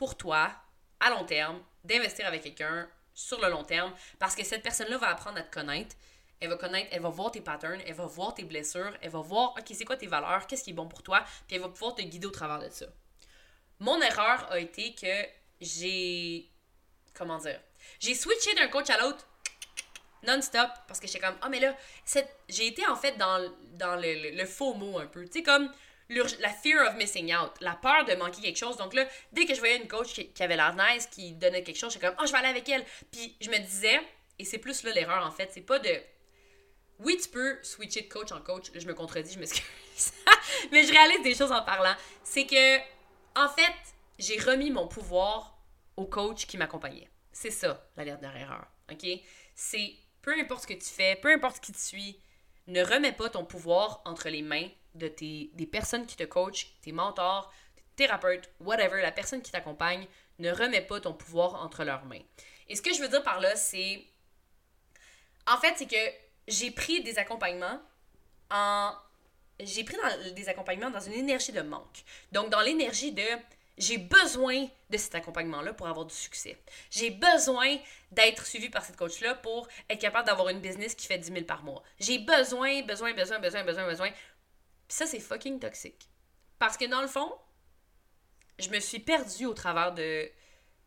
pour 0.00 0.16
toi, 0.16 0.50
à 0.98 1.10
long 1.10 1.26
terme, 1.26 1.62
d'investir 1.84 2.26
avec 2.26 2.42
quelqu'un 2.42 2.88
sur 3.12 3.38
le 3.38 3.50
long 3.50 3.64
terme 3.64 3.92
parce 4.18 4.34
que 4.34 4.42
cette 4.42 4.62
personne-là 4.62 4.96
va 4.96 5.08
apprendre 5.08 5.36
à 5.36 5.42
te 5.42 5.52
connaître. 5.52 5.94
Elle 6.40 6.48
va 6.48 6.56
connaître, 6.56 6.88
elle 6.90 7.02
va 7.02 7.10
voir 7.10 7.30
tes 7.30 7.42
patterns, 7.42 7.82
elle 7.86 7.92
va 7.92 8.06
voir 8.06 8.32
tes 8.32 8.44
blessures, 8.44 8.96
elle 9.02 9.10
va 9.10 9.20
voir, 9.20 9.50
OK, 9.58 9.66
c'est 9.74 9.84
quoi 9.84 9.98
tes 9.98 10.06
valeurs, 10.06 10.46
qu'est-ce 10.46 10.64
qui 10.64 10.70
est 10.70 10.72
bon 10.72 10.88
pour 10.88 11.02
toi, 11.02 11.22
puis 11.46 11.56
elle 11.56 11.60
va 11.60 11.68
pouvoir 11.68 11.94
te 11.94 12.00
guider 12.00 12.26
au 12.26 12.30
travers 12.30 12.58
de 12.66 12.70
ça. 12.70 12.86
Mon 13.78 14.00
erreur 14.00 14.50
a 14.50 14.58
été 14.58 14.94
que 14.94 15.28
j'ai. 15.60 16.50
Comment 17.12 17.36
dire 17.36 17.60
J'ai 17.98 18.14
switché 18.14 18.54
d'un 18.54 18.68
coach 18.68 18.88
à 18.88 18.96
l'autre 18.96 19.26
non-stop 20.22 20.70
parce 20.88 20.98
que 20.98 21.08
j'étais 21.08 21.20
comme, 21.20 21.36
ah, 21.42 21.50
mais 21.50 21.60
là, 21.60 21.76
j'ai 22.48 22.66
été 22.68 22.86
en 22.86 22.96
fait 22.96 23.18
dans, 23.18 23.52
dans 23.72 23.96
le, 23.96 24.34
le 24.34 24.46
faux 24.46 24.72
mot 24.72 24.98
un 24.98 25.06
peu. 25.06 25.26
Tu 25.26 25.40
sais, 25.40 25.42
comme 25.42 25.70
la 26.10 26.50
fear 26.50 26.88
of 26.88 26.96
missing 26.96 27.34
out, 27.34 27.52
la 27.60 27.74
peur 27.74 28.04
de 28.04 28.14
manquer 28.14 28.42
quelque 28.42 28.58
chose. 28.58 28.76
Donc 28.76 28.94
là, 28.94 29.06
dès 29.32 29.46
que 29.46 29.54
je 29.54 29.60
voyais 29.60 29.76
une 29.76 29.88
coach 29.88 30.14
qui, 30.14 30.42
avait 30.42 30.56
l'air 30.56 30.74
nice, 30.74 31.06
qui 31.06 31.32
donnait 31.32 31.62
quelque 31.62 31.78
chose, 31.78 31.92
j'étais 31.92 32.06
comme, 32.06 32.16
oh, 32.20 32.26
je 32.26 32.32
vais 32.32 32.38
aller 32.38 32.48
avec 32.48 32.68
elle. 32.68 32.84
Puis 33.10 33.36
je 33.40 33.50
me 33.50 33.58
disais, 33.58 34.00
et 34.38 34.44
c'est 34.44 34.58
plus 34.58 34.82
là 34.82 34.92
l'erreur 34.92 35.24
en 35.24 35.30
fait, 35.30 35.50
c'est 35.52 35.60
pas 35.60 35.78
de. 35.78 36.00
oui, 37.00 37.18
tu 37.22 37.28
peux 37.28 37.58
switcher 37.62 38.02
de 38.02 38.08
coach 38.08 38.32
en 38.32 38.40
coach. 38.40 38.70
je 38.74 38.86
me 38.86 38.94
contredis, 38.94 39.34
je 39.34 39.38
m'excuse. 39.38 39.64
Mais 40.72 40.84
je 40.84 40.92
réalise 40.92 41.22
des 41.22 41.34
choses 41.34 41.52
en 41.52 41.62
parlant. 41.62 41.94
C'est 42.24 42.46
que, 42.46 42.78
en 43.36 43.48
fait, 43.48 43.74
j'ai 44.18 44.38
remis 44.38 44.70
mon 44.70 44.88
pouvoir 44.88 45.58
au 45.96 46.06
coach 46.06 46.46
qui 46.46 46.56
m'accompagnait. 46.56 47.08
C'est 47.32 47.50
ça, 47.50 47.88
la 47.96 48.04
dernière 48.04 48.36
erreur. 48.36 48.66
OK? 48.90 49.06
C'est 49.54 49.94
peu 50.22 50.38
importe 50.38 50.62
ce 50.62 50.66
que 50.66 50.74
tu 50.74 50.88
fais, 50.88 51.16
peu 51.16 51.32
importe 51.32 51.60
qui 51.60 51.72
tu 51.72 51.80
suis, 51.80 52.20
ne 52.66 52.82
remets 52.82 53.12
pas 53.12 53.30
ton 53.30 53.44
pouvoir 53.44 54.02
entre 54.04 54.28
les 54.28 54.42
mains 54.42 54.68
de 54.94 55.08
tes, 55.08 55.50
des 55.54 55.66
personnes 55.66 56.06
qui 56.06 56.16
te 56.16 56.24
coachent, 56.24 56.74
tes 56.82 56.92
mentors, 56.92 57.52
tes 57.76 57.82
thérapeutes, 57.96 58.50
whatever, 58.60 59.02
la 59.02 59.12
personne 59.12 59.42
qui 59.42 59.50
t'accompagne, 59.50 60.06
ne 60.38 60.50
remets 60.50 60.82
pas 60.82 61.00
ton 61.00 61.12
pouvoir 61.12 61.56
entre 61.62 61.84
leurs 61.84 62.04
mains. 62.06 62.22
Et 62.68 62.76
ce 62.76 62.82
que 62.82 62.94
je 62.94 63.00
veux 63.00 63.08
dire 63.08 63.22
par 63.22 63.40
là, 63.40 63.54
c'est. 63.56 64.04
En 65.46 65.58
fait, 65.58 65.74
c'est 65.76 65.86
que 65.86 66.14
j'ai 66.48 66.70
pris 66.70 67.02
des 67.02 67.18
accompagnements 67.18 67.80
en. 68.50 68.92
J'ai 69.60 69.84
pris 69.84 69.96
des 70.34 70.48
accompagnements 70.48 70.90
dans 70.90 71.00
une 71.00 71.12
énergie 71.12 71.52
de 71.52 71.60
manque. 71.60 72.04
Donc, 72.32 72.48
dans 72.48 72.62
l'énergie 72.62 73.12
de 73.12 73.22
j'ai 73.80 73.96
besoin 73.96 74.66
de 74.90 74.96
cet 74.98 75.14
accompagnement-là 75.14 75.72
pour 75.72 75.88
avoir 75.88 76.04
du 76.04 76.14
succès. 76.14 76.58
J'ai 76.90 77.10
besoin 77.10 77.78
d'être 78.12 78.44
suivi 78.44 78.68
par 78.68 78.84
cette 78.84 78.96
coach-là 78.96 79.36
pour 79.36 79.68
être 79.88 79.98
capable 79.98 80.26
d'avoir 80.26 80.50
une 80.50 80.60
business 80.60 80.94
qui 80.94 81.06
fait 81.06 81.16
10 81.16 81.32
000 81.32 81.44
par 81.44 81.62
mois. 81.62 81.82
J'ai 81.98 82.18
besoin, 82.18 82.82
besoin, 82.82 83.14
besoin, 83.14 83.38
besoin, 83.38 83.64
besoin, 83.64 83.86
besoin. 83.86 84.10
Ça, 84.90 85.06
c'est 85.06 85.20
fucking 85.20 85.60
toxique. 85.60 86.08
Parce 86.58 86.76
que 86.76 86.84
dans 86.84 87.00
le 87.00 87.06
fond, 87.06 87.32
je 88.58 88.68
me 88.70 88.80
suis 88.80 88.98
perdue 88.98 89.46
au 89.46 89.54
travers 89.54 89.94
de. 89.94 90.28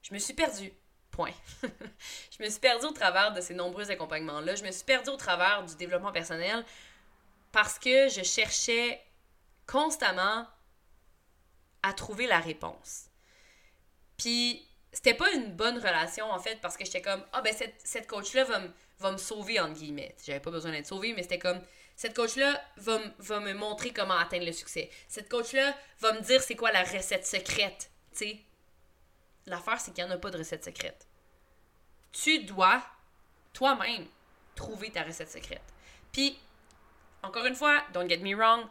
Je 0.02 0.14
me 0.14 0.20
suis 0.20 0.34
perdue. 0.34 0.74
Point. 1.10 1.32
je 1.64 2.44
me 2.44 2.50
suis 2.50 2.60
perdue 2.60 2.86
au 2.86 2.92
travers 2.92 3.34
de 3.34 3.40
ces 3.40 3.54
nombreux 3.54 3.90
accompagnements-là. 3.90 4.56
Je 4.56 4.64
me 4.64 4.72
suis 4.72 4.84
perdue 4.84 5.10
au 5.10 5.16
travers 5.16 5.64
du 5.64 5.76
développement 5.76 6.12
personnel 6.12 6.66
parce 7.52 7.80
que 7.80 8.10
je 8.10 8.24
cherchais 8.24 9.02
constamment 9.66 10.48
à 11.82 11.94
trouver 11.94 12.28
la 12.28 12.40
réponse. 12.40 13.06
Puis, 14.18 14.68
c'était 14.92 15.14
pas 15.14 15.32
une 15.32 15.56
bonne 15.56 15.78
relation, 15.78 16.30
en 16.30 16.40
fait, 16.40 16.60
parce 16.62 16.76
que 16.76 16.84
j'étais 16.84 17.02
comme, 17.02 17.24
ah, 17.32 17.42
ben, 17.42 17.54
cette, 17.54 17.80
cette 17.84 18.08
coach-là 18.08 18.44
va, 18.44 18.62
va 19.00 19.12
me 19.12 19.18
sauver, 19.18 19.60
entre 19.60 19.76
guillemets. 19.76 20.16
J'avais 20.26 20.40
pas 20.40 20.52
besoin 20.52 20.72
d'être 20.72 20.88
sauvée, 20.88 21.14
mais 21.14 21.24
c'était 21.24 21.40
comme, 21.40 21.62
cette 21.96 22.16
coach-là 22.16 22.62
va, 22.78 23.40
me 23.40 23.54
montrer 23.54 23.92
comment 23.92 24.18
atteindre 24.18 24.46
le 24.46 24.52
succès. 24.52 24.90
Cette 25.08 25.30
coach-là 25.30 25.76
va 26.00 26.14
me 26.14 26.22
dire 26.22 26.42
c'est 26.42 26.56
quoi 26.56 26.72
la 26.72 26.84
recette 26.84 27.26
secrète, 27.26 27.92
sais. 28.12 28.40
L'affaire, 29.46 29.80
c'est 29.80 29.94
qu'il 29.94 30.04
n'y 30.04 30.10
en 30.10 30.14
a 30.14 30.18
pas 30.18 30.32
de 30.32 30.38
recette 30.38 30.64
secrète. 30.64 31.06
Tu 32.12 32.44
dois, 32.46 32.82
toi-même, 33.52 34.08
trouver 34.56 34.90
ta 34.92 35.04
recette 35.04 35.30
secrète. 35.30 35.62
Puis, 36.12 36.38
encore 37.22 37.46
une 37.46 37.56
fois, 37.56 37.84
don't 37.94 38.08
get 38.08 38.20
me 38.20 38.36
wrong, 38.36 38.66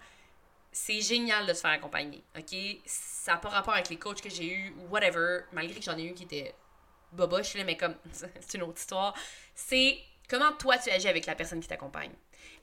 c'est 0.71 1.01
génial 1.01 1.47
de 1.47 1.53
se 1.53 1.61
faire 1.61 1.73
accompagner, 1.73 2.23
ok? 2.39 2.57
Ça 2.87 3.33
n'a 3.33 3.39
pas 3.39 3.51
rapport 3.51 3.75
avec 3.75 3.91
les 3.91 3.99
coachs 3.99 4.23
que 4.23 4.31
j'ai 4.31 4.51
eu, 4.51 4.75
whatever, 4.89 5.41
malgré 5.53 5.79
que 5.79 5.85
j'en 5.85 5.99
ai 5.99 6.05
eu 6.05 6.15
qui 6.15 6.25
étaient 6.25 6.55
boboche, 7.13 7.55
mais 7.57 7.77
comme, 7.77 7.95
c'est 8.13 8.55
une 8.55 8.63
autre 8.63 8.79
histoire. 8.79 9.15
C'est 9.55 9.99
comment 10.29 10.53
toi 10.53 10.79
tu 10.79 10.91
agis 10.91 11.09
avec 11.09 11.27
la 11.27 11.35
personne 11.35 11.61
qui 11.61 11.69
t'accompagne. 11.69 12.13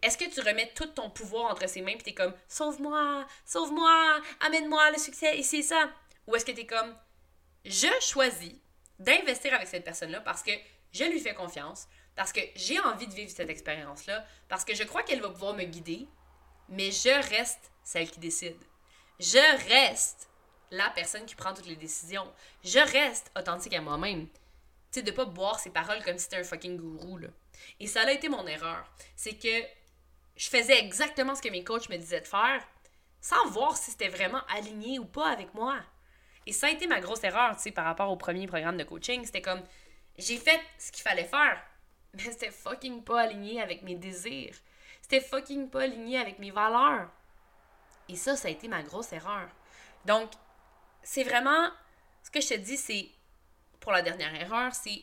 Est-ce 0.02 0.18
que 0.18 0.30
tu 0.30 0.40
remets 0.42 0.72
tout 0.76 0.88
ton 0.88 1.10
pouvoir 1.10 1.52
entre 1.52 1.68
ses 1.68 1.82
mains 1.82 1.92
et 1.92 1.98
t'es 1.98 2.14
comme, 2.14 2.34
sauve-moi, 2.48 3.26
sauve-moi, 3.46 4.22
amène-moi 4.42 4.92
le 4.92 4.98
succès 4.98 5.38
et 5.38 5.44
c'est 5.44 5.62
ça? 5.62 5.90
Ou 6.28 6.36
est-ce 6.36 6.46
que 6.46 6.52
t'es 6.52 6.66
comme, 6.66 6.96
je 7.66 7.88
choisis 8.02 8.54
d'investir 9.00 9.54
avec 9.54 9.68
cette 9.68 9.84
personne-là 9.84 10.22
parce 10.22 10.44
que 10.44 10.52
je 10.92 11.04
lui 11.04 11.20
fais 11.20 11.34
confiance, 11.34 11.88
parce 12.16 12.32
que 12.32 12.42
j'ai 12.56 12.80
envie 12.80 13.08
de 13.08 13.14
vivre 13.14 13.32
cette 13.32 13.50
expérience-là, 13.50 14.26
parce 14.48 14.66
que 14.66 14.76
je 14.76 14.84
crois 14.84 15.04
qu'elle 15.04 15.22
va 15.22 15.30
pouvoir 15.30 15.54
me 15.54 15.64
guider, 15.64 16.08
mais 16.70 16.92
je 16.92 17.30
reste 17.30 17.72
celle 17.84 18.10
qui 18.10 18.20
décide. 18.20 18.58
Je 19.20 19.70
reste 19.70 20.30
la 20.72 20.90
personne 20.92 21.26
qui 21.26 21.36
prend 21.36 21.54
toutes 21.54 21.68
les 21.68 21.76
décisions. 21.76 22.32
Je 22.64 22.80
reste 22.80 23.32
authentique 23.38 23.74
à 23.74 23.82
moi-même. 23.82 24.28
Tu 24.28 25.00
sais, 25.00 25.02
de 25.02 25.12
pas 25.12 25.26
boire 25.26 25.60
ses 25.60 25.70
paroles 25.70 26.04
comme 26.04 26.18
si 26.18 26.26
c'était 26.26 26.38
un 26.38 26.44
fucking 26.44 26.78
gourou, 26.78 27.18
là. 27.18 27.28
Et 27.80 27.88
ça 27.88 28.02
a 28.02 28.12
été 28.12 28.30
mon 28.30 28.46
erreur. 28.48 28.84
C'est 29.16 29.36
que 29.36 29.64
je 30.36 30.50
faisais 30.50 30.80
exactement 30.80 31.36
ce 31.36 31.42
que 31.42 31.50
mes 31.50 31.64
coachs 31.64 31.90
me 31.90 31.98
disaient 31.98 32.22
de 32.22 32.28
faire, 32.28 32.66
sans 33.22 33.48
voir 33.48 33.76
si 33.76 33.92
c'était 33.92 34.08
vraiment 34.08 34.42
aligné 34.48 35.00
ou 35.00 35.06
pas 35.06 35.30
avec 35.30 35.54
moi. 35.54 35.80
Et 36.46 36.54
ça 36.54 36.68
a 36.68 36.72
été 36.72 36.88
ma 36.88 37.02
grosse 37.02 37.24
erreur, 37.24 37.56
tu 37.56 37.64
sais, 37.64 37.72
par 37.72 37.86
rapport 37.86 38.10
au 38.10 38.16
premier 38.16 38.48
programme 38.48 38.78
de 38.78 38.84
coaching. 38.84 39.26
C'était 39.26 39.42
comme, 39.42 39.62
j'ai 40.18 40.38
fait 40.38 40.60
ce 40.78 40.92
qu'il 40.92 41.04
fallait 41.04 41.26
faire, 41.26 41.62
mais 42.14 42.24
c'était 42.24 42.52
fucking 42.52 43.04
pas 43.04 43.22
aligné 43.22 43.62
avec 43.62 43.82
mes 43.84 43.96
désirs. 43.96 44.56
C'était 45.02 45.22
fucking 45.22 45.70
pas 45.70 45.82
aligné 45.82 46.18
avec 46.18 46.40
mes 46.40 46.52
valeurs. 46.52 47.10
Et 48.08 48.16
ça, 48.16 48.36
ça 48.36 48.48
a 48.48 48.52
été 48.52 48.68
ma 48.68 48.82
grosse 48.82 49.14
erreur. 49.14 49.50
Donc, 50.06 50.32
c'est 51.04 51.24
vraiment. 51.24 51.70
Ce 52.24 52.32
que 52.32 52.42
je 52.42 52.50
te 52.50 52.54
dis, 52.56 52.78
c'est. 52.78 53.10
Pour 53.80 53.92
la 53.92 54.02
dernière 54.02 54.36
erreur, 54.36 54.74
c'est 54.74 55.02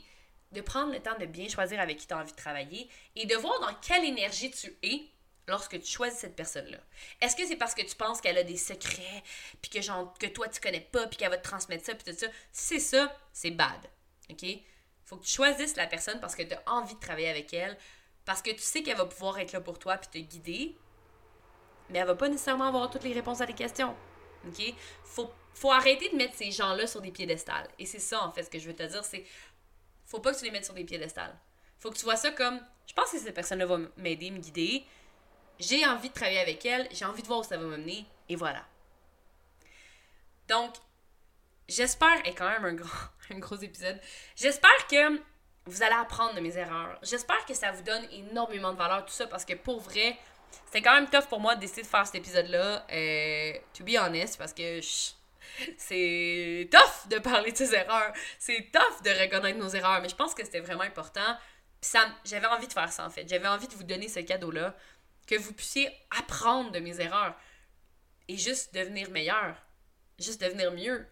de 0.57 0.63
prendre 0.63 0.93
le 0.93 1.01
temps 1.01 1.17
de 1.19 1.27
bien 1.27 1.49
choisir 1.49 1.81
avec 1.81 1.99
qui 1.99 2.07
tu 2.07 2.15
as 2.15 2.19
envie 2.19 2.33
de 2.33 2.37
travailler 2.37 2.89
et 3.15 3.27
de 3.27 3.37
voir 3.37 3.61
dans 3.61 3.75
quelle 3.75 4.05
énergie 4.05 4.51
tu 4.51 4.77
es 4.83 5.03
lorsque 5.47 5.81
tu 5.81 5.87
choisis 5.87 6.19
cette 6.19 6.35
personne-là. 6.35 6.79
Est-ce 7.21 7.37
que 7.37 7.47
c'est 7.47 7.57
parce 7.57 7.75
que 7.75 7.83
tu 7.83 7.95
penses 7.95 8.21
qu'elle 8.21 8.39
a 8.39 8.43
des 8.43 8.57
secrets, 8.57 9.23
puis 9.63 9.71
que, 9.71 10.19
que 10.19 10.27
toi 10.27 10.49
tu 10.49 10.61
connais 10.61 10.81
pas, 10.81 11.07
puis 11.07 11.19
qu'elle 11.19 11.31
va 11.31 11.39
te 11.39 11.49
transmettre 11.49 11.85
ça, 11.85 11.95
puis 11.95 12.13
tout 12.13 12.19
ça? 12.19 12.27
Si 12.51 12.81
c'est 12.81 12.97
ça, 12.97 13.17
c'est 13.33 13.51
bad. 13.51 13.79
OK? 14.31 14.45
Faut 15.05 15.17
que 15.19 15.25
tu 15.25 15.33
choisisses 15.33 15.77
la 15.77 15.87
personne 15.87 16.19
parce 16.21 16.35
que 16.35 16.43
tu 16.43 16.55
as 16.55 16.63
envie 16.67 16.95
de 16.95 17.01
travailler 17.01 17.29
avec 17.29 17.53
elle, 17.55 17.77
parce 18.25 18.43
que 18.43 18.51
tu 18.51 18.61
sais 18.61 18.83
qu'elle 18.83 18.97
va 18.97 19.07
pouvoir 19.07 19.39
être 19.39 19.53
là 19.53 19.61
pour 19.61 19.79
toi 19.79 19.97
puis 19.99 20.09
te 20.09 20.29
guider, 20.29 20.77
mais 21.91 22.01
elle 22.01 22.07
va 22.07 22.17
pas 22.17 22.29
nécessairement 22.29 22.67
avoir 22.67 22.91
toutes 22.91 23.05
les 23.05 23.13
réponses 23.13 23.41
à 23.41 23.47
tes 23.47 23.53
questions. 23.53 23.95
OK? 24.49 24.75
Faut, 25.05 25.31
faut 25.55 25.71
arrêter 25.71 26.09
de 26.09 26.17
mettre 26.17 26.35
ces 26.35 26.51
gens-là 26.51 26.89
sur 26.89 27.01
des 27.01 27.13
piédestals. 27.13 27.69
Et 27.79 27.87
c'est 27.87 28.01
ça, 28.01 28.23
en 28.25 28.33
fait, 28.33 28.43
ce 28.43 28.51
que 28.51 28.59
je 28.59 28.67
veux 28.67 28.75
te 28.75 28.83
dire, 28.83 29.05
c'est 29.05 29.25
faut 30.07 30.21
pas 30.21 30.33
que 30.33 30.39
tu 30.39 30.45
les 30.45 30.51
mettes 30.51 30.65
sur 30.65 30.75
des 30.75 30.85
piédestals. 30.85 31.37
Faut 31.79 31.91
que 31.91 31.97
tu 31.97 32.05
vois 32.05 32.17
ça 32.17 32.31
comme, 32.31 32.61
je 32.87 32.95
pense 32.95 33.11
que 33.11 33.19
cette 33.19 33.35
personne-là 33.35 33.67
va 33.67 33.79
m'aider, 33.97 34.31
me 34.31 34.39
guider. 34.39 34.85
J'ai 35.59 35.85
envie 35.87 36.09
de 36.09 36.15
travailler 36.15 36.41
avec 36.41 36.65
elle, 36.65 36.89
j'ai 36.93 37.05
envie 37.05 37.23
de 37.23 37.27
voir 37.27 37.41
où 37.41 37.45
ça 37.45 37.57
va 37.57 37.65
me 37.65 37.77
mener, 37.77 38.07
et 38.29 38.37
voilà. 38.37 38.65
Donc, 40.49 40.75
j'espère, 41.69 42.27
et 42.27 42.35
quand 42.35 42.49
même 42.49 42.65
un 42.65 42.75
gros, 42.75 42.89
un 43.31 43.39
gros 43.39 43.57
épisode, 43.57 44.01
j'espère 44.37 44.87
que 44.89 45.21
vous 45.67 45.83
allez 45.83 45.95
apprendre 45.95 46.35
de 46.35 46.41
mes 46.41 46.57
erreurs. 46.57 46.99
J'espère 47.03 47.45
que 47.45 47.55
ça 47.55 47.73
vous 47.73 47.83
donne 47.83 48.05
énormément 48.13 48.73
de 48.73 48.79
valeur, 48.79 49.05
tout 49.05 49.13
ça, 49.13 49.27
parce 49.27 49.45
que 49.45 49.55
pour 49.55 49.81
vrai, 49.81 50.17
c'était 50.67 50.83
quand 50.83 50.95
même 50.95 51.09
tough 51.11 51.29
pour 51.29 51.41
moi 51.41 51.57
de 51.57 51.61
décider 51.61 51.83
de 51.83 51.87
faire 51.87 52.07
cet 52.07 52.17
épisode-là, 52.17 52.87
euh, 52.93 53.53
to 53.75 53.85
be 53.85 53.97
honest, 53.99 54.39
parce 54.39 54.53
que 54.53 54.81
c'est 55.77 56.69
tough 56.71 57.09
de 57.11 57.19
parler 57.19 57.53
de 57.53 57.57
ses 57.57 57.75
erreurs. 57.75 58.13
C'est 58.39 58.71
tough 58.73 59.03
de 59.03 59.11
reconnaître 59.11 59.59
nos 59.59 59.69
erreurs, 59.69 60.01
mais 60.01 60.09
je 60.09 60.17
pense 60.17 60.35
que 60.35 60.45
c'était 60.45 60.61
vraiment 60.61 60.83
important. 60.83 61.37
Ça, 61.81 62.07
j'avais 62.25 62.47
envie 62.47 62.67
de 62.67 62.73
faire 62.73 62.93
ça, 62.93 63.07
en 63.07 63.11
fait. 63.11 63.29
J'avais 63.29 63.49
envie 63.49 63.69
de 63.69 63.75
vous 63.75 63.85
donner 63.85 64.09
ce 64.09 64.21
cadeau-là, 64.21 64.77
que 65.27 65.37
vous 65.37 65.53
puissiez 65.53 65.91
apprendre 66.19 66.71
de 66.73 66.79
mes 66.79 67.01
erreurs 67.01 67.35
et 68.29 68.37
juste 68.37 68.75
devenir 68.75 69.11
meilleur, 69.11 69.57
juste 70.19 70.41
devenir 70.41 70.73
mieux. 70.73 71.07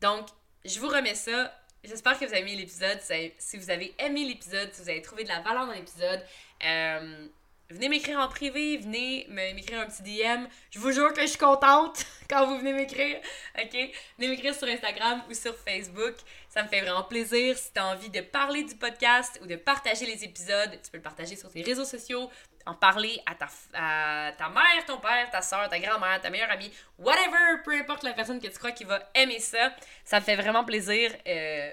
Donc, 0.00 0.28
je 0.64 0.78
vous 0.80 0.88
remets 0.88 1.14
ça 1.14 1.52
J'espère 1.84 2.18
que 2.18 2.24
vous 2.24 2.32
avez 2.32 2.40
aimé 2.40 2.56
l'épisode. 2.56 2.98
Si 3.38 3.56
vous 3.58 3.70
avez 3.70 3.94
aimé 3.98 4.24
l'épisode, 4.24 4.72
si 4.72 4.82
vous 4.82 4.88
avez 4.88 5.02
trouvé 5.02 5.24
de 5.24 5.28
la 5.28 5.40
valeur 5.40 5.66
dans 5.66 5.72
l'épisode, 5.72 6.24
euh, 6.64 7.28
venez 7.70 7.88
m'écrire 7.88 8.18
en 8.18 8.28
privé, 8.28 8.78
venez 8.78 9.26
m'écrire 9.28 9.80
un 9.80 9.86
petit 9.86 10.02
DM. 10.02 10.46
Je 10.70 10.78
vous 10.78 10.92
jure 10.92 11.12
que 11.12 11.22
je 11.22 11.26
suis 11.26 11.38
contente 11.38 12.04
quand 12.30 12.46
vous 12.46 12.58
venez 12.58 12.72
m'écrire. 12.72 13.18
OK? 13.58 13.76
Venez 14.18 14.28
m'écrire 14.28 14.54
sur 14.54 14.68
Instagram 14.68 15.22
ou 15.28 15.34
sur 15.34 15.56
Facebook. 15.56 16.14
Ça 16.48 16.62
me 16.62 16.68
fait 16.68 16.80
vraiment 16.80 17.04
plaisir. 17.04 17.56
Si 17.56 17.72
tu 17.72 17.80
as 17.80 17.86
envie 17.86 18.10
de 18.10 18.20
parler 18.20 18.64
du 18.64 18.74
podcast 18.76 19.40
ou 19.42 19.46
de 19.46 19.56
partager 19.56 20.06
les 20.06 20.24
épisodes, 20.24 20.70
tu 20.82 20.90
peux 20.90 20.98
le 20.98 21.02
partager 21.02 21.36
sur 21.36 21.50
tes 21.50 21.62
réseaux 21.62 21.84
sociaux, 21.84 22.30
en 22.66 22.74
parler 22.74 23.20
à 23.26 23.34
ta, 23.34 23.48
à 23.74 24.32
ta 24.32 24.48
mère, 24.48 24.84
ton 24.86 24.98
père, 24.98 25.30
ta 25.30 25.42
soeur, 25.42 25.68
ta 25.68 25.78
grand-mère, 25.78 26.20
ta 26.20 26.30
meilleure 26.30 26.50
amie, 26.50 26.72
whatever, 26.98 27.62
peu 27.64 27.72
importe 27.72 28.02
la 28.04 28.12
personne 28.12 28.40
que 28.40 28.46
tu 28.46 28.58
crois 28.58 28.72
qui 28.72 28.84
va 28.84 29.10
aimer 29.14 29.40
ça. 29.40 29.74
Ça 30.04 30.20
me 30.20 30.24
fait 30.24 30.36
vraiment 30.36 30.64
plaisir. 30.64 31.10
Euh, 31.26 31.72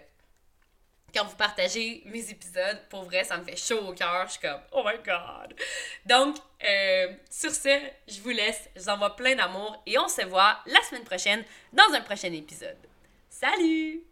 quand 1.14 1.26
vous 1.26 1.36
partagez 1.36 2.04
mes 2.06 2.30
épisodes, 2.30 2.80
pour 2.90 3.04
vrai, 3.04 3.24
ça 3.24 3.38
me 3.38 3.44
fait 3.44 3.56
chaud 3.56 3.88
au 3.88 3.94
cœur. 3.94 4.26
Je 4.28 4.34
suis 4.34 4.42
comme, 4.42 4.62
oh 4.72 4.84
my 4.86 4.98
god. 5.04 5.56
Donc, 6.06 6.38
euh, 6.64 7.14
sur 7.30 7.52
ce, 7.52 7.80
je 8.08 8.22
vous 8.22 8.30
laisse. 8.30 8.70
Je 8.76 8.82
vous 8.82 8.90
envoie 8.90 9.16
plein 9.16 9.36
d'amour 9.36 9.82
et 9.86 9.98
on 9.98 10.08
se 10.08 10.26
voit 10.26 10.60
la 10.66 10.82
semaine 10.82 11.04
prochaine 11.04 11.44
dans 11.74 11.94
un 11.94 12.02
prochain 12.02 12.32
épisode. 12.32 12.78
Salut! 13.30 14.11